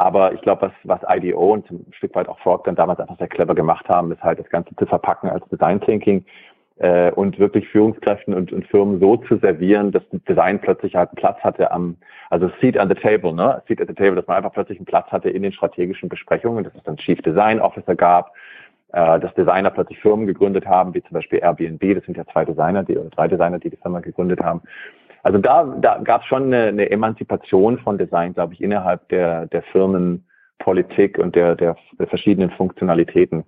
Aber 0.00 0.32
ich 0.32 0.40
glaube, 0.40 0.62
was, 0.62 0.72
was 0.84 1.14
IDO 1.14 1.52
und 1.52 1.70
ein 1.70 1.92
Stück 1.92 2.14
weit 2.14 2.26
auch 2.26 2.38
Fork 2.38 2.64
dann 2.64 2.74
damals 2.74 3.00
einfach 3.00 3.18
sehr 3.18 3.28
clever 3.28 3.54
gemacht 3.54 3.86
haben, 3.90 4.10
ist 4.10 4.22
halt 4.22 4.38
das 4.38 4.48
Ganze 4.48 4.74
zu 4.76 4.86
verpacken 4.86 5.28
als 5.28 5.46
Design 5.50 5.78
Thinking 5.78 6.24
äh, 6.78 7.10
und 7.10 7.38
wirklich 7.38 7.68
Führungskräften 7.68 8.32
und, 8.32 8.50
und 8.50 8.66
Firmen 8.66 8.98
so 8.98 9.18
zu 9.18 9.36
servieren, 9.36 9.92
dass 9.92 10.02
Design 10.26 10.58
plötzlich 10.58 10.94
halt 10.94 11.10
einen 11.10 11.16
Platz 11.16 11.38
hatte 11.40 11.70
am, 11.70 11.98
also 12.30 12.50
Seat 12.62 12.78
at 12.78 12.88
the 12.88 12.94
Table, 12.94 13.34
ne? 13.34 13.62
Seat 13.68 13.82
at 13.82 13.88
the 13.88 13.94
Table, 13.94 14.14
dass 14.14 14.26
man 14.26 14.38
einfach 14.38 14.54
plötzlich 14.54 14.78
einen 14.78 14.86
Platz 14.86 15.06
hatte 15.12 15.28
in 15.28 15.42
den 15.42 15.52
strategischen 15.52 16.08
Besprechungen, 16.08 16.64
dass 16.64 16.74
es 16.74 16.82
dann 16.84 16.96
Chief 16.96 17.20
Design 17.20 17.60
Officer 17.60 17.94
gab, 17.94 18.32
äh, 18.94 19.20
dass 19.20 19.34
Designer 19.34 19.68
plötzlich 19.68 20.00
Firmen 20.00 20.26
gegründet 20.26 20.66
haben, 20.66 20.94
wie 20.94 21.02
zum 21.02 21.12
Beispiel 21.12 21.40
Airbnb, 21.40 21.94
das 21.94 22.06
sind 22.06 22.16
ja 22.16 22.24
zwei 22.32 22.46
Designer, 22.46 22.84
die 22.84 22.96
oder 22.96 23.10
drei 23.10 23.28
Designer, 23.28 23.58
die 23.58 23.68
die 23.68 23.76
Firma 23.76 24.00
gegründet 24.00 24.40
haben. 24.40 24.62
Also 25.22 25.38
da, 25.38 25.64
da 25.64 25.98
gab 25.98 26.22
es 26.22 26.28
schon 26.28 26.44
eine, 26.44 26.68
eine 26.68 26.90
Emanzipation 26.90 27.78
von 27.78 27.98
Design, 27.98 28.34
glaube 28.34 28.54
ich, 28.54 28.62
innerhalb 28.62 29.08
der, 29.08 29.46
der 29.46 29.62
Firmenpolitik 29.64 31.18
und 31.18 31.36
der, 31.36 31.56
der, 31.56 31.76
der 31.98 32.06
verschiedenen 32.06 32.50
Funktionalitäten. 32.50 33.44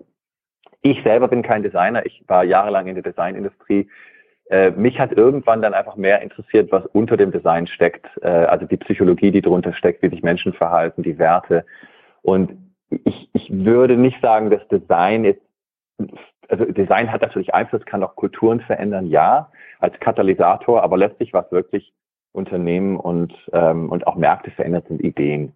Ich 0.83 1.03
selber 1.03 1.29
bin 1.29 1.43
kein 1.43 1.63
Designer. 1.63 2.05
Ich 2.05 2.23
war 2.27 2.45
jahrelang 2.45 2.89
in 2.89 2.95
der 2.95 3.05
Designindustrie. 3.05 3.89
Äh, 4.51 4.73
mich 4.73 4.99
hat 4.99 5.13
irgendwann 5.13 5.63
dann 5.63 5.75
einfach 5.75 5.97
mehr 5.97 6.21
interessiert, 6.21 6.73
was 6.73 6.85
unter 6.87 7.17
dem 7.17 7.31
Design 7.31 7.67
steckt. 7.67 8.07
Äh, 8.21 8.29
also 8.29 8.67
die 8.67 8.77
Psychologie, 8.77 9.31
die 9.31 9.41
darunter 9.41 9.73
steckt, 9.73 10.03
wie 10.03 10.11
sich 10.11 10.23
Menschen 10.23 10.53
verhalten, 10.53 11.03
die 11.03 11.19
Werte. 11.19 11.65
Und 12.23 12.53
ich, 12.91 13.31
ich 13.33 13.51
würde 13.51 13.97
nicht 13.97 14.21
sagen, 14.21 14.51
dass 14.51 14.67
Design 14.69 15.25
ist, 15.25 15.41
also 16.49 16.65
Design 16.67 17.11
hat 17.11 17.23
natürlich 17.23 17.55
Einfluss, 17.55 17.87
kann 17.87 18.03
auch 18.03 18.17
Kulturen 18.17 18.61
verändern, 18.61 19.07
ja, 19.07 19.51
als 19.83 19.99
Katalysator, 20.01 20.83
aber 20.83 20.97
letztlich 20.97 21.33
was 21.33 21.51
wirklich 21.51 21.93
Unternehmen 22.33 22.97
und, 22.97 23.35
ähm, 23.53 23.91
und 23.91 24.07
auch 24.07 24.15
Märkte 24.15 24.51
verändert, 24.53 24.89
sind 24.89 25.03
Ideen. 25.03 25.53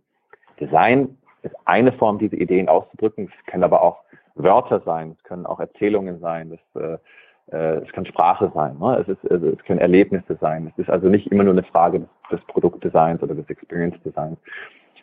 Design 0.60 1.16
ist 1.42 1.54
eine 1.64 1.92
Form, 1.92 2.18
diese 2.18 2.36
Ideen 2.36 2.68
auszudrücken. 2.68 3.30
Es 3.32 3.46
kann 3.46 3.62
aber 3.62 3.82
auch 3.82 4.02
Wörter 4.34 4.80
sein, 4.84 5.16
es 5.16 5.22
können 5.24 5.46
auch 5.46 5.60
Erzählungen 5.60 6.18
sein, 6.20 6.50
das, 6.50 6.82
äh, 6.82 7.56
äh, 7.56 7.82
es 7.84 7.92
kann 7.92 8.04
Sprache 8.04 8.50
sein, 8.54 8.76
ne? 8.78 8.98
es, 8.98 9.08
ist, 9.08 9.30
also 9.30 9.48
es 9.48 9.64
können 9.64 9.80
Erlebnisse 9.80 10.36
sein. 10.40 10.70
Es 10.72 10.78
ist 10.78 10.90
also 10.90 11.08
nicht 11.08 11.28
immer 11.28 11.44
nur 11.44 11.54
eine 11.54 11.62
Frage 11.62 12.00
des, 12.00 12.08
des 12.30 12.40
Produktdesigns 12.46 13.22
oder 13.22 13.34
des 13.34 13.48
Experience 13.48 13.96
Designs. 14.02 14.38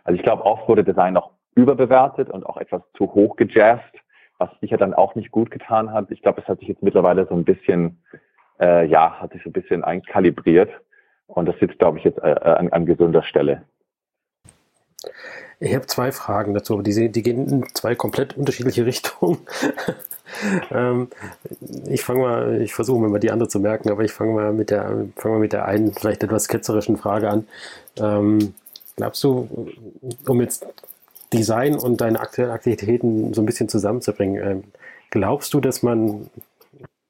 Also 0.03 0.17
ich 0.17 0.23
glaube, 0.23 0.45
oft 0.45 0.67
wurde 0.67 0.83
Design 0.83 1.13
noch 1.13 1.31
überbewertet 1.55 2.29
und 2.29 2.45
auch 2.45 2.57
etwas 2.57 2.81
zu 2.97 3.05
hoch 3.13 3.37
gejazzt, 3.37 3.95
was 4.37 4.49
sicher 4.59 4.77
dann 4.77 4.93
auch 4.93 5.15
nicht 5.15 5.31
gut 5.31 5.49
getan 5.49 5.93
hat. 5.93 6.11
Ich 6.11 6.21
glaube, 6.21 6.41
es 6.41 6.47
hat 6.47 6.59
sich 6.59 6.67
jetzt 6.67 6.83
mittlerweile 6.83 7.25
so 7.25 7.35
ein 7.35 7.45
bisschen, 7.45 8.03
äh, 8.63 8.85
ja, 8.85 9.19
hat 9.19 9.33
sich 9.33 9.43
so 9.43 9.49
ein 9.49 9.53
bisschen 9.53 9.83
einkalibriert 9.83 10.69
und 11.27 11.47
das 11.47 11.59
sitzt, 11.59 11.79
glaube 11.79 11.97
ich, 11.97 12.05
jetzt 12.05 12.19
äh, 12.19 12.21
an, 12.21 12.69
an 12.71 12.85
gesunder 12.85 13.23
Stelle. 13.23 13.63
Ich 15.59 15.75
habe 15.75 15.85
zwei 15.87 16.11
Fragen 16.11 16.53
dazu, 16.53 16.73
aber 16.73 16.83
die, 16.83 17.09
die 17.09 17.23
gehen 17.23 17.47
in 17.47 17.65
zwei 17.73 17.95
komplett 17.95 18.37
unterschiedliche 18.37 18.85
Richtungen. 18.85 19.39
ähm, 20.71 21.09
ich 21.87 22.03
fange 22.03 22.19
mal, 22.19 22.61
ich 22.61 22.73
versuche 22.73 23.01
mir 23.01 23.09
mal 23.09 23.19
die 23.19 23.31
andere 23.31 23.49
zu 23.49 23.59
merken, 23.59 23.89
aber 23.89 24.03
ich 24.03 24.13
fange 24.13 24.33
mal 24.33 24.53
mit 24.53 24.69
der, 24.69 25.07
mal 25.23 25.39
mit 25.39 25.53
der 25.53 25.65
einen 25.65 25.93
vielleicht 25.93 26.23
etwas 26.23 26.47
ketzerischen 26.47 26.97
Frage 26.97 27.29
an. 27.29 27.47
Ähm, 27.97 28.53
glaubst 28.95 29.23
du, 29.23 29.69
um 30.27 30.41
jetzt 30.41 30.65
Design 31.33 31.75
und 31.75 32.01
deine 32.01 32.19
aktuellen 32.19 32.51
Aktivitäten 32.51 33.33
so 33.33 33.41
ein 33.41 33.45
bisschen 33.45 33.69
zusammenzubringen, 33.69 34.43
ähm, 34.43 34.63
glaubst 35.11 35.53
du, 35.53 35.59
dass 35.59 35.83
man 35.83 36.29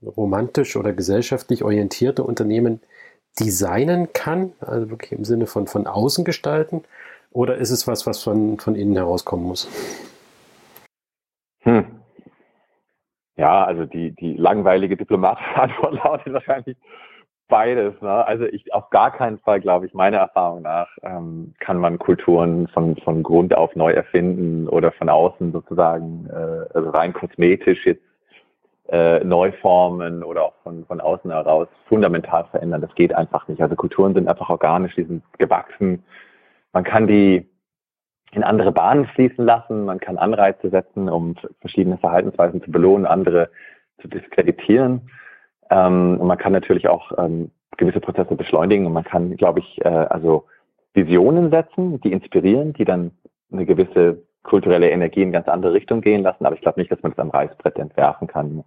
romantisch 0.05 0.75
oder 0.75 0.93
gesellschaftlich 0.93 1.63
orientierte 1.63 2.23
Unternehmen 2.23 2.81
designen 3.39 4.13
kann, 4.13 4.53
also 4.59 4.89
wirklich 4.89 5.11
im 5.11 5.25
Sinne 5.25 5.47
von 5.47 5.67
von 5.67 5.87
außen 5.87 6.23
gestalten, 6.23 6.83
oder 7.31 7.55
ist 7.55 7.71
es 7.71 7.87
was, 7.87 8.05
was 8.05 8.21
von, 8.21 8.59
von 8.59 8.75
innen 8.75 8.95
herauskommen 8.95 9.45
muss? 9.45 9.67
Hm. 11.63 11.85
Ja, 13.35 13.63
also 13.63 13.85
die, 13.85 14.11
die 14.11 14.33
langweilige 14.33 14.95
diplomatische 14.95 15.55
Antwort 15.55 15.93
lautet 16.03 16.33
wahrscheinlich 16.33 16.77
beides. 17.47 17.99
Ne? 18.01 18.25
Also 18.25 18.45
ich 18.45 18.71
auf 18.73 18.89
gar 18.91 19.11
keinen 19.11 19.39
Fall, 19.39 19.59
glaube 19.59 19.87
ich, 19.87 19.93
meiner 19.93 20.17
Erfahrung 20.17 20.61
nach, 20.61 20.89
ähm, 21.01 21.53
kann 21.59 21.79
man 21.79 21.97
Kulturen 21.97 22.67
von, 22.67 22.95
von 22.97 23.23
Grund 23.23 23.55
auf 23.55 23.75
neu 23.75 23.91
erfinden 23.91 24.67
oder 24.69 24.91
von 24.91 25.09
außen 25.09 25.51
sozusagen, 25.51 26.27
äh, 26.29 26.65
also 26.73 26.89
rein 26.91 27.13
kosmetisch 27.13 27.85
jetzt 27.85 28.03
äh, 28.89 29.23
neu 29.23 29.51
formen 29.53 30.23
oder 30.23 30.43
auch 30.43 30.53
von, 30.63 30.85
von 30.85 30.99
außen 30.99 31.31
heraus 31.31 31.67
fundamental 31.87 32.45
verändern. 32.51 32.81
Das 32.81 32.93
geht 32.95 33.13
einfach 33.13 33.47
nicht. 33.47 33.61
Also 33.61 33.75
Kulturen 33.75 34.13
sind 34.13 34.27
einfach 34.27 34.49
organisch, 34.49 34.95
die 34.95 35.03
sind 35.03 35.23
gewachsen. 35.37 36.03
Man 36.73 36.83
kann 36.83 37.07
die 37.07 37.49
in 38.31 38.43
andere 38.43 38.71
Bahnen 38.71 39.05
fließen 39.05 39.45
lassen, 39.45 39.85
man 39.85 39.99
kann 39.99 40.17
Anreize 40.17 40.69
setzen, 40.69 41.07
um 41.07 41.35
verschiedene 41.61 41.97
Verhaltensweisen 41.97 42.63
zu 42.63 42.71
belohnen, 42.71 43.05
andere 43.05 43.49
zu 44.01 44.07
diskreditieren. 44.07 45.09
Ähm, 45.69 46.17
und 46.19 46.27
man 46.27 46.37
kann 46.37 46.51
natürlich 46.51 46.87
auch 46.87 47.11
ähm, 47.17 47.51
gewisse 47.77 47.99
Prozesse 47.99 48.35
beschleunigen 48.35 48.85
und 48.85 48.93
man 48.93 49.03
kann, 49.03 49.37
glaube 49.37 49.59
ich, 49.59 49.79
äh, 49.85 49.87
also 49.87 50.45
Visionen 50.93 51.51
setzen, 51.51 52.01
die 52.01 52.11
inspirieren, 52.11 52.73
die 52.73 52.85
dann 52.85 53.11
eine 53.51 53.65
gewisse 53.65 54.23
kulturelle 54.43 54.89
Energie 54.89 55.23
in 55.23 55.31
ganz 55.31 55.47
andere 55.47 55.73
Richtung 55.73 56.01
gehen 56.01 56.23
lassen. 56.23 56.45
Aber 56.45 56.55
ich 56.55 56.61
glaube 56.61 56.79
nicht, 56.79 56.91
dass 56.91 57.01
man 57.01 57.11
das 57.11 57.19
am 57.19 57.29
Reißbrett 57.29 57.77
entwerfen 57.77 58.27
kann. 58.27 58.63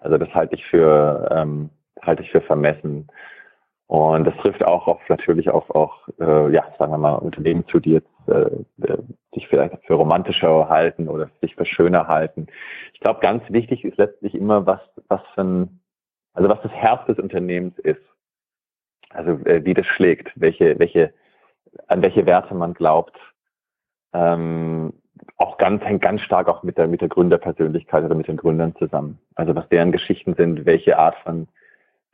Also 0.00 0.18
das 0.18 0.32
halte 0.34 0.54
ich 0.54 0.64
für 0.66 1.28
ähm, 1.32 1.70
halte 2.02 2.22
ich 2.22 2.30
für 2.30 2.40
vermessen. 2.40 3.08
Und 3.88 4.24
das 4.24 4.36
trifft 4.38 4.64
auch 4.64 4.86
auf 4.88 5.00
natürlich 5.08 5.50
auf 5.50 5.70
auch 5.70 6.08
äh, 6.20 6.52
ja 6.52 6.64
sagen 6.78 6.92
wir 6.92 6.98
mal 6.98 7.14
Unternehmen 7.14 7.66
zu, 7.68 7.80
die 7.80 7.92
jetzt 7.92 8.16
äh, 8.28 8.50
sich 9.34 9.46
vielleicht 9.48 9.84
für 9.86 9.94
romantischer 9.94 10.68
halten 10.68 11.08
oder 11.08 11.30
sich 11.40 11.54
für 11.54 11.64
schöner 11.64 12.08
halten. 12.08 12.46
Ich 12.94 13.00
glaube, 13.00 13.20
ganz 13.20 13.42
wichtig 13.50 13.84
ist 13.84 13.98
letztlich 13.98 14.34
immer, 14.34 14.66
was, 14.66 14.80
was 15.08 15.20
für 15.34 15.42
ein, 15.42 15.80
also 16.32 16.48
was 16.48 16.60
das 16.62 16.72
Herz 16.72 17.04
des 17.06 17.18
Unternehmens 17.18 17.78
ist. 17.78 18.00
Also 19.10 19.32
äh, 19.44 19.64
wie 19.64 19.74
das 19.74 19.86
schlägt, 19.86 20.32
welche, 20.34 20.78
welche, 20.78 21.12
an 21.86 22.02
welche 22.02 22.26
Werte 22.26 22.54
man 22.54 22.74
glaubt. 22.74 23.16
Ähm, 24.12 24.94
auch 25.36 25.58
ganz, 25.58 25.82
hängt 25.82 26.02
ganz 26.02 26.20
stark 26.22 26.48
auch 26.48 26.62
mit 26.62 26.78
der, 26.78 26.86
mit 26.86 27.00
der 27.00 27.08
Gründerpersönlichkeit 27.08 28.04
oder 28.04 28.14
mit 28.14 28.28
den 28.28 28.36
Gründern 28.36 28.74
zusammen. 28.76 29.18
Also 29.34 29.54
was 29.54 29.68
deren 29.68 29.92
Geschichten 29.92 30.34
sind, 30.34 30.66
welche 30.66 30.98
Art 30.98 31.16
von 31.24 31.48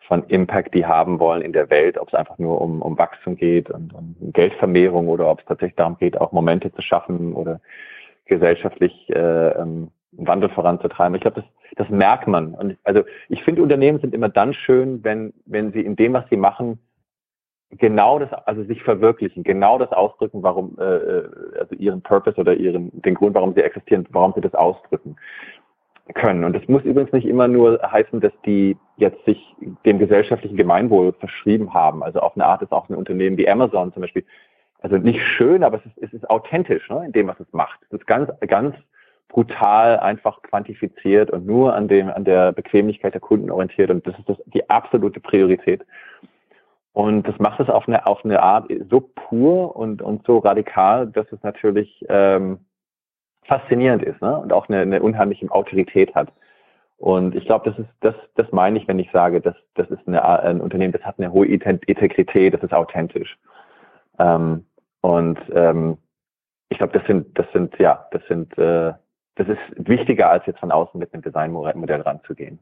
von 0.08 0.24
Impact 0.28 0.74
die 0.74 0.84
haben 0.84 1.20
wollen 1.20 1.42
in 1.42 1.52
der 1.52 1.70
Welt, 1.70 1.96
ob 1.96 2.08
es 2.08 2.14
einfach 2.14 2.36
nur 2.38 2.60
um, 2.60 2.82
um 2.82 2.98
Wachstum 2.98 3.36
geht 3.36 3.70
und 3.70 3.94
um 3.94 4.14
Geldvermehrung 4.32 5.08
oder 5.08 5.30
ob 5.30 5.40
es 5.40 5.46
tatsächlich 5.46 5.76
darum 5.76 5.96
geht, 5.98 6.20
auch 6.20 6.32
Momente 6.32 6.72
zu 6.72 6.82
schaffen 6.82 7.32
oder 7.32 7.60
gesellschaftlich 8.26 9.08
äh, 9.10 9.48
ähm, 9.50 9.90
Wandel 10.12 10.50
voranzutreiben. 10.50 11.14
Ich 11.14 11.22
glaube, 11.22 11.40
das, 11.40 11.50
das 11.76 11.88
merkt 11.88 12.28
man. 12.28 12.54
Und 12.54 12.76
also 12.84 13.04
ich 13.28 13.42
finde, 13.42 13.62
Unternehmen 13.62 14.00
sind 14.00 14.14
immer 14.14 14.28
dann 14.28 14.52
schön, 14.52 15.02
wenn, 15.04 15.32
wenn 15.46 15.72
sie 15.72 15.80
in 15.80 15.96
dem, 15.96 16.12
was 16.12 16.28
sie 16.28 16.36
machen, 16.36 16.78
genau 17.78 18.18
das, 18.18 18.32
also 18.46 18.64
sich 18.64 18.82
verwirklichen, 18.82 19.42
genau 19.42 19.78
das 19.78 19.92
ausdrücken, 19.92 20.42
warum, 20.42 20.76
äh, 20.78 20.82
äh 20.82 21.28
also 21.58 21.74
ihren 21.76 22.02
Purpose 22.02 22.38
oder 22.38 22.54
ihren, 22.54 22.90
den 23.02 23.14
Grund, 23.14 23.34
warum 23.34 23.54
sie 23.54 23.62
existieren, 23.62 24.06
warum 24.10 24.32
sie 24.34 24.40
das 24.40 24.54
ausdrücken 24.54 25.16
können. 26.14 26.44
Und 26.44 26.54
das 26.54 26.66
muss 26.68 26.82
übrigens 26.82 27.12
nicht 27.12 27.26
immer 27.26 27.48
nur 27.48 27.80
heißen, 27.82 28.20
dass 28.20 28.32
die 28.44 28.76
jetzt 28.96 29.24
sich 29.24 29.38
dem 29.86 29.98
gesellschaftlichen 29.98 30.56
Gemeinwohl 30.56 31.12
verschrieben 31.12 31.72
haben. 31.72 32.02
Also 32.02 32.20
auf 32.20 32.34
eine 32.34 32.44
Art 32.44 32.62
ist 32.62 32.72
auch 32.72 32.88
ein 32.88 32.94
Unternehmen 32.94 33.36
wie 33.36 33.48
Amazon 33.48 33.92
zum 33.92 34.02
Beispiel, 34.02 34.24
also 34.80 34.96
nicht 34.96 35.22
schön, 35.22 35.62
aber 35.62 35.78
es 35.78 35.86
ist, 35.86 35.98
es 36.02 36.12
ist 36.12 36.28
authentisch 36.28 36.90
ne, 36.90 37.04
in 37.06 37.12
dem, 37.12 37.28
was 37.28 37.38
es 37.38 37.52
macht. 37.52 37.78
Es 37.88 38.00
ist 38.00 38.06
ganz, 38.06 38.28
ganz 38.48 38.74
brutal 39.28 39.98
einfach 40.00 40.42
quantifiziert 40.42 41.30
und 41.30 41.46
nur 41.46 41.74
an 41.74 41.88
dem, 41.88 42.10
an 42.10 42.24
der 42.24 42.52
Bequemlichkeit 42.52 43.14
der 43.14 43.20
Kunden 43.20 43.50
orientiert. 43.50 43.90
Und 43.90 44.06
das 44.06 44.18
ist 44.18 44.28
das, 44.28 44.36
die 44.46 44.68
absolute 44.68 45.20
Priorität. 45.20 45.86
Und 46.92 47.26
das 47.26 47.38
macht 47.38 47.60
es 47.60 47.70
auf 47.70 47.88
eine, 47.88 48.06
auf 48.06 48.24
eine 48.24 48.42
Art 48.42 48.70
so 48.90 49.00
pur 49.00 49.74
und, 49.76 50.02
und 50.02 50.26
so 50.26 50.38
radikal, 50.38 51.06
dass 51.06 51.30
es 51.32 51.42
natürlich 51.42 52.04
ähm, 52.08 52.58
faszinierend 53.44 54.02
ist 54.02 54.20
ne? 54.20 54.38
und 54.38 54.52
auch 54.52 54.68
eine, 54.68 54.80
eine 54.80 55.02
unheimliche 55.02 55.50
Autorität 55.50 56.14
hat. 56.14 56.32
Und 56.98 57.34
ich 57.34 57.46
glaube, 57.46 57.68
das 57.68 57.78
ist 57.78 57.88
das, 58.00 58.14
das 58.36 58.52
meine 58.52 58.78
ich, 58.78 58.86
wenn 58.86 58.98
ich 58.98 59.10
sage, 59.10 59.40
dass 59.40 59.56
das 59.74 59.90
ist 59.90 60.06
eine, 60.06 60.24
ein 60.24 60.60
Unternehmen, 60.60 60.92
das 60.92 61.02
hat 61.02 61.18
eine 61.18 61.32
hohe 61.32 61.46
Integrität, 61.46 62.54
das 62.54 62.62
ist 62.62 62.72
authentisch. 62.72 63.38
Ähm, 64.18 64.66
und 65.00 65.38
ähm, 65.52 65.98
ich 66.68 66.78
glaube, 66.78 66.96
das 66.96 67.06
sind, 67.06 67.36
das 67.38 67.46
sind, 67.52 67.76
ja, 67.78 68.06
das 68.12 68.22
sind, 68.28 68.56
äh, 68.56 68.92
das 69.34 69.48
ist 69.48 69.88
wichtiger, 69.88 70.30
als 70.30 70.46
jetzt 70.46 70.60
von 70.60 70.70
außen 70.70 70.98
mit 71.00 71.12
einem 71.12 71.22
Designmodell 71.22 72.02
ranzugehen. 72.02 72.58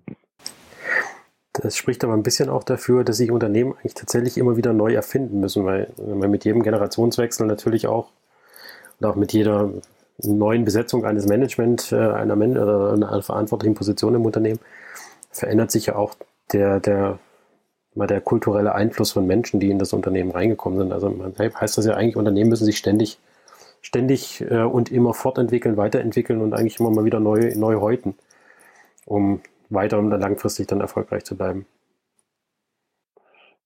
Das 1.53 1.77
spricht 1.77 2.05
aber 2.05 2.15
ein 2.15 2.23
bisschen 2.23 2.49
auch 2.49 2.63
dafür, 2.63 3.03
dass 3.03 3.17
sich 3.17 3.31
Unternehmen 3.31 3.75
eigentlich 3.75 3.95
tatsächlich 3.95 4.39
immer 4.39 4.57
wieder 4.57 4.73
neu 4.73 4.95
erfinden 4.95 5.41
müssen, 5.41 5.65
weil 5.65 5.93
man 5.99 6.31
mit 6.31 6.45
jedem 6.45 6.63
Generationswechsel 6.63 7.47
natürlich 7.47 7.89
auch 7.89 8.11
und 9.01 9.07
auch 9.07 9.17
mit 9.17 9.33
jeder 9.33 9.71
neuen 10.19 10.65
Besetzung 10.65 11.05
eines 11.05 11.27
Management, 11.27 11.93
äh, 11.93 11.97
einer, 11.97 12.37
Man 12.37 12.57
oder 12.57 12.93
einer 12.93 13.23
verantwortlichen 13.23 13.75
Position 13.75 14.15
im 14.15 14.25
Unternehmen, 14.25 14.61
verändert 15.31 15.71
sich 15.71 15.87
ja 15.87 15.97
auch 15.97 16.15
der, 16.53 16.79
der, 16.81 17.19
mal 17.95 18.07
der 18.07 18.21
kulturelle 18.21 18.75
Einfluss 18.75 19.13
von 19.13 19.27
Menschen, 19.27 19.61
die 19.61 19.71
in 19.71 19.79
das 19.79 19.93
Unternehmen 19.93 20.31
reingekommen 20.31 20.79
sind. 20.79 20.93
Also 20.93 21.11
man 21.11 21.35
heißt 21.39 21.79
das 21.79 21.87
ja 21.87 21.95
eigentlich, 21.95 22.17
Unternehmen 22.17 22.51
müssen 22.51 22.65
sich 22.65 22.79
ständig, 22.79 23.19
ständig 23.81 24.43
äh, 24.43 24.63
und 24.63 24.93
immer 24.93 25.15
fortentwickeln, 25.15 25.77
weiterentwickeln 25.77 26.41
und 26.41 26.55
eigentlich 26.55 26.79
immer 26.81 26.91
mal 26.91 27.05
wieder 27.05 27.21
neu, 27.21 27.53
neu 27.57 27.77
häuten, 27.77 28.15
um 29.07 29.41
weiter 29.71 29.99
und 29.99 30.11
langfristig 30.11 30.67
dann 30.67 30.81
erfolgreich 30.81 31.25
zu 31.25 31.37
bleiben. 31.37 31.67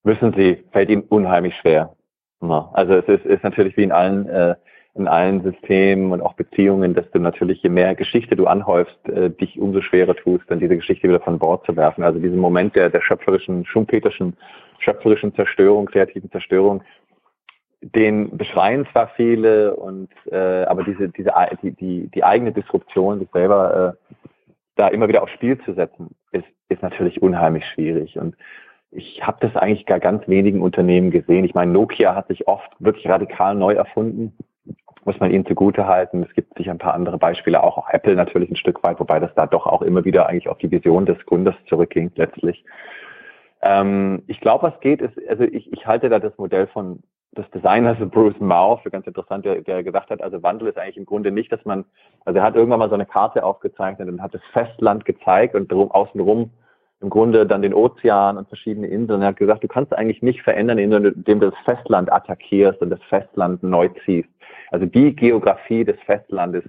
Müssen 0.03 0.35
Sie, 0.35 0.65
fällt 0.73 0.91
Ihnen 0.91 1.03
unheimlich 1.03 1.57
schwer. 1.57 1.97
Also 2.41 2.95
es 2.95 3.09
ist, 3.09 3.25
ist 3.25 3.43
natürlich 3.43 3.77
wie 3.77 3.85
in 3.85 3.93
allen 3.93 4.29
äh, 4.29 4.55
in 4.95 5.09
allen 5.09 5.43
Systemen 5.43 6.13
und 6.13 6.21
auch 6.21 6.35
Beziehungen, 6.35 6.95
dass 6.95 7.11
du 7.11 7.19
natürlich, 7.19 7.63
je 7.63 7.69
mehr 7.69 7.95
Geschichte 7.97 8.37
du 8.37 8.47
anhäufst, 8.47 8.97
äh, 9.09 9.29
dich 9.31 9.59
umso 9.59 9.81
schwerer 9.81 10.15
tust, 10.15 10.45
dann 10.49 10.61
diese 10.61 10.77
Geschichte 10.77 11.09
wieder 11.09 11.21
von 11.21 11.39
Bord 11.39 11.67
zu 11.67 11.77
werfen. 11.77 12.05
Also 12.05 12.21
diesen 12.21 12.39
Moment 12.39 12.77
der, 12.77 12.91
der 12.91 13.01
schöpferischen, 13.01 13.67
schumpeterschen, 13.67 14.37
schöpferischen 14.79 15.35
Zerstörung, 15.35 15.87
kreativen 15.87 16.31
Zerstörung, 16.31 16.83
den 17.83 18.37
beschreien 18.37 18.87
zwar 18.93 19.09
viele 19.09 19.75
und 19.75 20.09
äh, 20.31 20.65
aber 20.65 20.85
diese, 20.85 21.09
diese 21.09 21.33
die, 21.63 21.73
die, 21.73 22.09
die 22.15 22.25
eigene 22.25 22.53
Disruption, 22.53 23.19
sich 23.19 23.29
selber 23.33 23.97
äh, 23.97 24.25
da 24.77 24.89
immer 24.89 25.09
wieder 25.09 25.23
aufs 25.23 25.33
Spiel 25.33 25.59
zu 25.61 25.75
setzen, 25.75 26.15
ist, 26.33 26.47
ist 26.69 26.83
natürlich 26.83 27.23
unheimlich 27.23 27.65
schwierig. 27.67 28.19
Und 28.19 28.37
ich 28.91 29.27
habe 29.27 29.39
das 29.41 29.57
eigentlich 29.57 29.87
gar 29.87 30.01
ganz 30.01 30.27
wenigen 30.29 30.63
Unternehmen 30.63 31.11
gesehen. 31.11 31.45
Ich 31.45 31.55
meine, 31.55 31.73
Nokia 31.73 32.15
hat 32.15 32.29
sich 32.29 32.47
oft 32.49 32.71
wirklich 32.79 33.09
radikal 33.09 33.55
neu 33.55 33.75
erfunden 33.75 34.37
muss 35.05 35.21
man 35.21 35.31
ihnen 35.31 35.47
zugute 35.47 35.87
halten. 35.87 36.23
Es 36.23 36.35
gibt 36.35 36.57
sicher 36.57 36.71
ein 36.71 36.79
paar 36.79 36.95
andere 36.95 37.19
Beispiele, 37.19 37.63
auch, 37.63 37.77
auch 37.77 37.91
Apple 37.91 38.15
natürlich 38.15 38.51
ein 38.51 38.57
Stück 38.57 38.83
weit, 38.83 39.01
wobei 39.01 39.21
das 39.21 39.35
da 39.35 39.47
doch 39.47 39.67
auch 39.67 39.83
immer 39.83 40.05
wieder 40.05 40.27
eigentlich 40.29 40.49
auf 40.49 40.59
die 40.59 40.71
Vision 40.71 41.07
des 41.07 41.19
Gründers 41.27 41.57
zurückging 41.69 42.11
letztlich. 42.17 42.65
Ähm, 43.63 44.23
ich 44.27 44.41
glaube, 44.41 44.65
was 44.65 44.81
geht, 44.81 45.01
ist, 45.01 45.17
also 45.29 45.45
ich, 45.45 45.73
ich 45.73 45.87
halte 45.87 46.09
da 46.09 46.19
das 46.19 46.37
Modell 46.39 46.67
von 46.67 47.03
des 47.37 47.51
Designers 47.51 47.99
Bruce 48.11 48.39
Mao 48.41 48.77
für 48.79 48.91
ganz 48.91 49.07
interessant, 49.07 49.45
der, 49.45 49.61
der 49.63 49.83
gesagt 49.83 50.11
hat, 50.11 50.23
also 50.23 50.43
Wandel 50.43 50.69
ist 50.69 50.79
eigentlich 50.79 50.97
im 50.97 51.07
Grunde 51.07 51.31
nicht, 51.31 51.53
dass 51.53 51.65
man, 51.65 51.85
also 52.25 52.39
er 52.39 52.45
hat 52.45 52.57
irgendwann 52.57 52.79
mal 52.79 52.89
so 52.89 52.95
eine 52.95 53.07
Karte 53.07 53.45
aufgezeichnet 53.45 54.09
und 54.09 54.23
hat 54.23 54.35
das 54.35 54.43
Festland 54.53 55.05
gezeigt 55.05 55.55
und 55.55 55.71
drum, 55.71 55.91
außenrum 55.91 56.51
im 57.01 57.11
Grunde 57.11 57.47
dann 57.47 57.63
den 57.63 57.75
Ozean 57.75 58.39
und 58.39 58.49
verschiedene 58.49 58.87
Inseln. 58.87 59.23
Er 59.23 59.29
hat 59.29 59.37
gesagt, 59.37 59.63
du 59.63 59.69
kannst 59.69 59.93
eigentlich 59.93 60.23
nicht 60.23 60.43
verändern, 60.43 60.79
indem 60.79 61.41
du 61.41 61.51
das 61.51 61.59
Festland 61.65 62.11
attackierst 62.11 62.81
und 62.81 62.91
das 62.91 63.03
Festland 63.09 63.63
neu 63.63 63.89
ziehst. 64.05 64.29
Also 64.71 64.87
die 64.87 65.15
Geografie 65.15 65.85
des 65.85 66.01
Festlandes, 66.07 66.65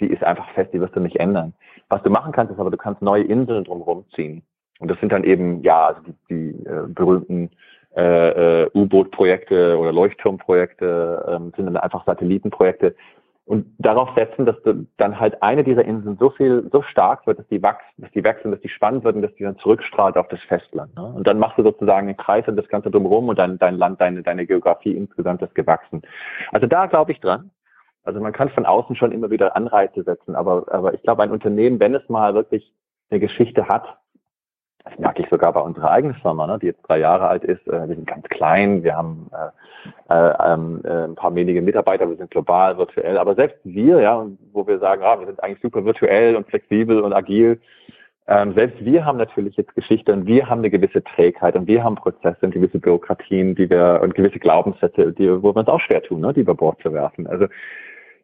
die 0.00 0.06
ist 0.06 0.24
einfach 0.24 0.48
fest, 0.52 0.72
die 0.72 0.80
wirst 0.80 0.96
du 0.96 1.00
nicht 1.00 1.16
ändern. 1.16 1.54
Was 1.88 2.02
du 2.02 2.10
machen 2.10 2.32
kannst, 2.32 2.52
ist 2.52 2.58
aber, 2.58 2.70
du 2.70 2.76
kannst 2.76 3.02
neue 3.02 3.24
Inseln 3.24 3.64
drumherum 3.64 4.04
ziehen. 4.14 4.42
Und 4.78 4.90
das 4.90 4.98
sind 5.00 5.12
dann 5.12 5.24
eben, 5.24 5.62
ja, 5.62 5.88
also 5.88 6.00
die, 6.02 6.14
die 6.30 6.66
äh, 6.66 6.86
berühmten 6.86 7.50
äh, 7.98 8.62
äh, 8.62 8.70
U-Boot-Projekte 8.74 9.76
oder 9.76 9.92
Leuchtturmprojekte, 9.92 11.26
ähm, 11.28 11.52
sind 11.56 11.66
dann 11.66 11.76
einfach 11.76 12.04
Satellitenprojekte, 12.06 12.94
und 13.48 13.64
darauf 13.78 14.10
setzen, 14.14 14.44
dass 14.44 14.56
dann 14.98 15.18
halt 15.18 15.42
eine 15.42 15.64
dieser 15.64 15.82
Inseln 15.82 16.18
so 16.20 16.28
viel, 16.28 16.68
so 16.70 16.82
stark 16.82 17.26
wird, 17.26 17.38
dass 17.38 17.48
die 17.48 17.62
wachsen, 17.62 18.02
dass 18.02 18.10
die 18.10 18.22
wechseln, 18.22 18.50
dass 18.50 18.60
die 18.60 18.68
spannend 18.68 19.04
wird 19.04 19.16
und 19.16 19.22
dass 19.22 19.34
die 19.36 19.42
dann 19.42 19.56
zurückstrahlt 19.56 20.18
auf 20.18 20.28
das 20.28 20.40
Festland. 20.42 20.94
Ne? 20.94 21.02
Und 21.02 21.26
dann 21.26 21.38
machst 21.38 21.56
du 21.56 21.62
sozusagen 21.62 22.08
einen 22.08 22.16
Kreis 22.18 22.46
und 22.46 22.56
das 22.56 22.68
Ganze 22.68 22.90
drumherum 22.90 23.30
und 23.30 23.38
dein, 23.38 23.58
dein 23.58 23.78
Land, 23.78 24.02
deine, 24.02 24.22
deine 24.22 24.44
Geografie 24.44 24.92
insgesamt 24.92 25.40
ist 25.40 25.54
gewachsen. 25.54 26.02
Also 26.52 26.66
da 26.66 26.84
glaube 26.84 27.12
ich 27.12 27.20
dran. 27.20 27.50
Also 28.04 28.20
man 28.20 28.34
kann 28.34 28.50
von 28.50 28.66
außen 28.66 28.96
schon 28.96 29.12
immer 29.12 29.30
wieder 29.30 29.56
Anreize 29.56 30.02
setzen, 30.02 30.36
aber, 30.36 30.66
aber 30.70 30.92
ich 30.92 31.00
glaube, 31.00 31.22
ein 31.22 31.30
Unternehmen, 31.30 31.80
wenn 31.80 31.94
es 31.94 32.06
mal 32.10 32.34
wirklich 32.34 32.70
eine 33.08 33.18
Geschichte 33.18 33.66
hat, 33.66 33.96
das 34.88 34.98
merke 34.98 35.22
ich 35.22 35.28
sogar 35.28 35.52
bei 35.52 35.60
unserer 35.60 35.90
eigenen 35.90 36.14
Firma, 36.16 36.46
ne, 36.46 36.58
die 36.60 36.66
jetzt 36.66 36.82
drei 36.82 36.98
Jahre 36.98 37.28
alt 37.28 37.44
ist. 37.44 37.66
Äh, 37.66 37.88
wir 37.88 37.96
sind 37.96 38.06
ganz 38.06 38.26
klein, 38.28 38.82
wir 38.82 38.96
haben 38.96 39.30
äh, 39.32 40.14
äh, 40.14 40.52
ähm, 40.52 40.80
äh, 40.84 41.04
ein 41.04 41.14
paar 41.14 41.34
wenige 41.34 41.62
Mitarbeiter, 41.62 42.08
wir 42.08 42.16
sind 42.16 42.30
global, 42.30 42.78
virtuell. 42.78 43.18
Aber 43.18 43.34
selbst 43.34 43.58
wir, 43.64 44.00
ja, 44.00 44.26
wo 44.52 44.66
wir 44.66 44.78
sagen, 44.78 45.02
ah, 45.04 45.18
wir 45.18 45.26
sind 45.26 45.42
eigentlich 45.42 45.62
super 45.62 45.84
virtuell 45.84 46.36
und 46.36 46.48
flexibel 46.48 47.00
und 47.00 47.12
agil, 47.12 47.60
ähm, 48.30 48.52
selbst 48.54 48.84
wir 48.84 49.06
haben 49.06 49.16
natürlich 49.16 49.56
jetzt 49.56 49.74
Geschichte 49.74 50.12
und 50.12 50.26
wir 50.26 50.50
haben 50.50 50.58
eine 50.58 50.68
gewisse 50.68 51.02
Trägheit 51.02 51.56
und 51.56 51.66
wir 51.66 51.82
haben 51.82 51.94
Prozesse 51.94 52.38
und 52.42 52.52
gewisse 52.52 52.78
Bürokratien, 52.78 53.54
die 53.54 53.70
wir 53.70 54.00
und 54.02 54.14
gewisse 54.14 54.38
Glaubenssätze, 54.38 55.12
die, 55.12 55.30
wo 55.42 55.54
wir 55.54 55.60
uns 55.60 55.68
auch 55.68 55.80
schwer 55.80 56.02
tun, 56.02 56.20
ne, 56.20 56.34
die 56.34 56.40
über 56.40 56.54
Bord 56.54 56.78
zu 56.82 56.92
werfen. 56.92 57.26
Also 57.26 57.46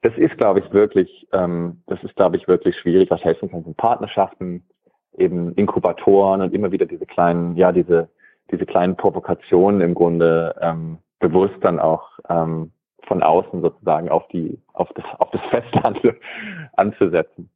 das 0.03 0.12
ist, 0.19 0.37
glaube 0.37 0.61
ich, 0.61 0.71
wirklich, 0.75 1.27
ähm, 1.33 1.81
das 1.87 2.03
ist, 2.05 2.15
glaube 2.17 2.37
ich, 2.37 2.47
wirklich 2.47 2.77
schwierig. 2.77 3.11
Was 3.11 3.25
helfen 3.25 3.51
kann, 3.51 3.65
sind 3.65 3.79
Partnerschaften, 3.79 4.62
eben 5.17 5.55
Inkubatoren 5.55 6.43
und 6.43 6.55
immer 6.55 6.73
wieder 6.73 6.87
diese 6.87 7.07
kleinen, 7.07 7.57
ja, 7.57 7.73
diese, 7.73 8.09
diese 8.51 8.67
kleinen 8.67 8.97
Provokationen 8.97 9.81
im 9.81 9.95
Grunde 9.95 10.55
ähm, 10.61 10.99
bewusst 11.19 11.57
dann 11.61 11.79
auch 11.79 12.11
ähm, 12.29 12.73
von 13.07 13.23
außen 13.23 13.61
sozusagen 13.62 14.09
auf 14.09 14.27
die, 14.29 14.59
auf 14.73 14.89
das, 14.95 15.05
auf 15.19 15.31
das 15.31 15.43
Festland 15.51 16.01
anzusetzen. 16.77 17.51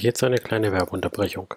Und 0.00 0.04
jetzt 0.04 0.24
eine 0.24 0.38
kleine 0.38 0.72
Werbeunterbrechung. 0.72 1.52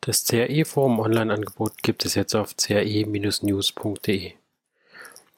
Das 0.00 0.24
CAE-Forum 0.24 1.00
Online-Angebot 1.00 1.82
gibt 1.82 2.06
es 2.06 2.14
jetzt 2.14 2.34
auf 2.34 2.56
cae-news.de. 2.56 4.32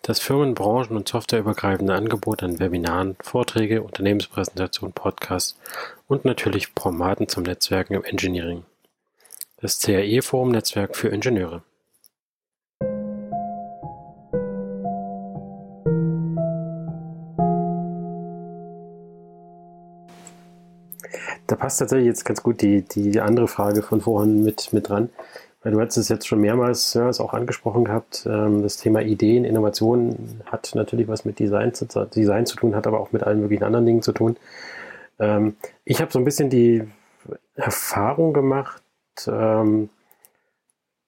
Das 0.03 0.21
Firmen-, 0.21 0.55
Branchen- 0.55 0.97
und 0.97 1.09
softwareübergreifende 1.09 1.93
Angebot 1.93 2.45
an 2.45 2.61
Webinaren, 2.61 3.17
Vorträge, 3.21 3.83
Unternehmenspräsentationen, 3.83 4.93
Podcasts 4.93 5.59
und 6.07 6.25
natürlich 6.25 6.69
Formaten 6.69 7.27
zum 7.27 7.43
Netzwerken 7.43 7.95
im 7.95 8.05
Engineering. 8.05 8.63
Das 9.57 9.81
CAE-Forum-Netzwerk 9.81 10.95
für 10.95 11.09
Ingenieure. 11.09 11.65
Da 21.47 21.57
passt 21.57 21.79
tatsächlich 21.79 22.07
jetzt 22.07 22.25
ganz 22.25 22.43
gut 22.43 22.63
die, 22.63 22.83
die 22.83 23.21
andere 23.21 23.49
Frage 23.49 23.83
von 23.83 24.01
vorhin 24.01 24.45
mit, 24.45 24.73
mit 24.73 24.89
dran. 24.89 25.11
Weil 25.63 25.73
du 25.73 25.81
hast 25.81 25.97
es 25.97 26.11
jetzt 26.11 26.27
schon 26.27 26.43
mehrmals 26.43 26.93
ja, 26.93 27.09
auch 27.09 27.33
angesprochen 27.33 27.85
gehabt, 27.85 28.27
ähm, 28.27 28.63
das 28.63 28.77
Thema 28.77 29.01
Ideen, 29.01 29.47
Innovation 29.47 30.43
hat 30.45 30.73
natürlich 30.75 31.09
was 31.09 31.25
mit 31.25 31.39
Design 31.39 31.73
zu, 31.73 31.87
Design 31.87 32.45
zu 32.45 32.57
tun, 32.57 32.77
hat 32.77 32.87
aber 32.87 33.01
auch 33.01 33.13
mit 33.13 33.23
allen 33.23 33.41
möglichen 33.41 33.65
anderen 33.65 33.87
Dingen 33.87 34.03
zu 34.03 34.13
tun. 34.13 34.37
Ähm, 35.19 35.57
ich 35.87 36.03
habe 36.03 36.13
so 36.13 36.19
ein 36.19 36.25
bisschen 36.27 36.51
die 36.51 36.85
Erfahrung 37.55 38.35
gemacht, 38.35 38.83
ähm, 39.27 39.89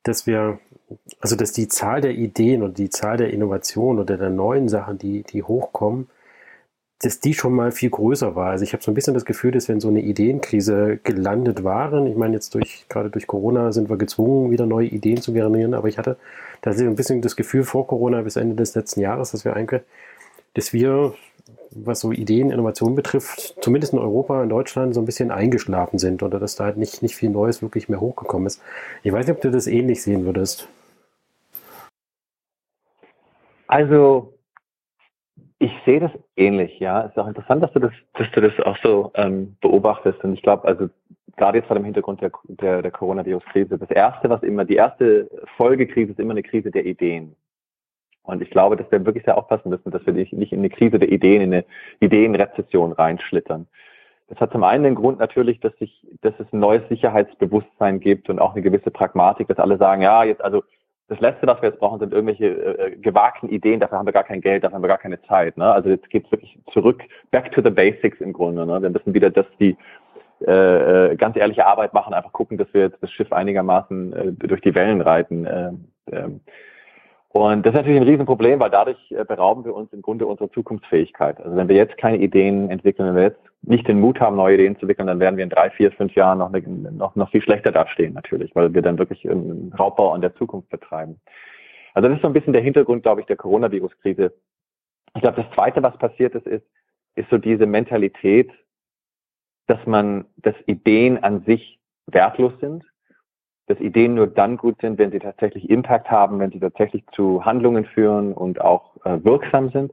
dass 0.04 0.26
wir, 0.26 0.58
also 1.20 1.36
dass 1.36 1.52
die 1.52 1.68
Zahl 1.68 2.00
der 2.00 2.12
Ideen 2.12 2.62
und 2.62 2.78
die 2.78 2.88
Zahl 2.88 3.18
der 3.18 3.30
Innovationen 3.30 4.00
oder 4.00 4.16
der 4.16 4.30
neuen 4.30 4.70
Sachen, 4.70 4.96
die, 4.96 5.22
die 5.22 5.42
hochkommen, 5.42 6.08
dass 7.00 7.20
die 7.20 7.34
schon 7.34 7.52
mal 7.52 7.72
viel 7.72 7.90
größer 7.90 8.34
war. 8.34 8.50
Also 8.50 8.64
ich 8.64 8.72
habe 8.72 8.82
so 8.82 8.90
ein 8.90 8.94
bisschen 8.94 9.12
das 9.12 9.26
Gefühl, 9.26 9.50
dass 9.50 9.68
wir 9.68 9.74
in 9.74 9.80
so 9.80 9.88
eine 9.88 10.00
Ideenkrise 10.00 10.98
gelandet 11.02 11.62
waren. 11.62 12.06
Ich 12.06 12.16
meine, 12.16 12.34
jetzt 12.34 12.54
durch, 12.54 12.86
gerade 12.88 13.10
durch 13.10 13.26
Corona 13.26 13.72
sind 13.72 13.90
wir 13.90 13.98
gezwungen, 13.98 14.50
wieder 14.50 14.64
neue 14.64 14.86
Ideen 14.86 15.20
zu 15.20 15.32
generieren, 15.32 15.74
aber 15.74 15.88
ich 15.88 15.98
hatte 15.98 16.16
da 16.62 16.70
ein 16.70 16.96
bisschen 16.96 17.20
das 17.20 17.36
Gefühl 17.36 17.64
vor 17.64 17.86
Corona 17.86 18.22
bis 18.22 18.36
Ende 18.36 18.56
des 18.56 18.74
letzten 18.74 19.00
Jahres, 19.00 19.32
dass 19.32 19.44
wir 19.44 19.54
eigentlich, 19.54 19.82
dass 20.54 20.72
wir, 20.72 21.12
was 21.70 22.00
so 22.00 22.12
Ideen, 22.12 22.50
Innovation 22.50 22.94
betrifft, 22.94 23.56
zumindest 23.60 23.92
in 23.92 23.98
Europa, 23.98 24.42
in 24.42 24.48
Deutschland, 24.48 24.94
so 24.94 25.02
ein 25.02 25.06
bisschen 25.06 25.30
eingeschlafen 25.30 25.98
sind 25.98 26.22
oder 26.22 26.40
dass 26.40 26.56
da 26.56 26.64
halt 26.64 26.78
nicht, 26.78 27.02
nicht 27.02 27.14
viel 27.14 27.28
Neues 27.28 27.60
wirklich 27.60 27.90
mehr 27.90 28.00
hochgekommen 28.00 28.46
ist. 28.46 28.62
Ich 29.02 29.12
weiß 29.12 29.26
nicht, 29.26 29.36
ob 29.36 29.42
du 29.42 29.50
das 29.50 29.66
ähnlich 29.66 30.02
sehen 30.02 30.24
würdest. 30.24 30.66
Also 33.66 34.32
ich 35.66 35.72
sehe 35.84 35.98
das 36.00 36.12
ähnlich, 36.36 36.78
ja. 36.78 37.04
Es 37.04 37.10
ist 37.10 37.18
auch 37.18 37.26
interessant, 37.26 37.62
dass 37.62 37.72
du 37.72 37.80
das, 37.80 37.92
dass 38.14 38.30
du 38.30 38.40
das 38.40 38.52
auch 38.64 38.76
so 38.82 39.10
ähm, 39.14 39.56
beobachtest. 39.60 40.22
Und 40.22 40.34
ich 40.34 40.42
glaube, 40.42 40.66
also 40.66 40.88
gerade 41.36 41.58
jetzt 41.58 41.66
vor 41.66 41.74
dem 41.74 41.84
Hintergrund 41.84 42.20
der, 42.20 42.30
der, 42.44 42.82
der 42.82 42.90
Coronavirus-Krise, 42.92 43.76
das 43.76 43.90
erste, 43.90 44.30
was 44.30 44.42
immer, 44.42 44.64
die 44.64 44.76
erste 44.76 45.28
Folgekrise 45.56 46.12
ist 46.12 46.20
immer 46.20 46.32
eine 46.32 46.44
Krise 46.44 46.70
der 46.70 46.86
Ideen. 46.86 47.34
Und 48.22 48.42
ich 48.42 48.50
glaube, 48.50 48.76
dass 48.76 48.90
wir 48.92 49.04
wirklich 49.04 49.24
sehr 49.24 49.36
aufpassen 49.36 49.70
müssen, 49.70 49.90
dass 49.90 50.06
wir 50.06 50.12
nicht, 50.12 50.32
in 50.32 50.58
eine 50.58 50.70
Krise 50.70 50.98
der 50.98 51.10
Ideen, 51.10 51.42
in 51.42 51.52
eine 51.52 51.64
Ideenrezession 52.00 52.92
reinschlittern. 52.92 53.66
Das 54.28 54.38
hat 54.38 54.52
zum 54.52 54.64
einen 54.64 54.84
den 54.84 54.94
Grund 54.96 55.18
natürlich, 55.18 55.60
dass 55.60 55.76
sich, 55.78 56.04
dass 56.22 56.34
es 56.38 56.52
ein 56.52 56.60
neues 56.60 56.88
Sicherheitsbewusstsein 56.88 58.00
gibt 58.00 58.28
und 58.28 58.40
auch 58.40 58.52
eine 58.52 58.62
gewisse 58.62 58.90
Pragmatik, 58.90 59.48
dass 59.48 59.58
alle 59.58 59.78
sagen, 59.78 60.02
ja, 60.02 60.24
jetzt 60.24 60.42
also 60.42 60.62
das 61.08 61.20
Letzte, 61.20 61.46
was 61.46 61.62
wir 61.62 61.68
jetzt 61.68 61.78
brauchen, 61.78 62.00
sind 62.00 62.12
irgendwelche 62.12 62.46
äh, 62.46 62.96
gewagten 62.96 63.48
Ideen. 63.48 63.78
Dafür 63.78 63.98
haben 63.98 64.06
wir 64.06 64.12
gar 64.12 64.24
kein 64.24 64.40
Geld, 64.40 64.64
dafür 64.64 64.76
haben 64.76 64.82
wir 64.82 64.88
gar 64.88 64.98
keine 64.98 65.22
Zeit. 65.22 65.56
Ne? 65.56 65.70
Also 65.70 65.88
jetzt 65.88 66.10
geht's 66.10 66.30
wirklich 66.32 66.58
zurück, 66.72 67.02
back 67.30 67.52
to 67.52 67.62
the 67.62 67.70
basics 67.70 68.20
im 68.20 68.32
Grunde. 68.32 68.66
Ne? 68.66 68.82
Wir 68.82 68.90
müssen 68.90 69.14
wieder 69.14 69.30
das, 69.30 69.46
die 69.60 69.76
äh, 70.46 71.12
äh, 71.12 71.16
ganz 71.16 71.36
ehrliche 71.36 71.66
Arbeit 71.66 71.94
machen, 71.94 72.12
einfach 72.12 72.32
gucken, 72.32 72.58
dass 72.58 72.72
wir 72.74 72.82
jetzt 72.82 73.02
das 73.02 73.10
Schiff 73.12 73.32
einigermaßen 73.32 74.12
äh, 74.12 74.32
durch 74.46 74.60
die 74.60 74.74
Wellen 74.74 75.00
reiten. 75.00 75.46
Äh, 75.46 75.72
äh, 76.10 76.28
und 77.36 77.66
das 77.66 77.72
ist 77.72 77.76
natürlich 77.76 78.00
ein 78.00 78.08
Riesenproblem, 78.08 78.60
weil 78.60 78.70
dadurch 78.70 78.98
äh, 79.10 79.24
berauben 79.24 79.64
wir 79.64 79.74
uns 79.74 79.92
im 79.92 80.00
Grunde 80.00 80.26
unserer 80.26 80.50
Zukunftsfähigkeit. 80.50 81.38
Also 81.40 81.56
wenn 81.56 81.68
wir 81.68 81.76
jetzt 81.76 81.98
keine 81.98 82.18
Ideen 82.18 82.70
entwickeln, 82.70 83.08
wenn 83.08 83.16
wir 83.16 83.22
jetzt 83.24 83.40
nicht 83.62 83.86
den 83.88 84.00
Mut 84.00 84.20
haben, 84.20 84.36
neue 84.36 84.54
Ideen 84.54 84.76
zu 84.76 84.82
entwickeln, 84.82 85.06
dann 85.06 85.20
werden 85.20 85.36
wir 85.36 85.44
in 85.44 85.50
drei, 85.50 85.70
vier, 85.70 85.92
fünf 85.92 86.14
Jahren 86.14 86.38
noch, 86.38 86.50
noch, 86.50 87.14
noch 87.14 87.30
viel 87.30 87.42
schlechter 87.42 87.72
dastehen 87.72 88.14
natürlich, 88.14 88.54
weil 88.54 88.72
wir 88.72 88.80
dann 88.82 88.98
wirklich 88.98 89.28
einen 89.28 89.72
Raubbau 89.78 90.12
an 90.12 90.20
der 90.20 90.34
Zukunft 90.36 90.70
betreiben. 90.70 91.20
Also 91.94 92.08
das 92.08 92.16
ist 92.16 92.22
so 92.22 92.28
ein 92.28 92.32
bisschen 92.32 92.52
der 92.52 92.62
Hintergrund, 92.62 93.02
glaube 93.02 93.20
ich, 93.20 93.26
der 93.26 93.36
Coronavirus-Krise. 93.36 94.32
Ich 95.14 95.22
glaube, 95.22 95.42
das 95.42 95.50
Zweite, 95.54 95.82
was 95.82 95.96
passiert 95.98 96.34
ist, 96.34 96.46
ist, 96.46 96.66
ist 97.16 97.28
so 97.30 97.38
diese 97.38 97.66
Mentalität, 97.66 98.50
dass 99.66 99.84
man, 99.84 100.26
dass 100.36 100.54
Ideen 100.66 101.22
an 101.22 101.42
sich 101.44 101.80
wertlos 102.06 102.52
sind 102.60 102.84
dass 103.66 103.80
Ideen 103.80 104.14
nur 104.14 104.28
dann 104.28 104.56
gut 104.56 104.80
sind, 104.80 104.98
wenn 104.98 105.10
sie 105.10 105.18
tatsächlich 105.18 105.68
Impact 105.68 106.10
haben, 106.10 106.38
wenn 106.38 106.52
sie 106.52 106.60
tatsächlich 106.60 107.04
zu 107.12 107.44
Handlungen 107.44 107.84
führen 107.84 108.32
und 108.32 108.60
auch 108.60 108.96
äh, 109.04 109.18
wirksam 109.24 109.70
sind. 109.70 109.92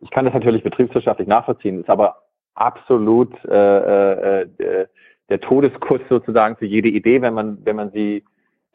Ich 0.00 0.10
kann 0.10 0.24
das 0.24 0.34
natürlich 0.34 0.64
betriebswirtschaftlich 0.64 1.28
nachvollziehen, 1.28 1.80
ist 1.80 1.90
aber 1.90 2.22
absolut 2.54 3.32
äh, 3.44 4.40
äh, 4.40 4.48
äh, 4.58 4.86
der 5.28 5.40
Todeskuss 5.40 6.00
sozusagen 6.08 6.56
für 6.56 6.66
jede 6.66 6.88
Idee, 6.88 7.22
wenn 7.22 7.34
man, 7.34 7.64
wenn 7.64 7.76
man 7.76 7.92
sie, 7.92 8.24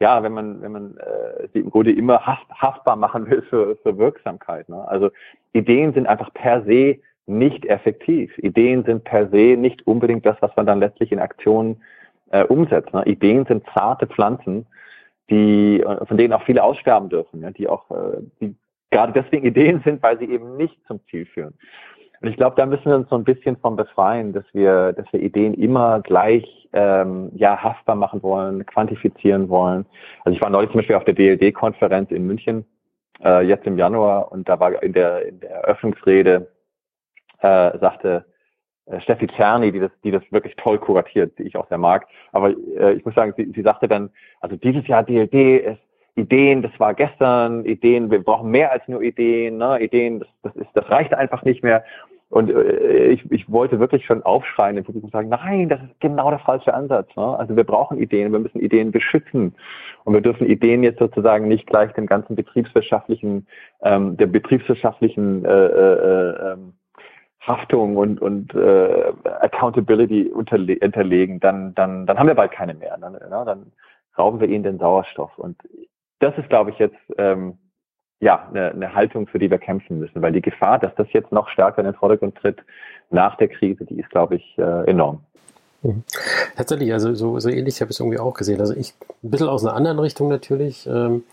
ja, 0.00 0.22
wenn 0.22 0.32
man, 0.32 0.62
wenn 0.62 0.72
man 0.72 0.96
äh, 0.96 1.48
sie 1.52 1.60
im 1.60 1.70
Grunde 1.70 1.92
immer 1.92 2.26
haft, 2.26 2.48
haftbar 2.50 2.96
machen 2.96 3.28
will 3.30 3.42
für, 3.42 3.76
für 3.76 3.98
Wirksamkeit. 3.98 4.68
Ne? 4.68 4.88
Also 4.88 5.10
Ideen 5.52 5.92
sind 5.92 6.06
einfach 6.06 6.32
per 6.32 6.64
se 6.64 6.98
nicht 7.26 7.66
effektiv. 7.66 8.36
Ideen 8.38 8.84
sind 8.84 9.04
per 9.04 9.28
se 9.28 9.56
nicht 9.56 9.86
unbedingt 9.86 10.24
das, 10.24 10.36
was 10.40 10.56
man 10.56 10.64
dann 10.64 10.80
letztlich 10.80 11.12
in 11.12 11.18
Aktionen 11.18 11.82
äh, 12.30 12.44
umsetzt. 12.44 12.92
Ne? 12.92 13.04
Ideen 13.06 13.44
sind 13.46 13.64
zarte 13.74 14.06
Pflanzen, 14.06 14.66
die, 15.30 15.80
äh, 15.80 16.06
von 16.06 16.16
denen 16.16 16.32
auch 16.32 16.42
viele 16.44 16.62
aussterben 16.62 17.08
dürfen, 17.08 17.42
ja? 17.42 17.50
die 17.50 17.68
auch, 17.68 17.90
äh, 17.90 18.20
die 18.40 18.54
gerade 18.90 19.12
deswegen 19.12 19.46
Ideen 19.46 19.80
sind, 19.84 20.02
weil 20.02 20.18
sie 20.18 20.30
eben 20.30 20.56
nicht 20.56 20.76
zum 20.86 21.00
Ziel 21.08 21.26
führen. 21.26 21.54
Und 22.20 22.28
ich 22.28 22.36
glaube, 22.36 22.56
da 22.56 22.66
müssen 22.66 22.86
wir 22.86 22.96
uns 22.96 23.08
so 23.08 23.16
ein 23.16 23.24
bisschen 23.24 23.56
von 23.58 23.76
befreien, 23.76 24.32
dass 24.32 24.44
wir, 24.52 24.92
dass 24.92 25.06
wir 25.12 25.20
Ideen 25.20 25.54
immer 25.54 26.00
gleich 26.00 26.68
ähm, 26.72 27.30
ja 27.34 27.62
haftbar 27.62 27.94
machen 27.94 28.22
wollen, 28.22 28.66
quantifizieren 28.66 29.48
wollen. 29.48 29.86
Also 30.24 30.34
ich 30.34 30.42
war 30.42 30.50
neulich 30.50 30.70
zum 30.70 30.78
Beispiel 30.78 30.96
auf 30.96 31.04
der 31.04 31.14
DLD-Konferenz 31.14 32.10
in 32.10 32.26
München 32.26 32.64
äh, 33.22 33.46
jetzt 33.46 33.66
im 33.66 33.78
Januar 33.78 34.32
und 34.32 34.48
da 34.48 34.58
war 34.58 34.82
in 34.82 34.92
der 34.92 35.26
in 35.26 35.38
der 35.38 35.50
Eröffnungsrede 35.50 36.48
äh, 37.40 37.78
sagte 37.78 38.24
Steffi 39.00 39.26
Czerny, 39.26 39.72
die 39.72 39.80
das, 39.80 39.90
die 40.02 40.10
das 40.10 40.22
wirklich 40.30 40.56
toll 40.56 40.78
kuratiert, 40.78 41.38
die 41.38 41.44
ich 41.44 41.56
auch 41.56 41.68
sehr 41.68 41.78
mag. 41.78 42.06
Aber 42.32 42.50
äh, 42.50 42.94
ich 42.94 43.04
muss 43.04 43.14
sagen, 43.14 43.34
sie, 43.36 43.52
sie 43.54 43.62
sagte 43.62 43.88
dann, 43.88 44.10
also 44.40 44.56
dieses 44.56 44.86
Jahr 44.86 45.02
DLD 45.02 45.34
ist 45.34 45.80
Ideen, 46.14 46.62
das 46.62 46.72
war 46.78 46.94
gestern, 46.94 47.64
Ideen, 47.64 48.10
wir 48.10 48.22
brauchen 48.22 48.50
mehr 48.50 48.72
als 48.72 48.86
nur 48.88 49.02
Ideen, 49.02 49.58
ne? 49.58 49.80
Ideen, 49.80 50.20
das, 50.20 50.28
das 50.42 50.56
ist, 50.56 50.70
das 50.74 50.90
reicht 50.90 51.14
einfach 51.14 51.44
nicht 51.44 51.62
mehr. 51.62 51.84
Und 52.30 52.50
äh, 52.50 53.06
ich, 53.06 53.30
ich 53.30 53.50
wollte 53.50 53.78
wirklich 53.78 54.04
schon 54.04 54.22
aufschreien 54.22 54.76
im 54.76 54.84
Publikum 54.84 55.10
sagen, 55.10 55.28
nein, 55.28 55.68
das 55.68 55.80
ist 55.80 56.00
genau 56.00 56.28
der 56.30 56.40
falsche 56.40 56.74
Ansatz. 56.74 57.08
Ne? 57.16 57.38
Also 57.38 57.56
wir 57.56 57.64
brauchen 57.64 57.98
Ideen, 57.98 58.32
wir 58.32 58.38
müssen 58.38 58.60
Ideen 58.60 58.90
beschützen. 58.90 59.54
Und 60.04 60.14
wir 60.14 60.20
dürfen 60.20 60.46
Ideen 60.46 60.82
jetzt 60.82 60.98
sozusagen 60.98 61.48
nicht 61.48 61.66
gleich 61.66 61.92
dem 61.92 62.06
ganzen 62.06 62.36
betriebswirtschaftlichen, 62.36 63.46
ähm, 63.82 64.16
der 64.16 64.26
betriebswirtschaftlichen 64.26 65.44
äh, 65.44 65.66
äh, 65.66 66.52
äh, 66.52 66.56
Haftung 67.48 67.96
und, 67.96 68.20
und 68.20 68.54
äh, 68.54 69.12
Accountability 69.40 70.28
unterle 70.28 70.78
unterlegen, 70.80 71.40
dann, 71.40 71.74
dann, 71.74 72.06
dann 72.06 72.18
haben 72.18 72.28
wir 72.28 72.34
bald 72.34 72.52
keine 72.52 72.74
mehr. 72.74 72.96
Dann, 72.98 73.14
ja, 73.14 73.44
dann 73.44 73.72
rauben 74.16 74.40
wir 74.40 74.48
ihnen 74.48 74.64
den 74.64 74.78
Sauerstoff. 74.78 75.36
Und 75.38 75.56
das 76.20 76.36
ist, 76.38 76.48
glaube 76.48 76.70
ich, 76.70 76.78
jetzt 76.78 76.98
ähm, 77.16 77.58
ja 78.20 78.48
eine, 78.48 78.70
eine 78.70 78.94
Haltung, 78.94 79.26
für 79.26 79.38
die 79.38 79.50
wir 79.50 79.58
kämpfen 79.58 79.98
müssen, 79.98 80.20
weil 80.22 80.32
die 80.32 80.42
Gefahr, 80.42 80.78
dass 80.78 80.94
das 80.96 81.12
jetzt 81.12 81.32
noch 81.32 81.48
stärker 81.48 81.78
in 81.78 81.86
den 81.86 81.94
Vordergrund 81.94 82.36
tritt 82.36 82.58
nach 83.10 83.36
der 83.36 83.48
Krise, 83.48 83.84
die 83.84 83.98
ist, 83.98 84.10
glaube 84.10 84.36
ich, 84.36 84.58
äh, 84.58 84.90
enorm. 84.90 85.20
Mhm. 85.82 86.02
Tatsächlich, 86.56 86.92
also 86.92 87.14
so, 87.14 87.38
so 87.38 87.48
ähnlich 87.48 87.80
habe 87.80 87.90
ich 87.90 87.96
es 87.96 88.00
irgendwie 88.00 88.18
auch 88.18 88.34
gesehen. 88.34 88.60
Also 88.60 88.74
ich 88.74 88.94
ein 89.22 89.30
bisschen 89.30 89.48
aus 89.48 89.64
einer 89.64 89.76
anderen 89.76 89.98
Richtung 89.98 90.28
natürlich, 90.28 90.86
ähm, 90.86 91.24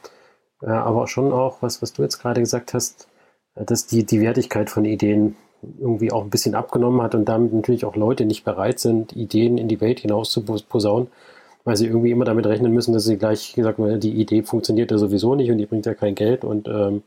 äh, 0.62 0.68
aber 0.68 1.08
schon 1.08 1.32
auch, 1.32 1.62
was, 1.62 1.82
was 1.82 1.94
du 1.94 2.04
jetzt 2.04 2.20
gerade 2.20 2.42
gesagt 2.42 2.74
hast, 2.74 3.10
dass 3.56 3.88
die, 3.88 4.06
die 4.06 4.22
Wertigkeit 4.22 4.70
von 4.70 4.86
Ideen 4.86 5.36
irgendwie 5.80 6.12
auch 6.12 6.24
ein 6.24 6.30
bisschen 6.30 6.56
abgenommen 6.56 7.02
hat 7.02 7.16
und 7.16 7.26
damit 7.26 7.54
natürlich 7.54 7.86
auch 7.86 7.96
Leute 7.96 8.26
nicht 8.26 8.44
bereit 8.44 8.80
sind, 8.80 9.16
Ideen 9.16 9.58
in 9.58 9.68
die 9.68 9.82
Welt 9.82 10.00
hinaus 10.00 10.32
zu 10.32 10.44
posaunen, 10.44 11.08
weil 11.64 11.78
sie 11.78 11.88
irgendwie 11.88 12.12
immer 12.12 12.26
damit 12.26 12.46
rechnen 12.46 12.72
müssen, 12.74 12.94
dass 12.94 13.06
sie 13.06 13.18
gleich 13.18 13.54
gesagt 13.54 13.80
haben, 13.80 14.00
die 14.00 14.14
Idee 14.14 14.44
funktioniert 14.44 14.92
ja 14.92 14.98
sowieso 14.98 15.36
nicht 15.36 15.52
und 15.52 15.58
die 15.58 15.66
bringt 15.66 15.86
ja 15.86 15.94
kein 15.94 16.16
Geld 16.16 16.44
und 16.44 16.68
ähm, 16.68 17.04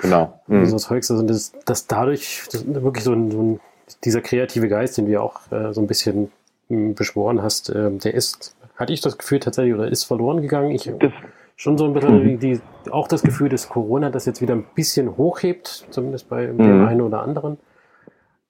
genau. 0.00 0.40
Mhm. 0.46 0.66
so 0.66 0.76
Zeugs. 0.76 1.10
Also 1.10 1.22
das, 1.22 1.52
das 1.64 1.86
dadurch 1.86 2.42
das 2.50 2.66
wirklich 2.66 3.04
so 3.04 3.12
ein, 3.12 3.30
so 3.30 3.42
ein, 3.42 3.60
dieser 4.04 4.20
kreative 4.20 4.68
Geist, 4.68 4.98
den 4.98 5.06
wir 5.06 5.22
auch 5.22 5.40
äh, 5.50 5.72
so 5.72 5.80
ein 5.80 5.86
bisschen 5.86 6.30
beschworen 6.68 7.42
hast, 7.42 7.70
äh, 7.70 7.90
der 7.90 8.14
ist, 8.14 8.54
hatte 8.76 8.92
ich 8.92 9.00
das 9.00 9.18
Gefühl 9.18 9.40
tatsächlich, 9.40 9.74
oder 9.74 9.88
ist 9.88 10.04
verloren 10.04 10.40
gegangen. 10.40 10.70
Ich 10.70 10.90
schon 11.56 11.78
so 11.78 11.84
ein 11.84 11.92
bisschen 11.92 12.24
mhm. 12.24 12.38
die, 12.40 12.60
auch 12.90 13.06
das 13.06 13.22
Gefühl, 13.22 13.48
dass 13.48 13.68
Corona 13.68 14.10
das 14.10 14.26
jetzt 14.26 14.40
wieder 14.40 14.54
ein 14.54 14.64
bisschen 14.74 15.16
hochhebt, 15.16 15.86
zumindest 15.90 16.28
bei 16.28 16.48
mhm. 16.48 16.58
dem 16.58 16.86
einen 16.86 17.00
oder 17.02 17.22
anderen. 17.22 17.58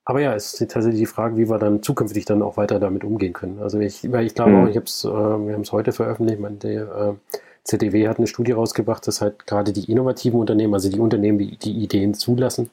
Aber 0.05 0.20
ja, 0.20 0.34
es 0.34 0.55
ist 0.55 0.70
tatsächlich 0.70 1.00
die 1.00 1.07
Frage, 1.07 1.36
wie 1.36 1.48
wir 1.48 1.59
dann 1.59 1.82
zukünftig 1.82 2.24
dann 2.24 2.42
auch 2.42 2.57
weiter 2.57 2.80
damit 2.80 3.05
umgehen 3.05 3.32
können. 3.32 3.61
Also 3.61 3.78
ich, 3.78 4.03
ich 4.03 4.34
glaube 4.34 4.50
mhm. 4.50 4.64
auch, 4.64 4.68
ich 4.68 4.76
hab's, 4.76 5.05
äh, 5.05 5.09
wir 5.09 5.55
haben 5.55 5.61
es 5.61 5.72
heute 5.72 5.92
veröffentlicht, 5.92 6.40
meine, 6.40 6.57
der 6.57 6.82
äh, 6.82 7.36
ZDW 7.64 8.09
hat 8.09 8.18
eine 8.18 8.26
Studie 8.26 8.53
rausgebracht, 8.53 9.07
dass 9.07 9.20
halt 9.20 9.46
gerade 9.46 9.72
die 9.72 9.90
innovativen 9.90 10.40
Unternehmen, 10.40 10.74
also 10.74 10.90
die 10.90 10.98
Unternehmen, 10.98 11.38
die 11.38 11.57
die 11.57 11.72
Ideen 11.72 12.14
zulassen, 12.14 12.70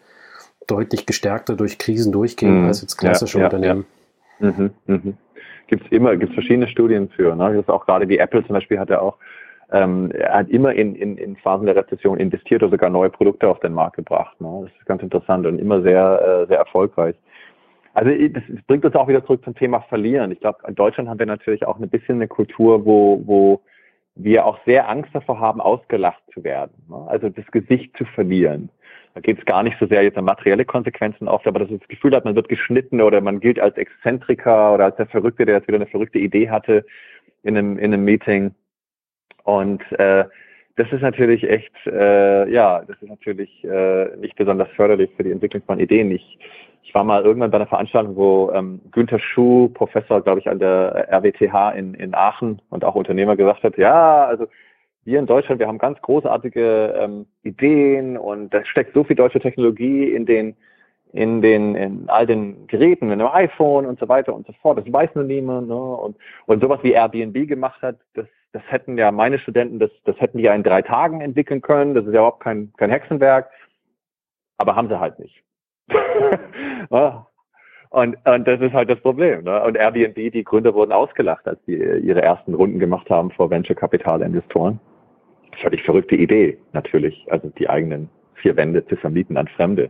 deutlich 0.65 1.05
gestärkter 1.05 1.55
durch 1.55 1.77
Krisen 1.77 2.11
durchgehen 2.11 2.61
mhm. 2.61 2.67
als 2.67 2.81
jetzt 2.81 2.97
klassische 2.97 3.37
ja, 3.37 3.43
ja, 3.43 3.47
Unternehmen. 3.47 3.85
Ja. 4.39 4.51
Mhm, 4.51 4.71
mhm 4.87 5.17
gibt 5.69 5.85
es 5.85 5.91
immer, 5.91 6.17
gibt 6.17 6.33
verschiedene 6.33 6.67
Studien 6.67 7.09
für. 7.09 7.35
Ne? 7.35 7.53
Das 7.53 7.61
ist 7.61 7.69
auch 7.69 7.85
gerade 7.85 8.09
wie 8.09 8.17
Apple 8.17 8.45
zum 8.45 8.53
Beispiel 8.53 8.79
hat 8.79 8.89
er 8.89 9.01
auch, 9.01 9.17
ähm, 9.71 10.11
er 10.11 10.39
hat 10.39 10.49
immer 10.49 10.73
in, 10.73 10.95
in, 10.95 11.17
in 11.17 11.35
Phasen 11.35 11.65
der 11.65 11.75
Rezession 11.75 12.17
investiert 12.17 12.63
oder 12.63 12.71
sogar 12.71 12.89
neue 12.89 13.09
Produkte 13.09 13.47
auf 13.47 13.59
den 13.59 13.73
Markt 13.73 13.97
gebracht. 13.97 14.39
Ne? 14.41 14.61
Das 14.63 14.71
ist 14.79 14.85
ganz 14.85 15.03
interessant 15.03 15.45
und 15.45 15.59
immer 15.59 15.81
sehr, 15.81 16.21
äh, 16.21 16.47
sehr 16.47 16.57
erfolgreich. 16.57 17.15
Also 17.93 18.11
das 18.29 18.43
bringt 18.67 18.85
uns 18.85 18.95
auch 18.95 19.07
wieder 19.07 19.25
zurück 19.25 19.43
zum 19.43 19.55
Thema 19.55 19.81
Verlieren. 19.81 20.31
Ich 20.31 20.39
glaube, 20.39 20.59
in 20.67 20.75
Deutschland 20.75 21.09
haben 21.09 21.19
wir 21.19 21.25
natürlich 21.25 21.65
auch 21.65 21.79
ein 21.79 21.89
bisschen 21.89 22.15
eine 22.15 22.27
Kultur, 22.27 22.85
wo, 22.85 23.21
wo 23.25 23.61
wir 24.15 24.45
auch 24.45 24.59
sehr 24.65 24.89
Angst 24.89 25.09
davor 25.13 25.39
haben, 25.39 25.61
ausgelacht 25.61 26.21
zu 26.33 26.43
werden. 26.43 26.73
Ne? 26.87 27.05
Also 27.07 27.29
das 27.29 27.45
Gesicht 27.51 27.95
zu 27.97 28.05
verlieren. 28.05 28.69
Da 29.13 29.21
geht 29.21 29.39
es 29.39 29.45
gar 29.45 29.63
nicht 29.63 29.77
so 29.79 29.87
sehr 29.87 30.03
jetzt 30.03 30.17
an 30.17 30.25
materielle 30.25 30.65
Konsequenzen 30.65 31.27
oft, 31.27 31.47
aber 31.47 31.59
dass 31.59 31.69
das 31.69 31.87
Gefühl 31.87 32.15
hat, 32.15 32.25
man 32.25 32.35
wird 32.35 32.47
geschnitten 32.47 33.01
oder 33.01 33.21
man 33.21 33.39
gilt 33.39 33.59
als 33.59 33.75
Exzentriker 33.77 34.73
oder 34.73 34.85
als 34.85 34.97
der 34.97 35.07
Verrückte, 35.07 35.45
der 35.45 35.55
jetzt 35.55 35.67
wieder 35.67 35.77
eine 35.77 35.87
verrückte 35.87 36.19
Idee 36.19 36.49
hatte 36.49 36.85
in 37.43 37.57
einem, 37.57 37.77
in 37.77 37.93
einem 37.93 38.03
Meeting. 38.03 38.53
Und 39.57 39.81
äh, 39.93 40.25
das 40.75 40.91
ist 40.91 41.01
natürlich 41.01 41.43
echt, 41.43 41.73
äh, 41.87 42.49
ja, 42.51 42.83
das 42.87 43.01
ist 43.01 43.09
natürlich 43.09 43.63
äh, 43.63 44.15
nicht 44.17 44.35
besonders 44.35 44.69
förderlich 44.75 45.09
für 45.17 45.23
die 45.23 45.31
Entwicklung 45.31 45.63
von 45.65 45.79
Ideen. 45.79 46.11
Ich, 46.11 46.39
ich 46.83 46.93
war 46.93 47.03
mal 47.03 47.23
irgendwann 47.23 47.51
bei 47.51 47.57
einer 47.57 47.67
Veranstaltung, 47.67 48.15
wo 48.15 48.51
ähm, 48.53 48.79
Günther 48.91 49.19
Schuh, 49.19 49.69
Professor, 49.69 50.21
glaube 50.21 50.39
ich, 50.39 50.49
an 50.49 50.59
der 50.59 51.07
RWTH 51.11 51.71
in, 51.75 51.95
in 51.95 52.13
Aachen 52.13 52.61
und 52.69 52.85
auch 52.85 52.95
Unternehmer 52.95 53.35
gesagt 53.35 53.63
hat, 53.63 53.77
ja, 53.77 54.25
also 54.25 54.47
wir 55.03 55.19
in 55.19 55.25
Deutschland, 55.25 55.59
wir 55.59 55.67
haben 55.67 55.79
ganz 55.79 55.99
großartige 56.01 56.93
ähm, 56.99 57.25
Ideen 57.43 58.17
und 58.17 58.53
da 58.53 58.63
steckt 58.63 58.93
so 58.93 59.03
viel 59.03 59.15
deutsche 59.15 59.39
Technologie 59.39 60.13
in 60.13 60.25
den 60.25 60.55
in 61.11 61.41
den 61.41 61.73
in 61.73 62.07
all 62.07 62.27
den 62.27 62.67
Geräten, 62.67 63.11
in 63.11 63.17
dem 63.17 63.27
iPhone 63.27 63.87
und 63.87 63.99
so 63.99 64.07
weiter 64.07 64.33
und 64.35 64.45
so 64.45 64.53
fort. 64.61 64.77
Das 64.77 64.93
weiß 64.93 65.15
nur 65.15 65.23
niemand. 65.23 65.67
Ne? 65.67 65.75
Und 65.75 66.15
und 66.45 66.61
sowas 66.61 66.79
wie 66.83 66.91
Airbnb 66.91 67.47
gemacht 67.47 67.81
hat, 67.81 67.97
das 68.13 68.27
das 68.51 68.63
hätten 68.67 68.97
ja 68.97 69.11
meine 69.11 69.39
Studenten, 69.39 69.79
das 69.79 69.91
das 70.05 70.19
hätten 70.19 70.37
die 70.37 70.43
ja 70.43 70.53
in 70.53 70.63
drei 70.63 70.81
Tagen 70.81 71.21
entwickeln 71.21 71.61
können. 71.61 71.93
Das 71.93 72.05
ist 72.05 72.13
ja 72.13 72.19
überhaupt 72.19 72.43
kein 72.43 72.73
kein 72.77 72.89
Hexenwerk, 72.89 73.49
aber 74.57 74.75
haben 74.75 74.89
sie 74.89 74.99
halt 74.99 75.19
nicht. 75.19 75.43
Und, 77.91 78.17
und 78.23 78.47
das 78.47 78.61
ist 78.61 78.73
halt 78.73 78.87
das 78.87 78.99
Problem. 78.99 79.45
Ne? 79.45 79.63
Und 79.63 79.75
Airbnb, 79.75 80.13
die 80.13 80.43
Gründer 80.43 80.75
wurden 80.75 80.91
ausgelacht, 80.91 81.47
als 81.47 81.59
die 81.65 81.73
ihre 81.73 82.21
ersten 82.21 82.53
Runden 82.53 82.77
gemacht 82.77 83.09
haben 83.09 83.31
vor 83.31 83.49
Venture-Kapital-Investoren 83.49 84.79
völlig 85.61 85.83
verrückte 85.83 86.15
Idee, 86.15 86.57
natürlich, 86.73 87.25
also 87.29 87.49
die 87.57 87.69
eigenen 87.69 88.09
vier 88.35 88.55
Wände 88.55 88.85
zu 88.87 88.95
vermieten 88.95 89.37
an 89.37 89.47
Fremde. 89.47 89.89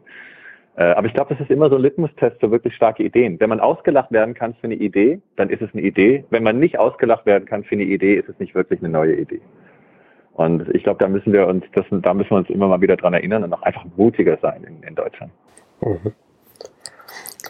Äh, 0.79 0.93
aber 0.93 1.07
ich 1.07 1.13
glaube, 1.13 1.35
das 1.35 1.41
ist 1.43 1.51
immer 1.51 1.69
so 1.69 1.75
ein 1.75 1.81
Litmus-Test 1.81 2.39
für 2.39 2.51
wirklich 2.51 2.73
starke 2.73 3.03
Ideen. 3.03 3.37
Wenn 3.41 3.49
man 3.49 3.59
ausgelacht 3.59 4.11
werden 4.11 4.33
kann 4.33 4.53
für 4.53 4.63
eine 4.63 4.75
Idee, 4.75 5.19
dann 5.35 5.49
ist 5.49 5.61
es 5.61 5.69
eine 5.73 5.81
Idee. 5.81 6.23
Wenn 6.29 6.41
man 6.41 6.57
nicht 6.57 6.79
ausgelacht 6.79 7.25
werden 7.25 7.45
kann 7.45 7.65
für 7.65 7.75
eine 7.75 7.83
Idee, 7.83 8.15
ist 8.15 8.29
es 8.29 8.39
nicht 8.39 8.55
wirklich 8.55 8.79
eine 8.79 8.87
neue 8.87 9.17
Idee. 9.17 9.41
Und 10.31 10.73
ich 10.73 10.83
glaube, 10.83 10.99
da 10.99 11.09
müssen 11.09 11.33
wir 11.33 11.47
uns, 11.47 11.65
das, 11.73 11.85
da 11.91 12.13
müssen 12.13 12.29
wir 12.29 12.37
uns 12.37 12.49
immer 12.49 12.69
mal 12.69 12.79
wieder 12.79 12.95
dran 12.95 13.13
erinnern 13.13 13.43
und 13.43 13.51
auch 13.51 13.61
einfach 13.63 13.83
mutiger 13.97 14.37
sein 14.41 14.63
in, 14.63 14.81
in 14.87 14.95
Deutschland. 14.95 15.33
Mhm. 15.81 16.13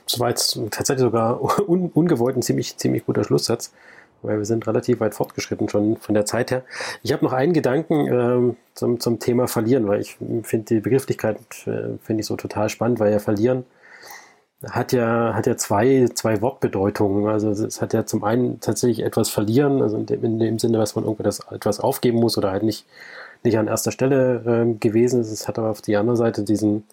Das 0.06 0.20
war 0.20 0.30
jetzt 0.30 0.60
tatsächlich 0.72 1.04
sogar 1.04 1.40
un, 1.70 1.92
ungewollt 1.94 2.36
ein 2.36 2.42
ziemlich, 2.42 2.78
ziemlich 2.78 3.06
guter 3.06 3.24
Schlusssatz 3.24 3.76
weil 4.22 4.38
wir 4.38 4.46
sind 4.46 4.68
relativ 4.68 5.00
weit 5.00 5.16
fortgeschritten 5.16 5.70
schon 5.70 5.98
von 5.98 6.16
der 6.16 6.26
Zeit 6.26 6.52
her. 6.52 6.64
Ich 7.04 7.14
habe 7.14 7.24
noch 7.24 7.34
einen 7.34 7.54
Gedanken 7.54 8.08
ähm, 8.08 8.56
zum, 8.74 9.00
zum 9.00 9.20
Thema 9.20 9.48
Verlieren, 9.48 9.88
weil 9.88 10.02
ich 10.02 10.18
finde 10.44 10.66
die 10.76 10.80
Begrifflichkeit 10.80 11.38
äh, 11.66 11.98
finde 12.02 12.22
ich 12.22 12.26
so 12.26 12.36
total 12.36 12.70
spannend, 12.70 13.00
weil 13.00 13.12
ja 13.12 13.20
Verlieren 13.20 13.66
hat 14.68 14.92
ja, 14.92 15.34
hat 15.34 15.48
ja 15.48 15.56
zwei, 15.58 16.08
zwei 16.14 16.42
Wortbedeutungen. 16.42 17.28
Also 17.28 17.52
es 17.52 17.82
hat 17.82 17.94
ja 17.94 18.06
zum 18.06 18.24
einen 18.24 18.60
tatsächlich 18.60 19.06
etwas 19.06 19.30
verlieren, 19.30 19.82
also 19.82 19.98
in 19.98 20.06
dem, 20.06 20.24
in 20.24 20.40
dem 20.40 20.60
Sinne, 20.60 20.78
dass 20.78 20.96
man 20.96 21.06
irgendwas 21.06 21.40
etwas 21.52 21.80
aufgeben 21.80 22.20
muss 22.20 22.38
oder 22.38 22.52
halt 22.52 22.64
nicht, 22.64 22.86
nicht 23.44 23.58
an 23.58 23.68
erster 23.68 23.92
Stelle 23.92 24.44
äh, 24.46 24.74
gewesen 24.74 25.22
ist. 25.22 25.32
Es 25.32 25.48
hat 25.48 25.58
aber 25.58 25.70
auf 25.70 25.82
die 25.82 25.96
andere 25.96 26.18
Seite 26.18 26.44
diesen, 26.44 26.84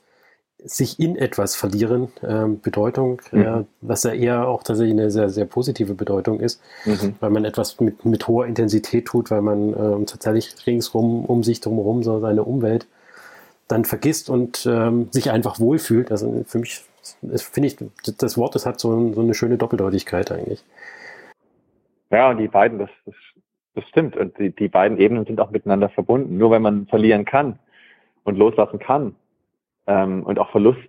sich 0.64 0.98
in 0.98 1.16
etwas 1.16 1.54
verlieren, 1.54 2.08
ähm, 2.22 2.60
Bedeutung, 2.60 3.22
mhm. 3.30 3.40
äh, 3.40 3.64
was 3.82 4.02
ja 4.02 4.12
eher 4.12 4.48
auch 4.48 4.62
tatsächlich 4.62 4.94
eine 4.94 5.10
sehr, 5.10 5.28
sehr 5.28 5.44
positive 5.44 5.94
Bedeutung 5.94 6.40
ist, 6.40 6.60
mhm. 6.84 7.14
weil 7.20 7.30
man 7.30 7.44
etwas 7.44 7.78
mit, 7.80 8.04
mit 8.04 8.26
hoher 8.26 8.46
Intensität 8.46 9.06
tut, 9.06 9.30
weil 9.30 9.42
man 9.42 9.68
ähm, 9.68 10.06
tatsächlich 10.06 10.66
ringsrum 10.66 11.24
um 11.24 11.42
sich 11.42 11.60
drumherum 11.60 12.02
so 12.02 12.20
seine 12.20 12.44
Umwelt 12.44 12.86
dann 13.68 13.84
vergisst 13.84 14.30
und 14.30 14.66
ähm, 14.66 15.08
sich 15.10 15.30
einfach 15.30 15.60
wohlfühlt. 15.60 16.10
Also 16.10 16.44
für 16.46 16.58
mich 16.58 16.84
finde 17.34 17.68
ich, 17.68 17.76
das 18.18 18.36
Wort, 18.36 18.54
das 18.54 18.66
hat 18.66 18.80
so, 18.80 19.12
so, 19.12 19.20
eine 19.20 19.34
schöne 19.34 19.58
Doppeldeutigkeit 19.58 20.30
eigentlich. 20.32 20.64
Ja, 22.10 22.30
und 22.30 22.38
die 22.38 22.48
beiden, 22.48 22.78
das, 22.78 22.90
das, 23.04 23.14
das 23.74 23.84
stimmt. 23.88 24.16
Und 24.16 24.38
die, 24.38 24.50
die 24.50 24.68
beiden 24.68 24.98
Ebenen 24.98 25.26
sind 25.26 25.40
auch 25.40 25.50
miteinander 25.50 25.88
verbunden. 25.88 26.38
Nur 26.38 26.50
wenn 26.50 26.62
man 26.62 26.86
verlieren 26.86 27.24
kann 27.24 27.58
und 28.24 28.36
loslassen 28.36 28.78
kann, 28.78 29.14
ähm, 29.86 30.22
und 30.24 30.38
auch 30.38 30.50
Verlust 30.50 30.80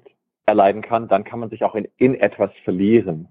erleiden 0.45 0.81
kann, 0.81 1.07
dann 1.07 1.23
kann 1.23 1.39
man 1.39 1.49
sich 1.49 1.63
auch 1.63 1.75
in, 1.75 1.87
in 1.97 2.15
etwas 2.15 2.51
verlieren, 2.63 3.27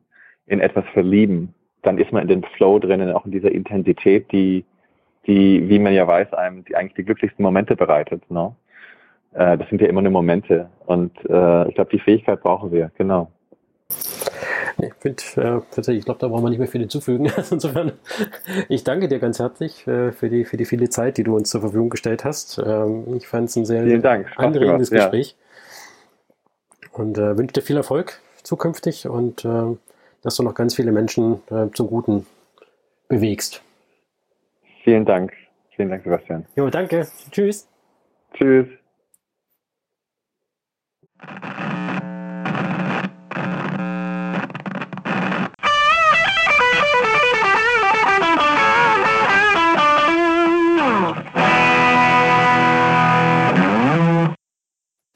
in 0.47 0.61
etwas 0.61 0.85
verlieben. 0.93 1.55
Dann 1.83 1.99
ist 1.99 2.13
man 2.13 2.23
in 2.23 2.29
den 2.29 2.45
Flow 2.57 2.79
drinnen, 2.79 3.13
auch 3.13 3.25
in 3.25 3.33
dieser 3.33 3.51
Intensität, 3.51 4.31
die, 4.33 4.65
die, 5.27 5.69
wie 5.69 5.79
man 5.79 5.95
ja 5.95 6.07
weiß, 6.07 6.33
einem 6.35 6.65
die 6.65 6.77
eigentlich 6.77 6.95
die 6.95 7.05
glücklichsten 7.05 7.43
Momente 7.43 7.75
bereitet. 7.75 8.31
Ne? 8.31 8.55
Äh, 9.33 9.57
das 9.59 9.69
sind 9.69 9.81
ja 9.81 9.89
immer 9.89 10.03
nur 10.03 10.13
Momente. 10.13 10.69
Und 10.87 11.13
äh, 11.29 11.69
ich 11.69 11.75
glaube, 11.75 11.91
die 11.91 12.01
Fähigkeit 12.01 12.43
brauchen 12.43 12.71
wir, 12.71 12.91
genau. 12.97 13.31
Ich 14.79 14.93
finde 14.99 15.23
äh, 15.37 15.61
tatsächlich, 15.71 16.01
ich 16.01 16.05
glaube, 16.05 16.21
da 16.21 16.29
brauchen 16.29 16.45
wir 16.45 16.51
nicht 16.51 16.59
mehr 16.59 16.69
viel 16.69 16.83
hinzufügen. 16.83 17.31
Also 17.37 17.55
insofern, 17.55 17.93
ich 18.69 18.85
danke 18.85 19.09
dir 19.09 19.19
ganz 19.19 19.39
herzlich 19.39 19.87
äh, 19.87 20.13
für, 20.13 20.29
die, 20.29 20.45
für 20.45 20.59
die 20.59 20.67
viele 20.67 20.91
Zeit, 20.91 21.17
die 21.17 21.25
du 21.25 21.35
uns 21.35 21.49
zur 21.49 21.63
Verfügung 21.63 21.89
gestellt 21.89 22.25
hast. 22.25 22.59
Ähm, 22.59 23.05
ich 23.17 23.27
fand 23.27 23.49
es 23.49 23.57
ein 23.57 23.65
sehr 23.65 23.83
anregendes 24.37 24.91
Gespräch. 24.91 25.37
Und 26.97 27.19
äh, 27.19 27.37
wünsche 27.37 27.53
dir 27.53 27.63
viel 27.63 27.77
Erfolg 27.77 28.21
zukünftig 28.43 29.07
und 29.07 29.45
äh, 29.45 29.77
dass 30.23 30.37
du 30.37 30.43
noch 30.43 30.55
ganz 30.55 30.75
viele 30.75 30.93
Menschen 30.93 31.43
äh, 31.51 31.69
zum 31.75 31.89
Guten 31.89 32.27
bewegst. 33.09 33.63
Vielen 34.83 35.05
Dank. 35.05 35.33
Vielen 35.75 35.91
Dank, 35.91 36.05
Sebastian. 36.05 36.47
Jo, 36.57 36.71
danke. 36.71 37.07
Tschüss. 37.31 37.69
Tschüss. 38.33 38.67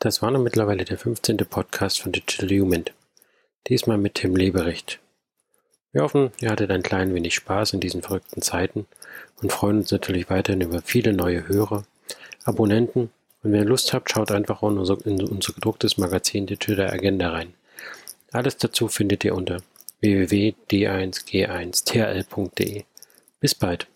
Das 0.02 0.22
war 0.22 0.30
nun 0.30 0.42
mittlerweile 0.42 0.86
der 0.86 0.96
15. 0.96 1.36
Podcast 1.36 2.00
von 2.00 2.10
Digital 2.10 2.48
Human. 2.48 2.86
Diesmal 3.68 3.98
mit 3.98 4.14
Tim 4.14 4.34
Leberecht. 4.34 4.98
Wir 5.92 6.00
hoffen, 6.00 6.30
ihr 6.40 6.48
hattet 6.48 6.70
ein 6.70 6.82
klein 6.82 7.14
wenig 7.14 7.34
Spaß 7.34 7.74
in 7.74 7.80
diesen 7.80 8.00
verrückten 8.00 8.40
Zeiten 8.40 8.86
und 9.42 9.52
freuen 9.52 9.80
uns 9.80 9.92
natürlich 9.92 10.30
weiterhin 10.30 10.62
über 10.62 10.80
viele 10.80 11.12
neue 11.12 11.46
Hörer, 11.46 11.84
Abonnenten 12.44 13.10
und 13.42 13.52
wenn 13.52 13.60
ihr 13.60 13.66
Lust 13.66 13.92
habt, 13.92 14.10
schaut 14.10 14.30
einfach 14.30 14.62
in 14.62 14.78
unser, 14.78 14.96
in 15.04 15.22
unser 15.22 15.52
gedrucktes 15.52 15.98
Magazin 15.98 16.46
Digital 16.46 16.90
Agenda 16.90 17.28
rein. 17.28 17.52
Alles 18.32 18.56
dazu 18.56 18.88
findet 18.88 19.22
ihr 19.26 19.34
unter 19.34 19.58
www.d1g1tl.de. 20.00 22.84
Bis 23.38 23.54
bald. 23.54 23.89